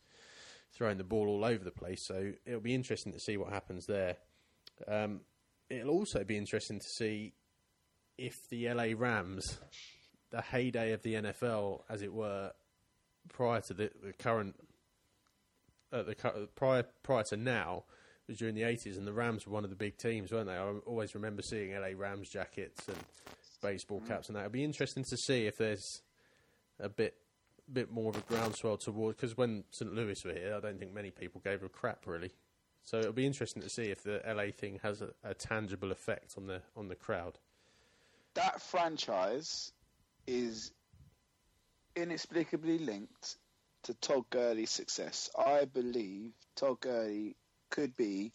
throwing 0.72 0.98
the 0.98 1.04
ball 1.04 1.28
all 1.28 1.44
over 1.44 1.64
the 1.64 1.72
place. 1.72 2.06
So 2.06 2.32
it'll 2.46 2.60
be 2.60 2.74
interesting 2.74 3.12
to 3.12 3.20
see 3.20 3.36
what 3.36 3.52
happens 3.52 3.86
there. 3.86 4.16
Um, 4.86 5.20
it'll 5.70 5.90
also 5.90 6.24
be 6.24 6.36
interesting 6.36 6.78
to 6.78 6.88
see 6.88 7.32
if 8.18 8.48
the 8.50 8.68
LA 8.72 8.88
Rams, 8.96 9.60
the 10.30 10.42
heyday 10.42 10.92
of 10.92 11.02
the 11.02 11.14
NFL, 11.14 11.82
as 11.88 12.02
it 12.02 12.12
were, 12.12 12.52
prior 13.28 13.60
to 13.62 13.74
the, 13.74 13.90
the 14.04 14.12
current, 14.12 14.56
uh, 15.92 16.02
the 16.02 16.14
prior 16.54 16.84
prior 17.02 17.22
to 17.24 17.36
now, 17.36 17.84
was 18.28 18.38
during 18.38 18.54
the 18.54 18.64
eighties, 18.64 18.96
and 18.96 19.06
the 19.06 19.12
Rams 19.12 19.46
were 19.46 19.52
one 19.52 19.64
of 19.64 19.70
the 19.70 19.76
big 19.76 19.96
teams, 19.96 20.32
weren't 20.32 20.48
they? 20.48 20.56
I 20.56 20.72
always 20.86 21.14
remember 21.14 21.42
seeing 21.42 21.72
LA 21.72 21.92
Rams 21.96 22.28
jackets 22.28 22.86
and 22.88 22.98
baseball 23.62 24.00
caps, 24.06 24.28
and 24.28 24.36
that. 24.36 24.40
It'll 24.40 24.52
be 24.52 24.64
interesting 24.64 25.04
to 25.04 25.16
see 25.16 25.46
if 25.46 25.56
there's 25.56 26.02
a 26.78 26.88
bit 26.88 27.14
bit 27.72 27.90
more 27.90 28.10
of 28.10 28.16
a 28.16 28.20
groundswell 28.22 28.76
towards 28.76 29.16
because 29.16 29.36
when 29.36 29.62
St. 29.70 29.94
Louis 29.94 30.24
were 30.24 30.32
here, 30.32 30.54
I 30.56 30.60
don't 30.60 30.78
think 30.78 30.92
many 30.92 31.10
people 31.10 31.40
gave 31.44 31.62
a 31.62 31.68
crap 31.68 32.06
really. 32.06 32.32
So 32.90 32.98
it'll 32.98 33.12
be 33.12 33.24
interesting 33.24 33.62
to 33.62 33.68
see 33.68 33.84
if 33.84 34.02
the 34.02 34.20
LA 34.26 34.50
thing 34.50 34.80
has 34.82 35.00
a, 35.00 35.10
a 35.22 35.32
tangible 35.32 35.92
effect 35.92 36.34
on 36.36 36.48
the 36.48 36.60
on 36.76 36.88
the 36.88 36.96
crowd. 36.96 37.38
That 38.34 38.60
franchise 38.60 39.70
is 40.26 40.72
inexplicably 41.94 42.78
linked 42.78 43.36
to 43.84 43.94
Todd 43.94 44.24
Gurley's 44.30 44.72
success. 44.72 45.30
I 45.38 45.66
believe 45.66 46.32
Todd 46.56 46.80
Gurley 46.80 47.36
could 47.70 47.96
be 47.96 48.32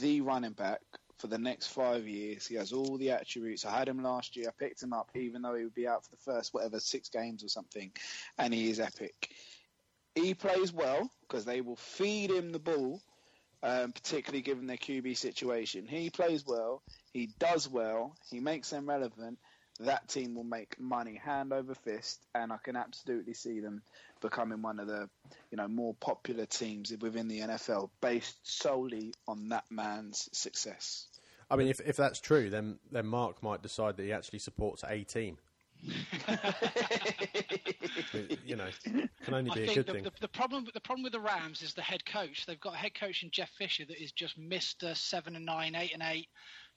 the 0.00 0.20
running 0.20 0.52
back 0.52 0.80
for 1.18 1.26
the 1.26 1.38
next 1.38 1.66
five 1.66 2.06
years. 2.06 2.46
He 2.46 2.54
has 2.54 2.72
all 2.72 2.98
the 2.98 3.10
attributes. 3.10 3.64
I 3.64 3.76
had 3.76 3.88
him 3.88 4.00
last 4.00 4.36
year. 4.36 4.46
I 4.48 4.52
picked 4.64 4.80
him 4.80 4.92
up, 4.92 5.10
even 5.16 5.42
though 5.42 5.56
he 5.56 5.64
would 5.64 5.74
be 5.74 5.88
out 5.88 6.04
for 6.04 6.12
the 6.12 6.22
first 6.22 6.54
whatever 6.54 6.78
six 6.78 7.08
games 7.08 7.42
or 7.42 7.48
something, 7.48 7.90
and 8.38 8.54
he 8.54 8.70
is 8.70 8.78
epic. 8.78 9.30
He 10.14 10.34
plays 10.34 10.72
well 10.72 11.10
because 11.22 11.44
they 11.44 11.62
will 11.62 11.74
feed 11.74 12.30
him 12.30 12.50
the 12.50 12.60
ball, 12.60 13.02
um, 13.62 13.92
particularly 13.92 14.42
given 14.42 14.66
their 14.66 14.76
QB 14.76 15.16
situation. 15.16 15.86
He 15.86 16.10
plays 16.10 16.44
well. 16.46 16.82
He 17.12 17.30
does 17.38 17.68
well. 17.68 18.16
He 18.30 18.40
makes 18.40 18.70
them 18.70 18.88
relevant. 18.88 19.38
That 19.80 20.08
team 20.08 20.34
will 20.34 20.44
make 20.44 20.78
money 20.80 21.20
hand 21.22 21.52
over 21.52 21.74
fist, 21.74 22.24
and 22.34 22.52
I 22.52 22.56
can 22.56 22.74
absolutely 22.74 23.34
see 23.34 23.60
them 23.60 23.82
becoming 24.20 24.60
one 24.60 24.80
of 24.80 24.88
the, 24.88 25.08
you 25.52 25.56
know, 25.56 25.68
more 25.68 25.94
popular 25.94 26.46
teams 26.46 26.92
within 27.00 27.28
the 27.28 27.40
NFL 27.40 27.90
based 28.00 28.36
solely 28.42 29.14
on 29.28 29.50
that 29.50 29.64
man's 29.70 30.28
success. 30.32 31.06
I 31.50 31.56
mean, 31.56 31.68
if 31.68 31.80
if 31.80 31.96
that's 31.96 32.20
true, 32.20 32.50
then 32.50 32.78
then 32.90 33.06
Mark 33.06 33.42
might 33.42 33.62
decide 33.62 33.96
that 33.96 34.02
he 34.02 34.12
actually 34.12 34.40
supports 34.40 34.84
a 34.86 35.04
team. 35.04 35.38
you 38.44 38.56
know, 38.56 38.68
can 39.24 39.34
only 39.34 39.50
I 39.52 39.54
be 39.54 39.62
a 39.62 39.66
think 39.66 39.74
good 39.76 39.86
the, 39.86 39.92
thing. 39.92 40.02
the, 40.04 40.12
the 40.20 40.28
problem 40.28 40.66
the 40.74 40.80
problem 40.80 41.02
with 41.02 41.12
the 41.12 41.20
Rams 41.20 41.62
is 41.62 41.74
the 41.74 41.82
head 41.82 42.04
coach. 42.04 42.46
They've 42.46 42.60
got 42.60 42.74
a 42.74 42.78
head 42.78 42.94
coach 42.94 43.22
in 43.22 43.30
Jeff 43.30 43.50
Fisher 43.50 43.84
that 43.86 44.02
is 44.02 44.12
just 44.12 44.38
Mister 44.38 44.94
Seven 44.94 45.36
and 45.36 45.46
Nine, 45.46 45.74
Eight 45.74 45.92
and 45.94 46.02
Eight. 46.02 46.28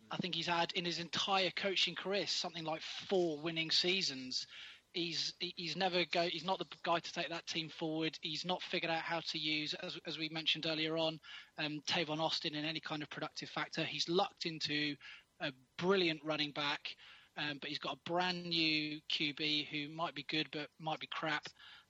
I 0.09 0.17
think 0.17 0.35
he's 0.35 0.47
had 0.47 0.71
in 0.73 0.85
his 0.85 0.99
entire 0.99 1.51
coaching 1.55 1.95
career 1.95 2.27
something 2.27 2.63
like 2.63 2.81
four 2.81 3.39
winning 3.39 3.71
seasons. 3.71 4.45
He's 4.93 5.33
he's 5.39 5.77
never 5.77 6.03
go. 6.11 6.23
He's 6.23 6.43
not 6.43 6.59
the 6.59 6.65
guy 6.83 6.99
to 6.99 7.13
take 7.13 7.29
that 7.29 7.47
team 7.47 7.69
forward. 7.69 8.17
He's 8.21 8.43
not 8.43 8.61
figured 8.61 8.91
out 8.91 9.03
how 9.03 9.21
to 9.31 9.37
use, 9.37 9.73
as 9.75 9.97
as 10.05 10.17
we 10.17 10.27
mentioned 10.29 10.65
earlier 10.65 10.97
on, 10.97 11.19
um, 11.57 11.79
Tavon 11.87 12.19
Austin 12.19 12.55
in 12.55 12.65
any 12.65 12.81
kind 12.81 13.01
of 13.01 13.09
productive 13.09 13.49
factor. 13.49 13.83
He's 13.83 14.09
lucked 14.09 14.45
into 14.45 14.95
a 15.41 15.51
brilliant 15.77 16.19
running 16.25 16.51
back, 16.51 16.95
um, 17.37 17.57
but 17.59 17.69
he's 17.69 17.79
got 17.79 17.93
a 17.95 18.09
brand 18.09 18.45
new 18.45 18.99
QB 19.11 19.67
who 19.69 19.93
might 19.93 20.13
be 20.15 20.23
good 20.29 20.47
but 20.51 20.67
might 20.79 20.99
be 20.99 21.07
crap. 21.11 21.43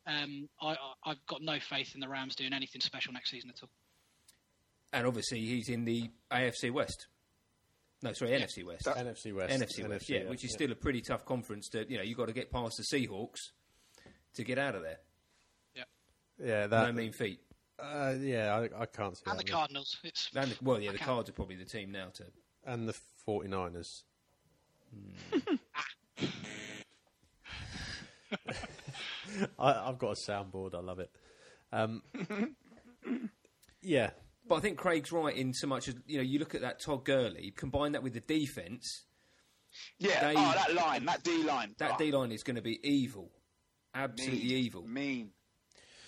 Um, 0.07 0.49
I, 0.61 0.69
I- 0.71 1.11
I've 1.11 1.25
got 1.27 1.41
no 1.41 1.59
faith 1.59 1.91
in 1.93 1.99
the 2.01 2.09
Rams 2.09 2.35
doing 2.35 2.53
anything 2.53 2.81
special 2.81 3.13
next 3.13 3.31
season 3.31 3.49
at 3.49 3.61
all. 3.61 3.69
And 4.93 5.07
obviously, 5.07 5.39
he's 5.39 5.69
in 5.69 5.85
the 5.85 6.09
AFC 6.31 6.69
West. 6.71 7.07
No, 8.03 8.11
sorry, 8.13 8.31
NFC 8.31 8.65
West. 8.65 8.85
NFC 8.87 9.33
West, 9.33 9.53
NFC 9.53 9.87
West, 9.87 10.09
yeah, 10.09 10.23
which 10.23 10.43
is 10.43 10.51
still 10.53 10.71
a 10.71 10.75
pretty 10.75 11.01
tough 11.01 11.23
conference. 11.23 11.69
To 11.69 11.85
you 11.89 11.97
know, 11.97 12.03
you've 12.03 12.17
got 12.17 12.27
to 12.27 12.33
get 12.33 12.51
past 12.51 12.77
the 12.77 12.83
Seahawks 12.83 13.51
to 14.33 14.43
get 14.43 14.57
out 14.57 14.75
of 14.75 14.81
there. 14.81 14.97
yeah, 16.43 16.61
no 16.63 16.67
that 16.67 16.95
mean 16.95 17.11
feat. 17.11 17.39
uh, 17.79 18.15
yeah, 18.19 18.55
I, 18.55 18.81
I 18.81 18.85
can't 18.87 19.15
see 19.15 19.23
And 19.27 19.37
that. 19.39 19.45
the 19.45 19.51
Cardinals. 19.51 19.97
It's 20.03 20.29
And 20.35 20.51
the, 20.51 20.57
well, 20.63 20.79
yeah, 20.81 20.89
I 20.89 20.93
the 20.93 20.97
can't- 20.97 21.07
Cards 21.09 21.29
are 21.29 21.33
probably 21.33 21.55
the 21.57 21.65
team 21.65 21.91
now 21.91 22.07
to. 22.15 22.25
and 22.65 22.87
the 22.89 22.95
49ers. 23.27 24.01
I, 29.59 29.73
I've 29.89 29.97
got 29.99 30.11
a 30.11 30.15
soundboard. 30.15 30.75
I 30.75 30.79
love 30.79 30.99
it. 30.99 31.11
Um, 31.71 32.01
yeah, 33.81 34.11
But 34.47 34.55
I 34.55 34.59
think 34.59 34.77
Craig's 34.77 35.11
right 35.11 35.35
in 35.35 35.53
so 35.53 35.67
much 35.67 35.87
as 35.87 35.95
you 36.05 36.17
know, 36.17 36.23
you 36.23 36.39
look 36.39 36.53
at 36.55 36.61
that 36.61 36.81
Todd 36.81 37.05
Gurley, 37.05 37.51
combine 37.55 37.93
that 37.93 38.03
with 38.03 38.13
the 38.13 38.19
defense. 38.19 39.05
Yeah, 39.97 40.27
They- 40.27 40.35
oh, 40.37 40.53
that 40.53 40.73
line, 40.73 41.05
that 41.05 41.23
D 41.23 41.43
line. 41.43 41.75
That 41.77 41.91
oh, 41.93 41.97
D 41.97 42.11
line 42.11 42.31
is 42.31 42.43
going 42.43 42.57
to 42.57 42.61
be 42.61 42.79
evil, 42.87 43.31
absolutely 43.95 44.39
mean, 44.49 44.57
evil. 44.57 44.85
Mean. 44.87 45.29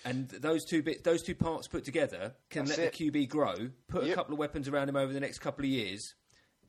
And 0.04 0.28
those 0.28 0.66
two 0.66 0.82
bits, 0.82 1.00
those 1.00 1.22
two 1.22 1.34
parts 1.34 1.66
put 1.66 1.82
together, 1.84 2.34
can 2.50 2.66
That's 2.66 2.76
let 2.78 2.88
it. 2.88 2.92
the 2.94 3.10
QB 3.10 3.28
grow. 3.30 3.70
Put 3.88 4.04
a 4.04 4.08
Yep. 4.08 4.14
couple 4.16 4.34
of 4.34 4.38
weapons 4.38 4.68
around 4.68 4.90
him 4.90 4.96
over 4.96 5.14
the 5.14 5.20
next 5.20 5.38
couple 5.38 5.64
of 5.64 5.70
years. 5.70 6.14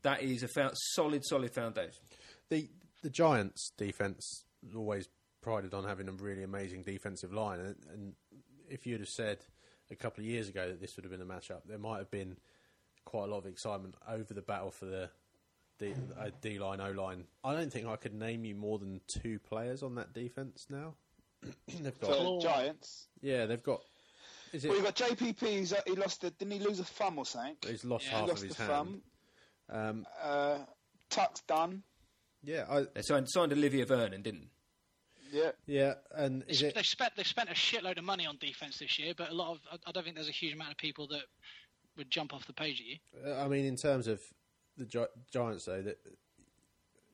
That 0.05 0.21
is 0.21 0.43
a 0.43 0.47
fou- 0.47 0.69
solid, 0.73 1.25
solid 1.25 1.51
foundation. 1.53 2.01
the 2.49 2.69
the 3.03 3.09
Giants' 3.09 3.71
defense 3.77 4.45
always 4.75 5.07
prided 5.41 5.73
on 5.73 5.83
having 5.83 6.07
a 6.07 6.11
really 6.11 6.41
amazing 6.43 6.83
defensive 6.83 7.31
line, 7.33 7.59
and, 7.59 7.75
and 7.91 8.13
if 8.69 8.85
you'd 8.87 8.99
have 9.01 9.09
said 9.09 9.39
a 9.91 9.95
couple 9.95 10.23
of 10.23 10.27
years 10.29 10.47
ago 10.49 10.67
that 10.69 10.79
this 10.81 10.95
would 10.95 11.05
have 11.05 11.11
been 11.11 11.21
a 11.21 11.25
matchup, 11.25 11.61
there 11.67 11.77
might 11.77 11.97
have 11.99 12.09
been 12.09 12.37
quite 13.03 13.25
a 13.25 13.27
lot 13.27 13.37
of 13.39 13.45
excitement 13.45 13.95
over 14.09 14.33
the 14.33 14.41
battle 14.41 14.71
for 14.71 14.85
the 14.85 15.09
D, 15.77 15.93
uh, 16.19 16.29
D 16.41 16.57
line, 16.57 16.81
O 16.81 16.89
line. 16.91 17.25
I 17.43 17.53
don't 17.53 17.71
think 17.71 17.85
I 17.87 17.95
could 17.95 18.13
name 18.15 18.45
you 18.45 18.55
more 18.55 18.79
than 18.79 19.01
two 19.07 19.37
players 19.39 19.83
on 19.83 19.95
that 19.95 20.13
defense 20.13 20.65
now. 20.69 20.95
they've 21.67 21.99
got, 21.99 22.09
For 22.09 22.15
Claw. 22.15 22.39
Giants. 22.41 23.07
yeah, 23.21 23.45
they've 23.45 23.61
got. 23.61 23.81
Is 24.53 24.65
it? 24.65 24.69
Well, 24.69 24.77
you 24.77 24.83
got 24.83 24.95
JPP. 24.95 25.39
He's, 25.47 25.73
uh, 25.73 25.81
he 25.85 25.95
lost. 25.95 26.21
The, 26.21 26.31
didn't 26.31 26.53
he 26.59 26.65
lose 26.65 26.79
a 26.79 26.83
thumb 26.85 27.17
or 27.19 27.25
something? 27.25 27.55
he's 27.67 27.83
lost 27.85 28.05
Yeah. 28.05 28.11
He 28.11 28.15
half 28.21 28.29
of 28.37 28.41
his 28.43 28.55
the 28.55 28.63
hand. 28.63 28.71
thumb. 28.71 29.01
Um, 29.69 30.05
Uh, 30.21 30.59
Tuck's 31.09 31.41
done. 31.41 31.83
yeah, 32.43 32.65
I, 32.69 32.85
They 32.93 33.01
signed, 33.01 33.29
signed 33.29 33.51
Olivier 33.53 33.83
Vernon, 33.83 34.21
didn't? 34.21 34.49
Yeah. 35.31 35.51
yeah, 35.65 35.93
and 36.15 36.43
is 36.47 36.61
they 36.61 36.67
it? 36.67 36.85
spent 36.85 37.15
they 37.15 37.23
spent 37.23 37.49
a 37.49 37.53
shitload 37.53 37.97
of 37.97 38.03
money 38.03 38.25
on 38.25 38.37
defense 38.37 38.77
this 38.79 38.97
year, 38.99 39.13
but 39.17 39.31
a 39.31 39.33
lot 39.33 39.51
of 39.53 39.59
I- 39.71 39.89
I 39.89 39.91
don't 39.91 40.03
think 40.03 40.15
there's 40.15 40.29
a 40.29 40.31
huge 40.31 40.53
amount 40.53 40.71
of 40.71 40.77
people 40.77 41.07
that 41.07 41.23
would 41.97 42.09
jump 42.11 42.33
off 42.33 42.45
the 42.45 42.53
page 42.53 42.79
at 42.79 42.85
you. 42.85 42.97
Uh, 43.31 43.43
I 43.43 43.47
mean, 43.47 43.65
in 43.65 43.75
terms 43.75 44.07
of 44.07 44.21
the 44.77 44.85
Gi- 44.85 45.05
Giants, 45.31 45.65
though, 45.65 45.81
that 45.81 45.97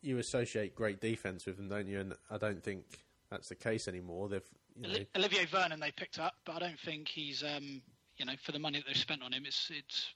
you 0.01 0.17
associate 0.17 0.75
great 0.75 0.99
defense 0.99 1.45
with 1.45 1.57
them, 1.57 1.69
don't 1.69 1.87
you? 1.87 1.99
And 1.99 2.13
I 2.29 2.37
don't 2.37 2.61
think 2.63 2.85
that's 3.29 3.47
the 3.49 3.55
case 3.55 3.87
anymore. 3.87 4.27
They've, 4.29 4.41
you 4.75 4.81
know, 4.87 5.05
Olivier 5.15 5.45
Vernon 5.45 5.79
they 5.79 5.91
picked 5.91 6.19
up, 6.19 6.33
but 6.45 6.55
I 6.55 6.59
don't 6.59 6.79
think 6.79 7.07
he's 7.07 7.43
um, 7.43 7.81
you 8.17 8.25
know 8.25 8.33
for 8.43 8.51
the 8.51 8.59
money 8.59 8.79
that 8.79 8.87
they've 8.87 8.97
spent 8.97 9.23
on 9.23 9.31
him, 9.33 9.45
it's 9.45 9.71
it's 9.73 10.13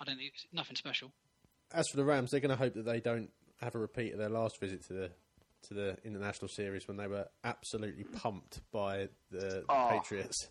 I 0.00 0.04
don't 0.04 0.16
think 0.18 0.32
it's 0.34 0.46
nothing 0.52 0.76
special. 0.76 1.10
As 1.72 1.88
for 1.88 1.96
the 1.96 2.04
Rams, 2.04 2.30
they're 2.30 2.40
going 2.40 2.50
to 2.50 2.56
hope 2.56 2.74
that 2.74 2.84
they 2.84 3.00
don't 3.00 3.30
have 3.60 3.74
a 3.74 3.78
repeat 3.78 4.12
of 4.12 4.18
their 4.18 4.28
last 4.28 4.58
visit 4.60 4.86
to 4.86 4.92
the 4.92 5.10
to 5.68 5.74
the 5.74 5.96
international 6.04 6.48
series 6.48 6.88
when 6.88 6.96
they 6.96 7.06
were 7.06 7.26
absolutely 7.44 8.04
pumped 8.04 8.60
by 8.72 9.08
the, 9.30 9.38
the 9.38 9.64
Oh. 9.68 9.88
Patriots. 9.90 10.48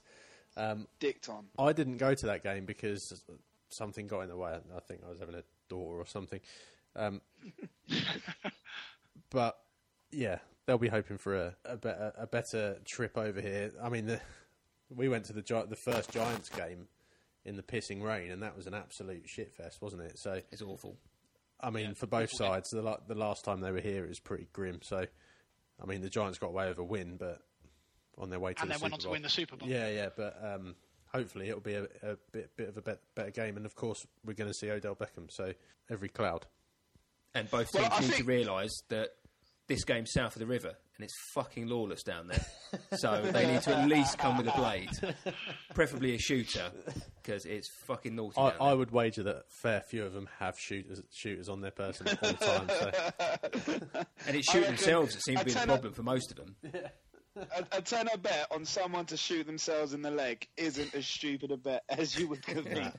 Um, 0.56 0.88
Dicked 1.00 1.30
on. 1.30 1.46
I 1.58 1.74
didn't 1.74 1.98
go 1.98 2.14
to 2.14 2.26
that 2.28 2.44
game 2.44 2.66
because 2.66 3.24
something 3.70 4.06
got 4.08 4.22
in 4.22 4.30
the 4.30 4.38
way. 4.38 4.52
I 4.76 4.80
think 4.82 5.02
I 5.06 5.10
was 5.10 5.20
having 5.20 5.34
a 5.36 5.44
daughter 5.68 5.98
or 5.98 6.06
something. 6.06 6.40
Um, 6.96 7.22
but 9.32 9.58
yeah, 10.12 10.40
they'll 10.66 10.78
be 10.78 10.90
hoping 10.90 11.18
for 11.18 11.36
a, 11.36 11.56
a, 11.66 11.78
better, 11.78 12.14
a 12.18 12.28
better 12.28 12.78
trip 12.88 13.18
over 13.18 13.42
here. 13.42 13.72
I 13.82 13.90
mean, 13.90 14.06
the, 14.06 14.22
we 14.96 15.10
went 15.10 15.26
to 15.26 15.34
the 15.34 15.42
the 15.42 15.76
first 15.76 16.12
Giants 16.12 16.50
game 16.50 16.88
in 17.46 17.56
the 17.56 17.64
pissing 17.64 18.02
rain, 18.04 18.32
and 18.32 18.44
that 18.44 18.56
was 18.56 18.68
an 18.68 18.74
absolute 18.74 19.26
shitfest, 19.28 19.82
wasn't 19.82 20.02
it? 20.04 20.20
So 20.20 20.42
It's 20.52 20.62
awful. 20.62 20.98
I 21.62 21.70
mean, 21.72 21.88
Yeah, 21.88 21.94
for 21.94 22.08
both 22.08 22.30
sides, 22.32 22.70
the, 22.70 22.82
la- 22.82 23.00
the 23.08 23.16
last 23.16 23.44
time 23.44 23.60
they 23.62 23.72
were 23.72 23.82
here, 23.82 24.04
it 24.06 24.10
was 24.10 24.20
pretty 24.20 24.48
grim. 24.54 24.80
So, 24.82 25.06
I 25.82 25.86
mean, 25.86 26.02
the 26.02 26.10
Giants 26.10 26.38
got 26.38 26.48
away 26.48 26.68
with 26.70 26.78
a 26.78 26.84
win, 26.84 27.18
but 27.18 27.42
on 28.18 28.30
their 28.30 28.40
way 28.40 28.54
to 28.54 28.62
and 28.62 28.72
the 28.72 28.76
they 28.78 28.82
went 28.82 28.94
Super 28.94 28.94
on 28.94 29.00
to 29.00 29.06
Bowl. 29.08 29.12
win 29.14 29.22
the 29.24 29.30
Super 29.30 29.56
Bowl. 29.58 29.68
Yeah, 29.70 29.90
yeah, 29.90 30.10
but 30.16 30.38
um, 30.44 30.76
hopefully 31.14 31.50
it'll 31.50 31.60
be 31.62 31.74
a, 31.76 31.84
a 32.04 32.18
bit 32.32 32.56
bit 32.56 32.70
of 32.70 32.78
a 32.78 32.82
bet, 32.82 33.00
better 33.16 33.32
game. 33.32 33.58
And 33.58 33.66
of 33.66 33.76
course, 33.76 34.06
we're 34.26 34.34
going 34.34 34.50
to 34.50 34.54
see 34.54 34.70
Odell 34.70 34.96
Beckham. 34.96 35.30
So 35.30 35.54
every 35.90 36.10
cloud. 36.10 36.46
And 37.36 37.50
both 37.50 37.70
Well, 37.74 37.90
teams 37.90 37.94
I 38.06 38.08
need 38.08 38.18
to 38.18 38.24
realise 38.24 38.82
that 38.90 39.10
this 39.70 39.86
game's 39.86 40.12
south 40.12 40.36
of 40.36 40.40
the 40.40 40.46
river 40.46 40.76
and 41.00 41.06
it's 41.06 41.16
fucking 41.34 41.68
lawless 41.68 42.04
down 42.04 42.28
there. 42.28 42.46
so 42.98 43.22
they 43.32 43.48
need 43.48 43.62
to 43.62 43.74
at 43.74 43.88
least 43.88 44.18
come 44.18 44.38
with 44.38 44.48
a 44.48 44.52
blade, 44.52 44.90
preferably 45.74 46.14
a 46.14 46.18
shooter, 46.18 46.72
because 47.22 47.46
it's 47.46 47.70
fucking 47.88 48.16
naughty. 48.16 48.38
I, 48.38 48.50
I 48.60 48.74
would 48.74 48.92
wager 48.92 49.24
that 49.24 49.36
a 49.36 49.44
fair 49.62 49.82
few 49.90 50.04
of 50.04 50.12
them 50.14 50.28
have 50.40 50.60
shooters 50.60 51.02
shooters 51.14 51.48
on 51.48 51.62
their 51.62 51.72
person 51.72 52.10
at 52.10 52.22
all 52.22 52.34
times. 52.34 52.72
So 52.74 52.92
and 54.28 54.36
it's 54.36 54.50
I 54.50 54.54
shooting 54.54 54.68
themselves 54.68 55.14
that 55.14 55.24
seems 55.24 55.40
to 55.40 55.46
be 55.46 55.52
the 55.52 55.60
tenner- 55.60 55.74
problem 55.74 55.94
for 55.94 56.04
most 56.04 56.32
of 56.32 56.38
them. 56.38 56.56
A, 57.38 57.78
a 57.78 57.82
tenner 57.82 58.18
bet 58.18 58.48
on 58.52 58.66
someone 58.66 59.06
to 59.06 59.16
shoot 59.16 59.46
themselves 59.46 59.94
in 59.94 60.02
the 60.02 60.12
leg 60.12 60.46
isn't 60.58 60.94
as 60.94 61.06
stupid 61.08 61.52
a 61.52 61.58
bet 61.58 61.84
as 61.88 62.20
you 62.20 62.28
would 62.28 62.44
think. 62.44 62.92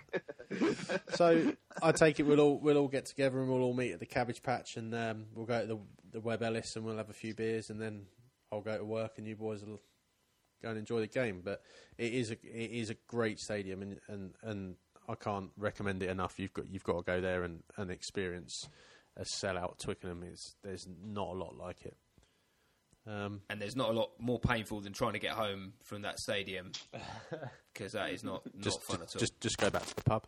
so 1.10 1.52
I 1.82 1.92
take 1.92 2.20
it 2.20 2.22
we'll 2.22 2.40
all 2.40 2.58
we'll 2.58 2.78
all 2.78 2.88
get 2.88 3.04
together 3.04 3.40
and 3.40 3.50
we'll 3.50 3.62
all 3.62 3.74
meet 3.74 3.92
at 3.92 4.00
the 4.00 4.06
Cabbage 4.06 4.42
Patch 4.42 4.76
and 4.76 4.94
um, 4.94 5.26
we'll 5.34 5.44
go 5.44 5.60
to 5.60 5.66
the 5.66 5.78
the 6.12 6.20
Webb 6.20 6.42
Ellis 6.42 6.76
and 6.76 6.84
we'll 6.84 6.96
have 6.96 7.10
a 7.10 7.14
few 7.14 7.34
beers 7.34 7.70
and 7.70 7.80
then 7.80 8.06
I'll 8.52 8.60
go 8.60 8.76
to 8.76 8.84
work 8.84 9.12
and 9.18 9.26
you 9.26 9.36
boys 9.36 9.64
will 9.64 9.80
go 10.62 10.70
and 10.70 10.78
enjoy 10.78 11.00
the 11.00 11.06
game. 11.06 11.40
But 11.44 11.62
it 11.98 12.12
is 12.12 12.30
a 12.30 12.34
it 12.34 12.70
is 12.70 12.90
a 12.90 12.96
great 13.06 13.38
stadium 13.38 13.82
and 13.82 14.00
and, 14.08 14.34
and 14.42 14.76
I 15.08 15.14
can't 15.14 15.50
recommend 15.56 16.02
it 16.02 16.10
enough. 16.10 16.38
You've 16.38 16.52
got 16.52 16.68
you've 16.68 16.84
got 16.84 16.96
to 16.98 17.02
go 17.02 17.20
there 17.20 17.42
and, 17.42 17.62
and 17.76 17.90
experience 17.90 18.68
a 19.16 19.24
sellout 19.24 19.78
Twickenham. 19.78 20.22
It's 20.22 20.54
there's 20.62 20.86
not 21.02 21.28
a 21.28 21.32
lot 21.32 21.56
like 21.56 21.84
it. 21.84 21.96
Um, 23.06 23.40
And 23.48 23.60
there's 23.60 23.76
not 23.76 23.88
a 23.88 23.92
lot 23.92 24.10
more 24.18 24.38
painful 24.38 24.80
than 24.80 24.92
trying 24.92 25.14
to 25.14 25.18
get 25.18 25.32
home 25.32 25.72
from 25.82 26.02
that 26.02 26.18
stadium, 26.18 26.72
because 27.72 27.92
that 27.92 28.10
is 28.10 28.22
not, 28.22 28.44
not 28.54 28.62
just 28.62 28.82
fun 28.82 28.98
just, 29.00 29.14
at 29.14 29.16
all. 29.16 29.20
just 29.20 29.40
just 29.40 29.58
go 29.58 29.70
back 29.70 29.86
to 29.86 29.96
the 29.96 30.02
pub. 30.02 30.26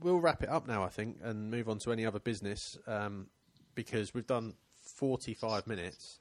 We'll 0.00 0.20
wrap 0.20 0.42
it 0.42 0.48
up 0.48 0.66
now, 0.66 0.82
I 0.82 0.88
think, 0.88 1.18
and 1.22 1.50
move 1.50 1.68
on 1.68 1.78
to 1.80 1.92
any 1.92 2.04
other 2.04 2.18
business 2.18 2.76
um, 2.86 3.28
because 3.76 4.12
we've 4.12 4.26
done 4.26 4.54
forty-five 4.94 5.66
minutes, 5.66 6.18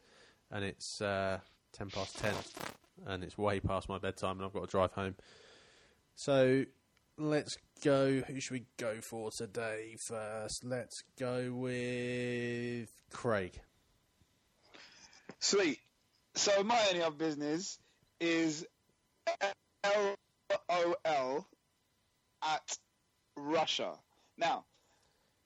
and 0.51 0.65
it's 0.65 1.01
uh, 1.01 1.39
ten 1.71 1.89
past 1.89 2.17
ten, 2.19 2.33
and 3.07 3.23
it's 3.23 3.37
way 3.37 3.59
past 3.59 3.87
my 3.87 3.97
bedtime, 3.97 4.37
and 4.37 4.45
I've 4.45 4.53
got 4.53 4.61
to 4.61 4.67
drive 4.67 4.91
home. 4.91 5.15
So 6.15 6.65
let's 7.17 7.57
go. 7.83 8.21
Who 8.21 8.39
should 8.39 8.53
we 8.53 8.65
go 8.77 9.01
for 9.01 9.31
today 9.31 9.95
first? 9.97 10.63
Let's 10.63 11.03
go 11.19 11.51
with 11.53 12.89
Craig. 13.11 13.59
Sweet. 15.39 15.79
So 16.35 16.63
my 16.63 16.81
only 16.89 17.03
other 17.03 17.15
business 17.15 17.77
is 18.19 18.65
LOL 19.83 21.47
at 22.43 22.77
Russia. 23.37 23.93
Now, 24.37 24.65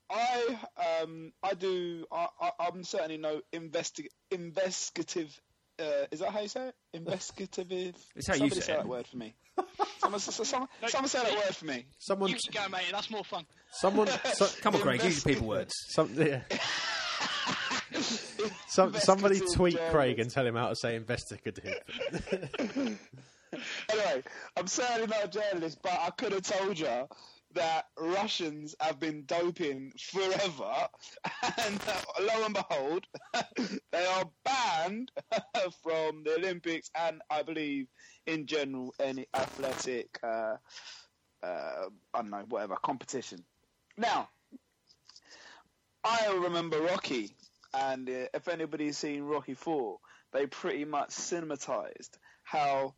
I 0.10 0.58
um 1.04 1.34
I 1.44 1.54
do 1.54 2.06
I, 2.12 2.28
I 2.42 2.52
I'm 2.60 2.84
certainly 2.84 3.18
no 3.18 3.42
investi- 3.54 4.08
investigative. 4.32 5.40
Uh, 5.80 6.08
is 6.12 6.22
that 6.22 6.32
how 6.32 6.40
you 6.42 6.48
say 6.48 6.70
it? 6.70 6.76
Investigative. 6.94 7.96
It's 8.16 8.28
how 8.28 8.34
you 8.36 8.50
say 8.50 8.62
say 8.62 8.74
it. 8.74 8.78
that 8.78 8.88
word 8.88 9.06
for 9.06 9.18
me. 9.18 9.36
Someone, 10.00 10.20
s- 10.20 10.40
s- 10.40 10.48
someone, 10.48 10.70
someone 10.88 11.08
say 11.10 11.22
that 11.22 11.34
word 11.36 11.56
for 11.56 11.66
me. 11.66 11.86
Someone, 12.00 12.30
You 12.32 12.36
keep 12.36 12.54
going, 12.54 12.72
mate. 12.72 12.86
That's 12.92 13.12
more 13.12 13.24
fun. 13.24 13.46
someone, 13.72 14.08
so, 14.34 14.48
Come 14.62 14.76
on, 14.76 14.82
Craig, 14.82 15.04
use 15.04 15.24
your 15.24 15.36
people 15.36 15.48
words. 15.48 15.74
some, 15.90 16.12
yeah. 16.16 16.42
Some, 18.70 18.94
somebody 18.94 19.40
tweet 19.40 19.74
journalist. 19.76 19.92
Craig 19.96 20.20
and 20.20 20.30
tell 20.30 20.46
him 20.46 20.56
how 20.56 20.70
to 20.70 20.76
say 20.76 20.96
investigative. 20.96 21.74
Anyway, 23.90 24.24
I'm 24.56 24.68
certainly 24.68 25.08
not 25.08 25.24
a 25.26 25.28
journalist, 25.30 25.80
but 25.82 25.94
I 25.94 26.10
could 26.12 26.34
have 26.34 26.44
told 26.44 26.78
you 26.78 27.08
that 27.58 27.86
Russians 27.98 28.76
have 28.80 29.00
been 29.00 29.24
doping 29.26 29.92
forever, 30.00 30.88
and 31.66 31.82
uh, 31.88 32.22
lo 32.22 32.46
and 32.46 32.54
behold, 32.54 33.08
they 33.92 34.06
are 34.06 34.30
banned 34.46 35.12
from 35.84 36.24
the 36.24 36.36
Olympics 36.38 36.92
and 36.96 37.20
I 37.32 37.42
believe 37.42 37.88
in 38.28 38.46
general 38.46 38.94
any 39.00 39.26
athletic, 39.34 40.20
uh, 40.24 40.58
uh, 41.42 41.90
I 42.14 42.22
don't 42.22 42.30
know, 42.30 42.46
whatever 42.48 42.76
competition. 42.76 43.44
Now, 43.98 44.30
I 46.04 46.28
remember 46.44 46.80
Rocky, 46.80 47.36
and 47.74 48.08
uh, 48.08 48.28
if 48.36 48.48
anybody's 48.48 49.00
seen 49.00 49.24
Rocky 49.24 49.56
Four, 49.56 49.98
they 50.32 50.46
pretty 50.46 50.86
much 50.86 51.10
cinematized 51.10 52.12
how 52.44 52.94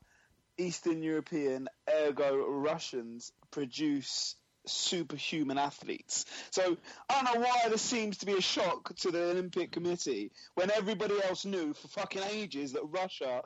Eastern 0.57 1.01
European, 1.01 1.69
ergo 1.89 2.35
Russians, 2.45 3.31
produce 3.51 4.35
superhuman 4.71 5.57
athletes. 5.57 6.25
So 6.51 6.77
I 7.09 7.21
don't 7.21 7.35
know 7.35 7.47
why 7.47 7.69
this 7.69 7.81
seems 7.81 8.17
to 8.17 8.25
be 8.25 8.33
a 8.33 8.41
shock 8.41 8.95
to 8.97 9.11
the 9.11 9.31
Olympic 9.31 9.71
Committee 9.71 10.31
when 10.55 10.71
everybody 10.71 11.15
else 11.23 11.45
knew 11.45 11.73
for 11.73 11.87
fucking 11.87 12.23
ages 12.23 12.73
that 12.73 12.83
Russia 12.83 13.41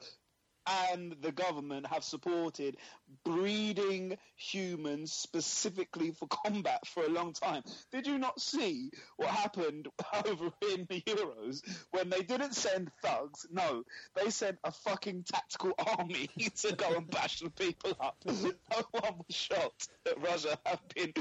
and 0.67 1.15
the 1.21 1.31
government 1.31 1.87
have 1.87 2.03
supported 2.03 2.77
breeding 3.23 4.17
humans 4.35 5.11
specifically 5.11 6.11
for 6.11 6.27
combat 6.27 6.85
for 6.87 7.03
a 7.03 7.09
long 7.09 7.33
time. 7.33 7.63
Did 7.91 8.07
you 8.07 8.17
not 8.17 8.39
see 8.39 8.91
what 9.17 9.29
happened 9.29 9.87
over 10.25 10.51
in 10.73 10.85
the 10.89 11.01
Euros 11.01 11.61
when 11.91 12.09
they 12.09 12.21
didn't 12.21 12.53
send 12.55 12.91
thugs? 13.01 13.45
No, 13.51 13.83
they 14.15 14.29
sent 14.29 14.57
a 14.63 14.71
fucking 14.71 15.23
tactical 15.23 15.73
army 15.97 16.29
to 16.57 16.75
go 16.75 16.93
and 16.95 17.09
bash 17.09 17.39
the 17.39 17.49
people 17.49 17.95
up. 17.99 18.17
No 18.25 18.51
one 18.91 19.17
was 19.27 19.35
shocked 19.35 19.89
that 20.05 20.21
Russia 20.21 20.57
have 20.65 20.81
been 20.95 21.13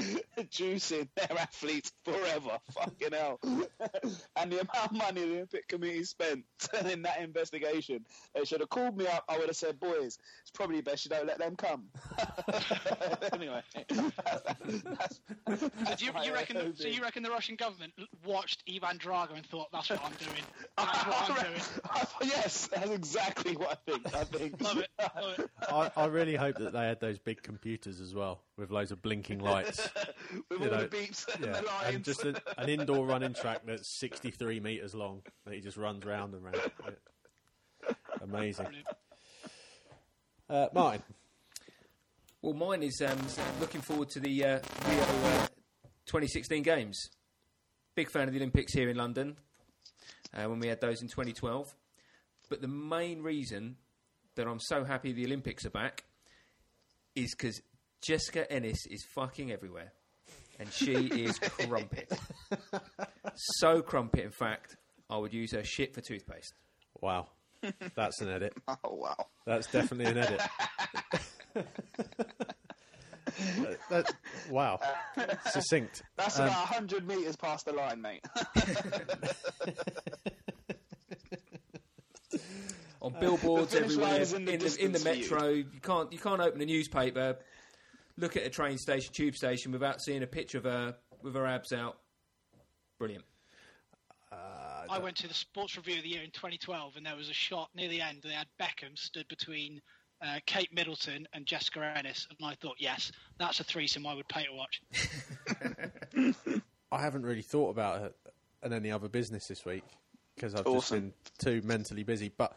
juicing 0.51 1.07
their 1.15 1.39
athletes 1.39 1.91
forever. 2.03 2.59
Fucking 2.71 3.13
hell. 3.13 3.39
and 4.35 4.51
the 4.51 4.59
amount 4.61 4.85
of 4.85 4.91
money 4.91 5.23
the 5.23 5.33
Olympic 5.35 5.67
Committee 5.67 6.03
spent 6.03 6.43
in 6.89 7.03
that 7.03 7.21
investigation, 7.21 8.05
they 8.35 8.45
should 8.45 8.59
have 8.59 8.69
called 8.69 8.97
me 8.97 9.07
up. 9.07 9.23
I 9.27 9.37
would 9.37 9.47
have 9.47 9.55
said, 9.55 9.79
boys, 9.79 10.17
it's 10.41 10.51
probably 10.53 10.81
best 10.81 11.05
you 11.05 11.09
don't 11.09 11.27
let 11.27 11.39
them 11.39 11.55
come. 11.55 11.82
anyway. 13.33 13.61
that's, 13.89 15.19
So 15.47 15.95
do 15.97 16.05
you, 16.05 16.11
you 16.23 16.33
reckon? 16.33 16.75
So 16.75 16.87
you 16.87 17.01
reckon 17.01 17.23
the 17.23 17.29
Russian 17.29 17.55
government 17.55 17.93
watched 18.25 18.63
Ivan 18.73 18.97
Drago 18.97 19.35
and 19.35 19.45
thought, 19.45 19.71
"That's 19.71 19.89
what 19.89 20.03
I'm 20.03 20.11
doing. 20.19 20.43
That's 20.77 21.05
what 21.05 21.29
I'm 21.29 21.43
doing." 21.45 21.61
yes, 22.23 22.67
that's 22.67 22.89
exactly 22.91 23.55
what 23.55 23.71
I 23.87 23.91
think. 23.91 24.15
I 24.15 24.23
think. 24.23 24.61
Love 24.61 24.77
it. 24.79 24.89
Love 24.99 25.39
it. 25.39 25.49
I, 25.69 25.91
I 25.95 26.05
really 26.05 26.35
hope 26.35 26.57
that 26.57 26.73
they 26.73 26.85
had 26.85 26.99
those 26.99 27.19
big 27.19 27.41
computers 27.43 27.99
as 27.99 28.13
well 28.13 28.41
with 28.57 28.71
loads 28.71 28.91
of 28.91 29.01
blinking 29.01 29.39
lights. 29.39 29.89
With 30.49 30.61
You 30.61 30.65
all 30.67 30.71
know, 30.71 30.87
the 30.87 30.95
beeps 30.97 31.33
and 31.35 31.45
Yeah, 31.45 31.61
the 31.61 31.67
lines. 31.67 31.95
and 31.95 32.03
just 32.03 32.23
a, 32.23 32.41
an 32.57 32.69
indoor 32.69 33.05
running 33.05 33.33
track 33.33 33.61
that's 33.65 33.87
63 33.87 34.59
metres 34.59 34.93
long 34.95 35.21
that 35.45 35.53
he 35.53 35.61
just 35.61 35.77
runs 35.77 36.05
round 36.05 36.33
and 36.33 36.43
round. 36.43 36.61
Amazing. 38.21 38.67
Uh, 40.49 40.67
Martin, 40.73 41.01
Well, 42.43 42.53
mine 42.53 42.83
is 42.83 43.01
um, 43.01 43.17
looking 43.61 43.79
forward 43.79 44.09
to 44.09 44.19
the 44.19 44.43
uh, 44.43 44.59
Rio 44.89 45.01
uh, 45.01 45.47
2016 46.07 46.61
games. 46.61 47.01
Big 47.95 48.11
fan 48.11 48.27
of 48.27 48.33
the 48.33 48.39
Olympics 48.39 48.73
here 48.73 48.89
in 48.89 48.97
London 48.97 49.37
uh, 50.33 50.49
when 50.49 50.59
we 50.59 50.67
had 50.67 50.81
those 50.81 51.01
in 51.01 51.07
2012. 51.07 51.73
But 52.49 52.61
the 52.61 52.67
main 52.67 53.23
reason 53.23 53.77
that 54.35 54.45
I'm 54.45 54.59
so 54.59 54.83
happy 54.83 55.13
the 55.13 55.23
Olympics 55.25 55.65
are 55.65 55.69
back 55.69 56.03
is 57.15 57.33
because 57.33 57.61
Jessica 58.01 58.51
Ennis 58.51 58.87
is 58.87 59.05
fucking 59.15 59.49
everywhere. 59.49 59.93
And 60.59 60.69
she 60.69 60.95
is 61.23 61.39
crumpet. 61.39 62.11
so 63.61 63.81
crumpet, 63.81 64.25
in 64.25 64.31
fact, 64.31 64.75
I 65.09 65.15
would 65.15 65.33
use 65.33 65.53
her 65.53 65.63
shit 65.63 65.93
for 65.93 66.01
toothpaste. 66.01 66.55
wow, 66.99 67.29
that's 67.95 68.19
an 68.19 68.29
edit. 68.31 68.53
oh 68.67 68.75
wow. 68.83 69.27
That's 69.45 69.67
definitely 69.67 70.11
an 70.11 70.17
edit. 70.17 70.41
That- 71.53 71.65
that- 73.89 74.13
wow, 74.49 74.79
succinct. 75.51 76.03
That's 76.17 76.39
Um, 76.39 76.45
about 76.47 76.69
100 76.69 77.07
metres 77.07 77.35
past 77.35 77.65
the 77.65 77.73
line, 77.73 78.01
mate. 78.01 78.23
on 83.01 83.13
billboards 83.19 83.71
the 83.71 83.79
finish 83.81 83.95
line 83.97 84.21
everywhere 84.21 84.21
is 84.21 84.33
in 84.33 84.39
in 84.39 84.45
the 84.45 84.51
the, 84.51 84.83
in 84.85 84.91
the, 84.93 84.99
distance 84.99 85.29
you. 85.29 85.35
metro. 85.35 85.47
You 85.49 85.65
can't 85.81 86.11
you 86.13 86.19
can't 86.19 86.41
open 86.41 86.61
a 86.61 86.65
newspaper, 86.65 87.37
look 88.17 88.37
at 88.37 88.43
a 88.45 88.49
train 88.49 88.77
station, 88.77 89.11
tube 89.13 89.35
station 89.35 89.71
without 89.71 90.01
seeing 90.01 90.23
a 90.23 90.27
picture 90.27 90.57
of 90.57 90.63
her 90.63 90.95
with 91.21 91.35
her 91.35 91.45
abs 91.45 91.73
out. 91.73 91.97
Brilliant. 92.99 93.25
I 94.89 94.99
went 94.99 95.15
to 95.17 95.27
the 95.29 95.33
Sports 95.33 95.77
Review 95.77 95.97
of 95.97 96.03
the 96.03 96.09
Year 96.09 96.23
in 96.23 96.29
2012, 96.31 96.97
and 96.97 97.05
there 97.05 97.15
was 97.15 97.29
a 97.29 97.33
shot 97.33 97.69
near 97.73 97.87
the 97.87 98.01
end. 98.01 98.19
They 98.21 98.29
had 98.33 98.47
Beckham 98.61 98.97
stood 98.97 99.27
between 99.29 99.81
uh, 100.23 100.39
Kate 100.45 100.73
Middleton 100.73 101.27
and 101.33 101.45
Jessica 101.45 101.93
Ennis, 101.95 102.27
and 102.29 102.47
I 102.47 102.55
thought, 102.55 102.75
yes, 102.79 103.11
that's 103.37 103.59
a 103.59 103.63
threesome 103.63 104.07
I 104.07 104.13
would 104.13 104.27
pay 104.27 104.45
to 104.45 104.53
watch. 104.53 104.81
I 106.91 107.01
haven't 107.01 107.23
really 107.23 107.41
thought 107.41 107.69
about 107.69 108.03
it 108.03 108.15
and 108.61 108.73
any 108.73 108.91
other 108.91 109.09
business 109.09 109.47
this 109.47 109.65
week 109.65 109.83
because 110.35 110.55
I've 110.55 110.65
just 110.65 110.91
been 110.91 111.13
too 111.43 111.61
mentally 111.63 112.03
busy. 112.03 112.31
But 112.35 112.55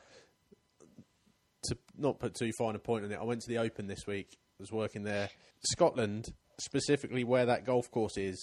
to 1.65 1.77
not 1.99 2.19
put 2.21 2.35
too 2.35 2.51
fine 2.59 2.77
a 2.77 2.79
point 2.79 3.05
on 3.05 3.13
it, 3.13 3.19
I 3.21 3.25
went 3.25 3.41
to 3.43 3.49
the 3.49 3.59
Open 3.59 3.87
this 3.87 4.07
week 4.07 4.39
was 4.59 4.73
working 4.73 5.03
there. 5.03 5.29
Scotland, 5.61 6.33
specifically 6.59 7.25
where 7.25 7.47
that 7.47 7.65
golf 7.65 7.91
course 7.91 8.17
is, 8.17 8.39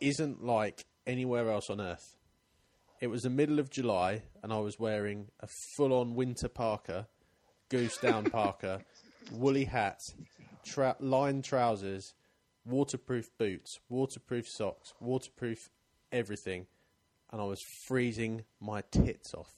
isn't 0.00 0.44
like 0.44 0.84
anywhere 1.06 1.50
else 1.50 1.70
on 1.70 1.80
earth. 1.80 2.16
It 3.00 3.08
was 3.08 3.22
the 3.22 3.30
middle 3.30 3.58
of 3.58 3.70
July, 3.70 4.22
and 4.42 4.52
I 4.52 4.58
was 4.58 4.78
wearing 4.78 5.28
a 5.40 5.48
full-on 5.76 6.14
winter 6.14 6.48
parka, 6.48 7.08
goose 7.68 7.96
down 7.98 8.24
parka, 8.24 8.82
woolly 9.32 9.64
hat, 9.64 10.00
tra- 10.64 10.96
lined 11.00 11.44
trousers, 11.44 12.14
waterproof 12.64 13.30
boots, 13.38 13.78
waterproof 13.88 14.46
socks, 14.48 14.92
waterproof 15.00 15.70
everything, 16.12 16.66
and 17.32 17.40
I 17.40 17.44
was 17.44 17.60
freezing 17.60 18.44
my 18.60 18.82
tits 18.90 19.34
off. 19.34 19.50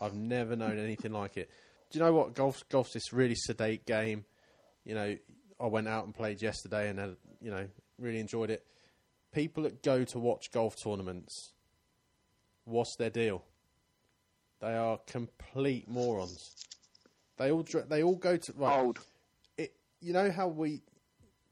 I've 0.00 0.14
never 0.14 0.56
known 0.56 0.78
anything 0.78 1.12
like 1.12 1.36
it. 1.36 1.50
Do 1.90 1.98
you 1.98 2.04
know 2.04 2.12
what 2.12 2.34
golf? 2.34 2.64
Golf's 2.68 2.92
this 2.92 3.12
really 3.12 3.34
sedate 3.34 3.84
game. 3.84 4.24
You 4.84 4.94
know, 4.94 5.16
I 5.60 5.66
went 5.66 5.88
out 5.88 6.04
and 6.04 6.14
played 6.14 6.40
yesterday, 6.40 6.88
and 6.88 6.98
had, 6.98 7.16
you 7.40 7.50
know, 7.50 7.66
really 7.98 8.18
enjoyed 8.18 8.50
it. 8.50 8.64
People 9.32 9.64
that 9.64 9.82
go 9.82 10.04
to 10.04 10.18
watch 10.18 10.50
golf 10.50 10.74
tournaments, 10.82 11.52
what's 12.64 12.96
their 12.96 13.10
deal? 13.10 13.44
They 14.60 14.74
are 14.74 14.98
complete 15.06 15.88
morons. 15.88 16.54
They 17.40 17.50
all 17.50 17.64
they 17.88 18.02
all 18.02 18.16
go 18.16 18.36
to 18.36 18.52
right, 18.52 18.78
Old. 18.78 18.98
it, 19.56 19.72
you 20.02 20.12
know 20.12 20.30
how 20.30 20.46
we 20.46 20.82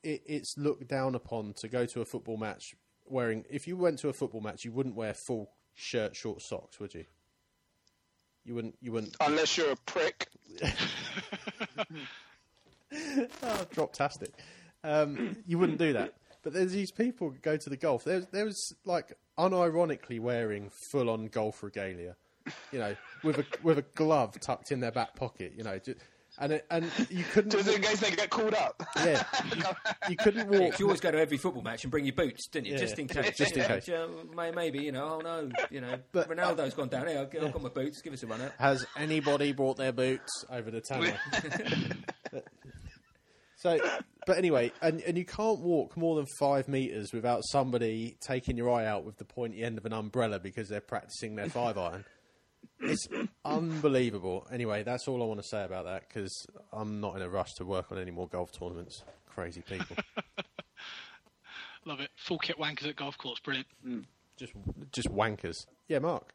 it, 0.02 0.22
it's 0.26 0.58
looked 0.58 0.86
down 0.86 1.14
upon 1.14 1.54
to 1.54 1.68
go 1.68 1.86
to 1.86 2.02
a 2.02 2.04
football 2.04 2.36
match 2.36 2.76
wearing 3.06 3.46
if 3.48 3.66
you 3.66 3.74
went 3.74 3.98
to 4.00 4.10
a 4.10 4.12
football 4.12 4.42
match 4.42 4.66
you 4.66 4.70
wouldn't 4.70 4.94
wear 4.94 5.14
full 5.14 5.50
shirt 5.74 6.14
short 6.14 6.42
socks 6.42 6.78
would 6.78 6.92
you? 6.92 7.06
You 8.44 8.54
wouldn't 8.54 8.76
you 8.82 8.92
wouldn't. 8.92 9.16
Unless 9.22 9.56
you're 9.56 9.72
a 9.72 9.76
prick. 9.86 10.28
oh, 13.42 13.66
drop-tastic. 13.72 14.34
Um, 14.84 15.38
you 15.46 15.58
wouldn't 15.58 15.78
do 15.78 15.94
that. 15.94 16.12
But 16.42 16.52
there's 16.52 16.72
these 16.72 16.90
people 16.90 17.30
who 17.30 17.38
go 17.38 17.56
to 17.56 17.70
the 17.70 17.78
golf. 17.78 18.04
There's 18.04 18.26
there 18.26 18.44
was 18.44 18.74
like 18.84 19.16
unironically 19.38 20.20
wearing 20.20 20.68
full-on 20.68 21.28
golf 21.28 21.62
regalia 21.62 22.16
you 22.72 22.78
know 22.78 22.94
with 23.24 23.38
a 23.38 23.44
with 23.62 23.78
a 23.78 23.82
glove 23.94 24.38
tucked 24.40 24.70
in 24.72 24.80
their 24.80 24.92
back 24.92 25.14
pocket 25.16 25.52
you 25.56 25.64
know 25.64 25.78
ju- 25.78 25.94
and 26.40 26.52
it, 26.52 26.66
and 26.70 26.88
you 27.10 27.24
couldn't 27.24 27.50
Just 27.50 27.68
in 27.68 27.82
case 27.82 27.98
they 27.98 28.12
get 28.12 28.30
called 28.30 28.54
up. 28.54 28.80
yeah 28.98 29.24
you, 29.56 29.62
you 30.10 30.16
couldn't 30.16 30.48
walk 30.48 30.78
You 30.78 30.84
always 30.86 31.00
go 31.00 31.10
to 31.10 31.18
every 31.18 31.36
football 31.36 31.62
match 31.64 31.82
and 31.82 31.90
bring 31.90 32.04
your 32.04 32.14
boots, 32.14 32.46
didn't 32.46 32.66
you? 32.68 32.74
Yeah. 32.74 32.78
Just 32.78 32.96
in 33.00 33.08
case. 33.08 33.36
Just 33.36 33.56
in 33.56 33.64
case. 33.64 33.86
ju- 33.86 34.30
may- 34.36 34.52
Maybe, 34.52 34.78
you 34.84 34.92
know, 34.92 35.18
oh 35.18 35.20
no, 35.20 35.50
you 35.68 35.80
know, 35.80 35.98
But- 36.12 36.30
uh, 36.30 36.34
Ronaldo's 36.34 36.74
gone 36.74 36.90
down 36.90 37.08
here. 37.08 37.18
I've 37.18 37.30
got 37.30 37.42
I've 37.42 37.52
got 37.52 37.62
my 37.62 37.70
boots. 37.70 38.00
Give 38.02 38.12
us 38.12 38.22
a 38.22 38.28
run 38.28 38.40
out. 38.40 38.52
Has 38.60 38.86
anybody 38.96 39.50
brought 39.52 39.78
their 39.78 39.90
boots 39.90 40.44
over 40.48 40.70
the 40.70 40.80
tannoy? 40.80 41.16
so, 43.56 43.78
but 44.26 44.38
anyway, 44.38 44.70
and, 44.80 45.00
and 45.02 45.18
you 45.18 45.24
can't 45.24 45.58
walk 45.60 45.96
more 45.96 46.14
than 46.14 46.26
five 46.38 46.68
meters 46.68 47.12
without 47.12 47.42
somebody 47.50 48.16
taking 48.20 48.56
your 48.56 48.70
eye 48.70 48.86
out 48.86 49.04
with 49.04 49.16
the 49.16 49.24
pointy 49.24 49.64
end 49.64 49.76
of 49.78 49.84
an 49.86 49.92
umbrella 49.92 50.38
because 50.38 50.68
they're 50.68 50.80
practicing 50.80 51.34
their 51.34 51.48
five 51.48 51.76
iron. 51.76 52.04
It's 52.80 53.08
unbelievable. 53.44 54.46
Anyway, 54.52 54.82
that's 54.82 55.08
all 55.08 55.22
I 55.22 55.26
want 55.26 55.40
to 55.42 55.46
say 55.46 55.64
about 55.64 55.84
that 55.86 56.08
because 56.08 56.46
I'm 56.72 57.00
not 57.00 57.16
in 57.16 57.22
a 57.22 57.28
rush 57.28 57.54
to 57.54 57.64
work 57.64 57.90
on 57.90 57.98
any 57.98 58.10
more 58.10 58.28
golf 58.28 58.52
tournaments. 58.52 59.02
Crazy 59.26 59.62
people, 59.62 59.96
Love 61.84 62.00
it. 62.00 62.10
Full 62.16 62.38
kit 62.38 62.58
wankers 62.58 62.88
at 62.88 62.96
golf 62.96 63.16
course. 63.18 63.40
Brilliant. 63.40 63.66
just 64.36 64.52
just 64.92 65.08
wankers. 65.08 65.66
Yeah, 65.88 66.00
Mark. 66.00 66.34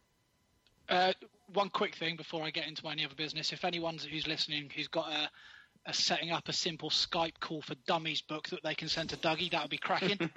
Uh, 0.89 1.13
one 1.53 1.69
quick 1.69 1.95
thing 1.95 2.15
before 2.15 2.43
I 2.43 2.49
get 2.49 2.67
into 2.67 2.87
any 2.87 3.05
other 3.05 3.15
business. 3.15 3.53
If 3.53 3.63
anyone 3.63 3.97
who's 3.97 4.27
listening 4.27 4.69
who's 4.75 4.87
got 4.87 5.11
a, 5.11 5.29
a 5.85 5.93
setting 5.93 6.31
up 6.31 6.47
a 6.47 6.53
simple 6.53 6.89
Skype 6.89 7.39
call 7.39 7.61
for 7.61 7.75
dummies 7.85 8.21
book 8.21 8.47
that 8.49 8.63
they 8.63 8.73
can 8.73 8.87
send 8.87 9.09
to 9.09 9.17
Dougie, 9.17 9.51
that 9.51 9.61
would 9.63 9.69
be 9.71 9.77
cracking. 9.77 10.17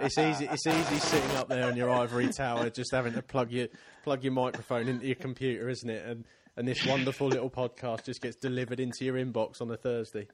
It's 0.00 0.18
easy. 0.18 0.46
It's 0.50 0.66
easy 0.66 0.98
sitting 0.98 1.36
up 1.36 1.48
there 1.48 1.68
in 1.70 1.76
your 1.76 1.90
ivory 1.90 2.28
tower, 2.28 2.70
just 2.70 2.92
having 2.92 3.12
to 3.14 3.22
plug 3.22 3.50
your 3.52 3.68
plug 4.04 4.22
your 4.24 4.32
microphone 4.32 4.88
into 4.88 5.06
your 5.06 5.14
computer, 5.16 5.68
isn't 5.68 5.88
it? 5.88 6.04
And 6.06 6.24
and 6.56 6.66
this 6.66 6.84
wonderful 6.86 7.28
little 7.28 7.50
podcast 7.50 8.04
just 8.04 8.20
gets 8.20 8.36
delivered 8.36 8.80
into 8.80 9.04
your 9.04 9.14
inbox 9.16 9.60
on 9.60 9.70
a 9.70 9.76
Thursday. 9.76 10.26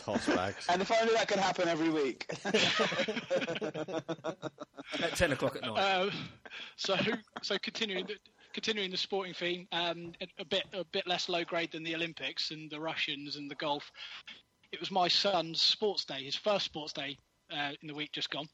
Toss 0.00 0.26
bags. 0.26 0.66
and 0.68 0.82
if 0.82 0.90
only 0.92 1.14
that 1.14 1.28
could 1.28 1.38
happen 1.38 1.68
every 1.68 1.88
week. 1.90 2.26
At 5.02 5.14
10 5.16 5.32
o'clock 5.32 5.56
at 5.56 5.62
night. 5.62 5.78
Uh, 5.78 6.10
so, 6.76 6.96
so 7.42 7.56
continuing 7.62 8.06
the, 8.06 8.14
continuing 8.58 8.90
the 8.90 8.96
sporting 8.96 9.34
theme, 9.34 9.68
um, 9.70 10.12
a, 10.20 10.26
a 10.40 10.44
bit 10.44 10.64
a 10.72 10.82
bit 10.82 11.06
less 11.06 11.28
low 11.28 11.44
grade 11.44 11.70
than 11.70 11.84
the 11.84 11.94
Olympics 11.94 12.50
and 12.50 12.68
the 12.68 12.80
Russians 12.80 13.36
and 13.36 13.48
the 13.48 13.54
golf. 13.54 13.92
It 14.72 14.80
was 14.80 14.90
my 14.90 15.06
son's 15.06 15.62
sports 15.62 16.04
day, 16.04 16.24
his 16.24 16.34
first 16.34 16.64
sports 16.64 16.92
day 16.92 17.16
uh, 17.52 17.70
in 17.80 17.86
the 17.86 17.94
week 17.94 18.10
just 18.10 18.30
gone, 18.30 18.48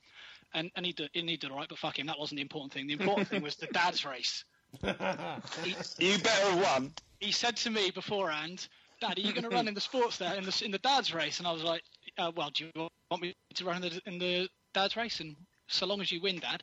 and 0.53 0.71
and 0.77 0.85
he 0.85 0.93
did 0.93 1.09
and 1.15 1.27
he 1.27 1.39
did 1.39 1.51
all 1.51 1.57
right, 1.57 1.69
but 1.71 1.79
fuck 1.79 1.99
him, 1.99 2.09
that 2.09 2.19
wasn't 2.19 2.37
the 2.37 2.43
important 2.43 2.75
thing. 2.75 2.87
The 2.87 2.93
important 2.93 3.29
thing 3.29 3.41
was 3.41 3.57
the 3.57 3.67
dad's 3.69 4.05
race. 4.05 4.45
He, 5.63 5.75
you 6.11 6.19
better 6.19 6.51
have 6.51 6.63
won. 6.63 6.93
he 7.21 7.33
said 7.33 7.57
to 7.59 7.71
me 7.71 7.91
beforehand, 7.91 8.69
"Dad, 9.01 9.17
are 9.17 9.21
you 9.23 9.33
going 9.33 9.45
to 9.45 9.57
run 9.57 9.69
in 9.69 9.75
the 9.75 9.81
sports 9.81 10.19
day 10.19 10.37
in 10.37 10.45
the 10.45 10.63
in 10.63 10.71
the 10.71 10.79
dad's 10.79 11.15
race?" 11.15 11.39
And 11.39 11.49
I 11.49 11.53
was 11.53 11.63
like, 11.63 11.83
uh, 12.19 12.31
"Well, 12.37 12.51
do 12.51 12.65
you 12.65 12.89
want 13.11 13.23
me 13.23 13.35
to 13.55 13.65
run 13.65 13.83
in 13.83 13.91
the, 13.91 14.01
in 14.05 14.19
the 14.19 14.49
dad's 14.75 14.97
race?" 14.97 15.21
And 15.21 15.35
so 15.69 15.87
long 15.87 16.03
as 16.03 16.13
you 16.13 16.21
win, 16.21 16.41
Dad. 16.41 16.63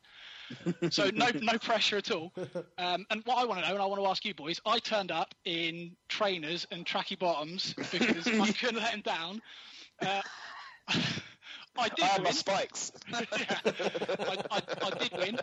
So 0.89 1.10
no 1.14 1.28
no 1.41 1.58
pressure 1.58 1.97
at 1.97 2.12
all. 2.12 2.32
Um, 2.78 3.06
and 3.10 3.22
what 3.26 3.38
I 3.38 3.45
want 3.45 3.62
to 3.62 3.68
know, 3.68 3.74
and 3.76 3.82
I 3.84 3.86
want 3.86 4.02
to 4.02 4.08
ask 4.08 4.24
you 4.26 4.34
boys, 4.34 4.60
I 4.66 4.80
turned 4.80 5.12
up 5.12 5.34
in 5.45 5.95
trainers 6.10 6.66
and 6.72 6.86
tracky 6.86 7.18
bottoms 7.18 7.74
because 7.91 8.28
I 8.28 8.52
couldn't 8.60 8.78
let 8.82 8.93
him 8.93 9.02
down. 9.02 9.41
Uh, 10.02 10.22
I 11.78 11.88
did 11.89 12.04
I 12.04 12.08
had 12.08 12.24
my 12.24 12.32
spikes. 12.32 12.91
Yeah, 13.12 13.60
I, 13.66 14.38
I, 14.52 14.62
I 14.84 14.89
did 14.99 15.12
win. 15.18 15.39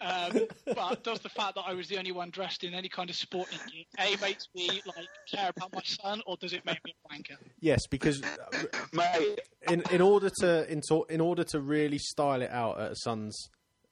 Um, 0.00 0.46
but 0.74 1.02
does 1.02 1.20
the 1.20 1.28
fact 1.28 1.54
that 1.56 1.62
I 1.66 1.74
was 1.74 1.88
the 1.88 1.98
only 1.98 2.12
one 2.12 2.30
dressed 2.30 2.62
in 2.62 2.74
any 2.74 2.88
kind 2.88 3.10
of 3.10 3.16
sporting 3.16 3.58
gear 3.70 3.84
a 3.98 4.16
makes 4.20 4.48
me 4.54 4.82
like 4.86 5.08
care 5.26 5.50
about 5.56 5.72
my 5.74 5.82
son, 5.84 6.22
or 6.26 6.36
does 6.36 6.52
it 6.52 6.64
make 6.64 6.84
me 6.84 6.94
a 7.10 7.12
wanker? 7.14 7.36
Yes, 7.60 7.80
because 7.90 8.22
uh, 8.22 8.62
Mate, 8.92 9.40
in 9.68 9.82
in 9.90 10.00
order 10.00 10.30
to 10.40 10.70
in, 10.70 10.80
to- 10.88 11.06
in 11.08 11.20
order 11.20 11.42
to 11.44 11.60
really 11.60 11.98
style 11.98 12.42
it 12.42 12.50
out 12.50 12.80
at 12.80 12.92
a 12.92 12.96
son's 12.96 13.48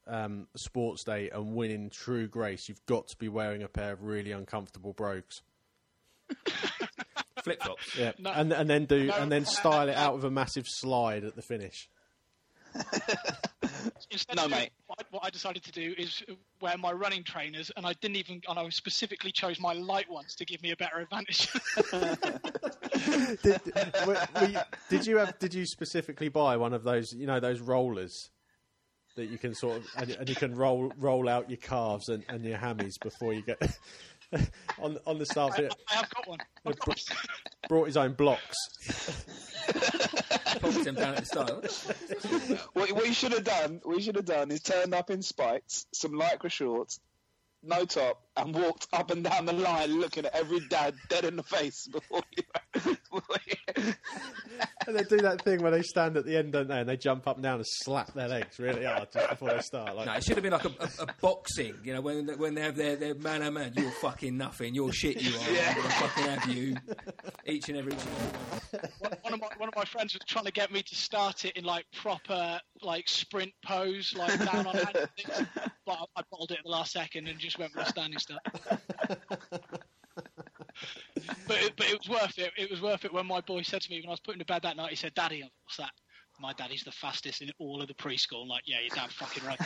um, 0.06 0.46
sports 0.56 1.04
day 1.04 1.30
and 1.30 1.54
win 1.54 1.70
in 1.70 1.90
true 1.90 2.26
grace, 2.28 2.68
you've 2.68 2.84
got 2.86 3.08
to 3.08 3.16
be 3.16 3.28
wearing 3.28 3.62
a 3.62 3.68
pair 3.68 3.92
of 3.92 4.02
really 4.02 4.32
uncomfortable 4.32 4.92
brogues. 4.92 5.42
Flip 7.42 7.60
flops. 7.62 7.96
Yeah, 7.98 8.12
No. 8.18 8.30
and 8.30 8.52
and 8.52 8.70
then 8.70 8.84
do 8.86 9.06
No. 9.06 9.14
and 9.14 9.30
then 9.32 9.44
style 9.44 9.88
it 9.88 9.96
out 9.96 10.14
with 10.14 10.24
a 10.24 10.30
massive 10.30 10.64
slide 10.68 11.24
at 11.24 11.34
the 11.36 11.42
finish. 11.42 11.88
No, 14.36 14.46
mate. 14.48 14.70
What 14.86 15.00
I, 15.00 15.04
what 15.10 15.24
I 15.24 15.30
decided 15.30 15.62
to 15.64 15.72
do 15.72 15.94
is 15.96 16.22
wear 16.60 16.76
my 16.78 16.92
running 16.92 17.24
trainers, 17.24 17.70
and 17.76 17.86
I 17.86 17.94
didn't 17.94 18.16
even, 18.16 18.40
and 18.48 18.58
I 18.58 18.68
specifically 18.68 19.32
chose 19.32 19.58
my 19.58 19.72
light 19.72 20.10
ones 20.10 20.34
to 20.36 20.44
give 20.44 20.62
me 20.62 20.70
a 20.70 20.76
better 20.76 20.98
advantage. 20.98 21.48
did, 23.42 23.60
were, 24.06 24.18
were 24.34 24.46
you, 24.46 24.58
did 24.90 25.06
you 25.06 25.16
have? 25.18 25.38
Did 25.38 25.54
you 25.54 25.66
specifically 25.66 26.28
buy 26.28 26.56
one 26.56 26.72
of 26.72 26.84
those? 26.84 27.12
You 27.12 27.26
know 27.26 27.40
those 27.40 27.60
rollers 27.60 28.30
that 29.16 29.26
you 29.26 29.38
can 29.38 29.54
sort 29.54 29.78
of 29.78 29.86
and, 29.96 30.10
and 30.10 30.28
you 30.28 30.34
can 30.34 30.54
roll 30.54 30.92
roll 30.98 31.28
out 31.28 31.50
your 31.50 31.58
calves 31.58 32.08
and, 32.08 32.24
and 32.28 32.44
your 32.44 32.58
hammies 32.58 33.00
before 33.00 33.32
you 33.32 33.42
get 33.42 33.78
on 34.80 34.98
on 35.06 35.18
the 35.18 35.26
start. 35.26 35.54
I, 35.58 35.68
I 35.90 35.94
have 35.94 36.10
got 36.10 36.28
one. 36.28 36.38
I've 36.66 36.78
got 36.78 36.88
one. 36.88 37.18
Brought 37.68 37.86
his 37.86 37.96
own 37.96 38.12
blocks. 38.12 38.56
Popped 40.60 40.84
them 40.84 40.94
down 40.94 41.14
at 41.14 41.24
the 41.24 41.26
start. 41.26 42.66
what, 42.72 42.92
what 42.92 43.06
you 43.06 43.14
should 43.14 43.32
have 43.32 43.44
done, 43.44 43.80
what 43.84 43.96
you 43.96 44.02
should 44.02 44.16
have 44.16 44.24
done 44.24 44.50
is 44.50 44.60
turned 44.60 44.94
up 44.94 45.10
in 45.10 45.22
spikes, 45.22 45.86
some 45.92 46.12
lycra 46.12 46.50
shorts, 46.50 47.00
no 47.62 47.84
top, 47.84 48.22
and 48.36 48.54
walked 48.54 48.86
up 48.92 49.10
and 49.10 49.24
down 49.24 49.46
the 49.46 49.52
line 49.52 50.00
looking 50.00 50.24
at 50.24 50.34
every 50.34 50.60
dad 50.68 50.94
dead 51.08 51.24
in 51.24 51.36
the 51.36 51.42
face 51.42 51.86
before 51.86 52.22
you. 52.36 52.42
And 54.86 54.96
they 54.96 55.04
do 55.04 55.18
that 55.18 55.42
thing 55.42 55.62
where 55.62 55.70
they 55.70 55.82
stand 55.82 56.16
at 56.16 56.24
the 56.24 56.36
end, 56.36 56.52
don't 56.52 56.66
they? 56.66 56.80
And 56.80 56.88
they 56.88 56.96
jump 56.96 57.28
up 57.28 57.36
and 57.36 57.42
down 57.44 57.56
and 57.56 57.66
slap 57.66 58.12
their 58.14 58.28
legs 58.28 58.58
really 58.58 58.84
hard 58.84 59.08
just 59.12 59.30
before 59.30 59.50
they 59.50 59.60
start. 59.60 59.94
Like, 59.94 60.06
No, 60.06 60.12
it 60.14 60.24
should 60.24 60.36
have 60.36 60.42
been 60.42 60.52
like 60.52 60.64
a, 60.64 60.68
a, 60.80 61.04
a 61.04 61.06
boxing, 61.20 61.74
you 61.84 61.92
know, 61.94 62.00
when 62.00 62.26
when 62.38 62.54
they 62.54 62.62
have 62.62 62.76
their, 62.76 62.96
their 62.96 63.14
man 63.14 63.42
on 63.42 63.54
man, 63.54 63.72
you're 63.76 63.90
fucking 63.92 64.36
nothing, 64.36 64.74
you're 64.74 64.92
shit, 64.92 65.22
you 65.22 65.36
are. 65.36 65.42
I'm 65.42 65.76
gonna 65.76 65.88
fucking 65.88 66.24
have 66.24 66.48
you. 66.48 66.76
Each 67.46 67.68
and 67.68 67.78
every. 67.78 67.92
one, 68.98 69.12
one 69.22 69.34
of 69.34 69.40
my 69.40 69.48
one 69.58 69.68
of 69.68 69.76
my 69.76 69.84
friends 69.84 70.14
was 70.14 70.22
trying 70.26 70.46
to 70.46 70.52
get 70.52 70.72
me 70.72 70.82
to 70.82 70.94
start 70.94 71.44
it 71.44 71.56
in 71.56 71.64
like 71.64 71.84
proper 71.94 72.60
like 72.82 73.08
sprint 73.08 73.52
pose, 73.64 74.12
like 74.16 74.36
down 74.44 74.66
on 74.66 74.74
hands, 74.74 75.08
but 75.86 75.98
I, 75.98 76.04
I 76.16 76.22
bottled 76.30 76.50
it 76.50 76.58
at 76.58 76.64
the 76.64 76.70
last 76.70 76.92
second 76.92 77.28
and 77.28 77.38
just 77.38 77.58
went 77.58 77.74
with 77.76 77.84
the 77.84 77.90
standing 77.90 78.18
but 81.46 81.62
it, 81.62 81.72
but 81.76 81.86
it 81.88 81.98
was 81.98 82.08
worth 82.08 82.38
it. 82.38 82.52
It 82.56 82.70
was 82.70 82.80
worth 82.80 83.04
it 83.04 83.12
when 83.12 83.26
my 83.26 83.40
boy 83.40 83.62
said 83.62 83.82
to 83.82 83.90
me 83.90 84.00
when 84.00 84.08
I 84.08 84.12
was 84.12 84.20
putting 84.20 84.40
to 84.40 84.44
bed 84.44 84.62
that 84.62 84.76
night. 84.76 84.90
He 84.90 84.96
said, 84.96 85.14
"Daddy, 85.14 85.42
what's 85.64 85.76
that?" 85.76 85.92
My 86.40 86.52
daddy's 86.54 86.82
the 86.84 86.90
fastest 86.92 87.40
in 87.42 87.50
all 87.58 87.80
of 87.82 87.88
the 87.88 87.94
preschool. 87.94 88.42
I'm 88.42 88.48
like, 88.48 88.62
yeah, 88.66 88.76
you're 88.80 88.94
damn 88.94 89.08
fucking 89.08 89.44
right. 89.46 89.58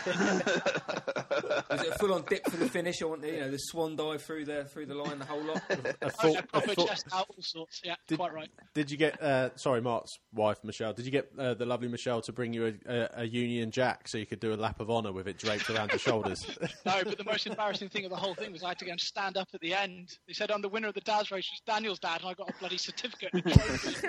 Was 1.71 1.81
it 1.87 1.89
a 1.89 1.99
full 1.99 2.13
on 2.15 2.23
dip 2.29 2.45
for 2.51 2.57
the 2.57 2.69
finish? 2.69 3.01
I 3.03 3.07
want 3.07 3.23
the, 3.23 3.31
you 3.31 3.41
know 3.41 3.51
the 3.51 3.57
swan 3.59 3.97
dive 3.97 4.23
through 4.23 4.45
the 4.45 4.65
through 4.65 4.87
the 4.87 4.95
line, 4.95 5.19
the 5.19 5.25
whole 5.25 5.43
lot. 5.43 5.63
A 5.71 5.95
Oh, 6.03 6.09
full- 6.11 6.33
yeah, 6.33 6.39
a 6.41 6.43
proper 6.43 6.75
full- 6.75 6.87
chest 6.87 7.07
out, 7.13 7.27
all 7.29 7.37
sorts. 7.41 7.81
Yeah, 7.85 7.95
Did- 8.09 8.19
quite 8.19 8.33
right. 8.35 8.49
Did 8.75 8.91
you 8.91 8.97
get? 8.97 9.21
Uh, 9.23 9.51
sorry, 9.57 9.81
Mark's 9.81 10.13
wife, 10.35 10.59
Michelle. 10.65 10.93
Did 10.93 11.05
you 11.07 11.11
get 11.11 11.31
uh, 11.39 11.55
the 11.55 11.67
lovely 11.67 11.89
Michelle 11.89 12.21
to 12.23 12.33
bring 12.33 12.53
you 12.53 12.75
a, 12.87 12.93
a, 12.93 13.09
a 13.23 13.25
Union 13.25 13.71
Jack 13.71 14.09
so 14.09 14.19
you 14.19 14.27
could 14.27 14.41
do 14.41 14.53
a 14.53 14.57
lap 14.57 14.81
of 14.81 14.91
honour 14.91 15.13
with 15.13 15.29
it 15.29 15.39
draped 15.39 15.71
around 15.71 15.91
your 15.91 15.99
shoulders? 15.99 16.45
No, 16.85 17.03
but 17.05 17.19
the 17.19 17.25
most 17.25 17.47
embarrassing 17.47 17.89
thing 17.89 18.05
of 18.05 18.11
the 18.11 18.17
whole 18.17 18.35
thing 18.35 18.53
was 18.53 18.63
I 18.63 18.69
had 18.69 18.79
to 18.79 18.85
go 18.85 18.93
and 18.93 19.01
stand 19.01 19.37
up 19.37 19.49
at 19.53 19.61
the 19.61 19.75
end. 19.75 20.09
They 20.29 20.33
said 20.35 20.51
I'm 20.53 20.63
the 20.63 20.69
winner 20.69 20.87
of 20.89 20.95
the 20.95 21.01
dad's 21.01 21.31
race 21.33 21.45
was 21.51 21.61
Daniel's 21.67 21.99
dad, 21.99 22.21
and 22.21 22.31
I 22.31 22.35
got 22.35 22.49
a 22.51 22.53
bloody 22.61 22.77
certificate. 22.79 23.31
And 23.33 23.47
a 23.47 23.51
trophy. 23.51 24.09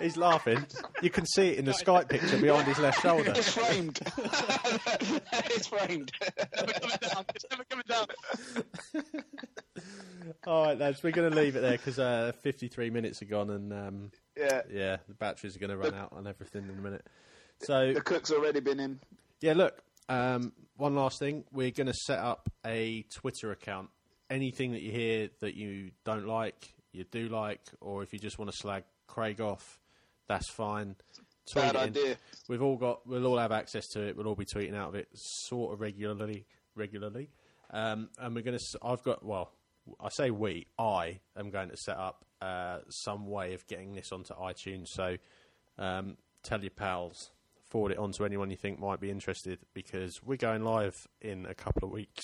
He's 0.00 0.16
laughing. 0.16 0.64
You 1.02 1.10
can 1.10 1.26
see 1.26 1.48
it 1.54 1.58
in 1.58 1.64
the 1.64 1.72
Skype 1.72 2.08
picture 2.08 2.36
behind 2.38 2.66
his 2.66 2.78
left 2.78 3.00
shoulder. 3.02 3.32
It's 3.34 3.48
framed. 3.52 4.00
it's 5.50 5.66
framed. 5.68 6.12
never 6.56 6.72
coming 6.72 6.96
down. 7.00 7.24
It's 7.34 7.44
never 7.50 7.64
coming 7.64 7.84
down. 7.88 8.06
All 10.46 10.66
right, 10.66 10.78
lads, 10.78 11.02
we're 11.02 11.10
going 11.12 11.30
to 11.30 11.36
leave 11.36 11.56
it 11.56 11.60
there 11.60 11.72
because 11.72 11.98
uh, 11.98 12.32
53 12.42 12.90
minutes 12.90 13.22
are 13.22 13.26
gone, 13.26 13.50
and 13.50 13.72
um, 13.72 14.10
Yeah. 14.36 14.62
yeah, 14.70 14.96
the 15.08 15.14
batteries 15.14 15.56
are 15.56 15.58
going 15.58 15.70
to 15.70 15.76
run 15.76 15.94
out 15.94 16.12
on 16.12 16.26
everything 16.26 16.64
in 16.64 16.70
a 16.78 16.82
minute. 16.82 17.06
So 17.60 17.92
The 17.92 18.00
cook's 18.00 18.30
already 18.30 18.60
been 18.60 18.80
in. 18.80 19.00
Yeah, 19.40 19.52
look, 19.54 19.82
um, 20.08 20.52
one 20.76 20.94
last 20.94 21.18
thing. 21.18 21.44
We're 21.52 21.70
going 21.70 21.86
to 21.86 21.94
set 21.94 22.18
up 22.18 22.48
a 22.64 23.04
Twitter 23.14 23.52
account. 23.52 23.90
Anything 24.30 24.72
that 24.72 24.80
you 24.82 24.90
hear 24.92 25.28
that 25.40 25.54
you 25.54 25.90
don't 26.04 26.26
like, 26.26 26.74
you 26.92 27.04
do 27.04 27.28
like, 27.28 27.60
or 27.80 28.02
if 28.02 28.12
you 28.12 28.18
just 28.18 28.38
want 28.38 28.50
to 28.50 28.56
slag 28.56 28.84
Craig 29.06 29.40
off, 29.40 29.78
that's 30.28 30.50
fine. 30.50 30.96
Bad 31.54 31.76
idea. 31.76 32.16
We've 32.48 32.62
all 32.62 32.76
got, 32.76 33.06
we'll 33.06 33.26
all 33.26 33.38
have 33.38 33.52
access 33.52 33.86
to 33.88 34.02
it. 34.02 34.16
We'll 34.16 34.26
all 34.26 34.34
be 34.34 34.46
tweeting 34.46 34.74
out 34.74 34.88
of 34.88 34.94
it 34.94 35.08
sort 35.12 35.72
of 35.72 35.80
regularly, 35.80 36.46
regularly. 36.74 37.30
Um, 37.70 38.08
and 38.18 38.34
we're 38.34 38.42
going 38.42 38.58
to, 38.58 38.78
I've 38.82 39.02
got, 39.02 39.24
well, 39.24 39.52
I 40.00 40.08
say 40.08 40.30
we, 40.30 40.66
I 40.78 41.20
am 41.36 41.50
going 41.50 41.68
to 41.70 41.76
set 41.76 41.96
up 41.96 42.24
uh, 42.40 42.78
some 42.88 43.26
way 43.26 43.54
of 43.54 43.66
getting 43.66 43.94
this 43.94 44.12
onto 44.12 44.34
iTunes. 44.34 44.86
So 44.88 45.16
um, 45.78 46.16
tell 46.42 46.60
your 46.60 46.70
pals, 46.70 47.30
forward 47.70 47.92
it 47.92 47.98
on 47.98 48.12
to 48.12 48.24
anyone 48.24 48.50
you 48.50 48.56
think 48.56 48.78
might 48.78 49.00
be 49.00 49.10
interested 49.10 49.58
because 49.74 50.20
we're 50.24 50.36
going 50.36 50.62
live 50.62 51.06
in 51.20 51.46
a 51.46 51.54
couple 51.54 51.86
of 51.86 51.92
weeks. 51.92 52.22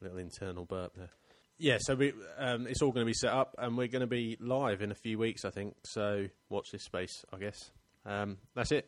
Little 0.00 0.18
internal 0.18 0.64
burp 0.64 0.96
there. 0.96 1.10
Yeah, 1.56 1.78
so 1.80 1.94
we, 1.94 2.12
um, 2.36 2.66
it's 2.66 2.82
all 2.82 2.90
going 2.90 3.06
to 3.06 3.10
be 3.10 3.14
set 3.14 3.30
up 3.30 3.54
and 3.58 3.78
we're 3.78 3.86
going 3.86 4.00
to 4.00 4.08
be 4.08 4.36
live 4.40 4.82
in 4.82 4.90
a 4.90 4.94
few 4.94 5.18
weeks, 5.18 5.44
I 5.44 5.50
think. 5.50 5.76
So 5.84 6.26
watch 6.48 6.70
this 6.72 6.82
space, 6.82 7.24
I 7.32 7.38
guess. 7.38 7.70
Um, 8.06 8.38
that's 8.54 8.72
it. 8.72 8.86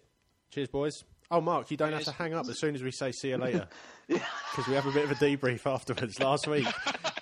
Cheers, 0.50 0.68
boys. 0.68 0.92
Oh, 1.30 1.40
Mark, 1.40 1.70
you 1.72 1.76
don't 1.76 1.92
have 1.92 2.04
to 2.04 2.12
hang 2.12 2.34
up 2.34 2.48
as 2.48 2.60
soon 2.60 2.74
as 2.76 2.82
we 2.84 2.92
say 2.92 3.10
see 3.12 3.28
you 3.30 3.36
later. 3.36 3.66
Because 4.08 4.68
we 4.68 4.74
have 4.76 4.86
a 4.86 4.92
bit 4.92 5.02
of 5.04 5.10
a 5.10 5.14
debrief 5.16 5.66
afterwards. 5.66 6.20
Last 6.20 6.46
week, 6.46 6.64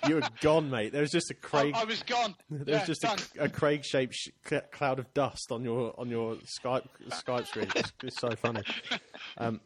you 0.07 0.15
were 0.15 0.21
gone, 0.39 0.69
mate. 0.69 0.91
There 0.93 1.01
was 1.01 1.09
just 1.09 1.31
a 1.31 1.33
Craig. 1.33 1.73
I 1.75 1.83
was 1.83 2.03
gone. 2.03 2.35
There 2.51 2.75
yeah, 2.75 2.85
was 2.87 2.99
just 2.99 3.03
a, 3.03 3.45
a 3.45 3.49
Craig-shaped 3.49 4.13
sh- 4.13 4.29
cloud 4.71 4.99
of 4.99 5.11
dust 5.15 5.51
on 5.51 5.63
your 5.63 5.99
on 5.99 6.09
your 6.09 6.35
Skype 6.61 6.85
Skype 7.09 7.47
screen. 7.47 7.69
It's, 7.75 7.91
it's 8.03 8.19
so 8.21 8.29
funny. 8.35 8.61
Um, 9.39 9.61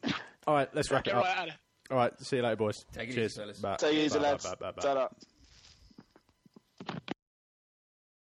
all 0.48 0.54
right, 0.56 0.74
let's 0.74 0.90
wrap 0.92 1.08
it 1.08 1.14
up. 1.14 1.26
right. 1.26 1.52
All 1.92 1.98
right, 1.98 2.18
see 2.22 2.38
you 2.38 2.42
later, 2.42 2.56
boys. 2.56 2.86
Take 2.94 3.10
it 3.10 3.16
Cheers. 3.16 3.34
easy, 3.34 3.42
fellas. 3.42 3.60
Bye. 3.60 3.76
Take 3.76 3.96
it 3.96 4.06
easy, 4.06 4.18
Bye, 4.18 4.24
bye, 4.24 4.30
lads. 4.32 4.46
bye, 4.46 4.56
bye, 4.56 4.72
bye. 4.72 4.82
Ta-da. 4.82 5.08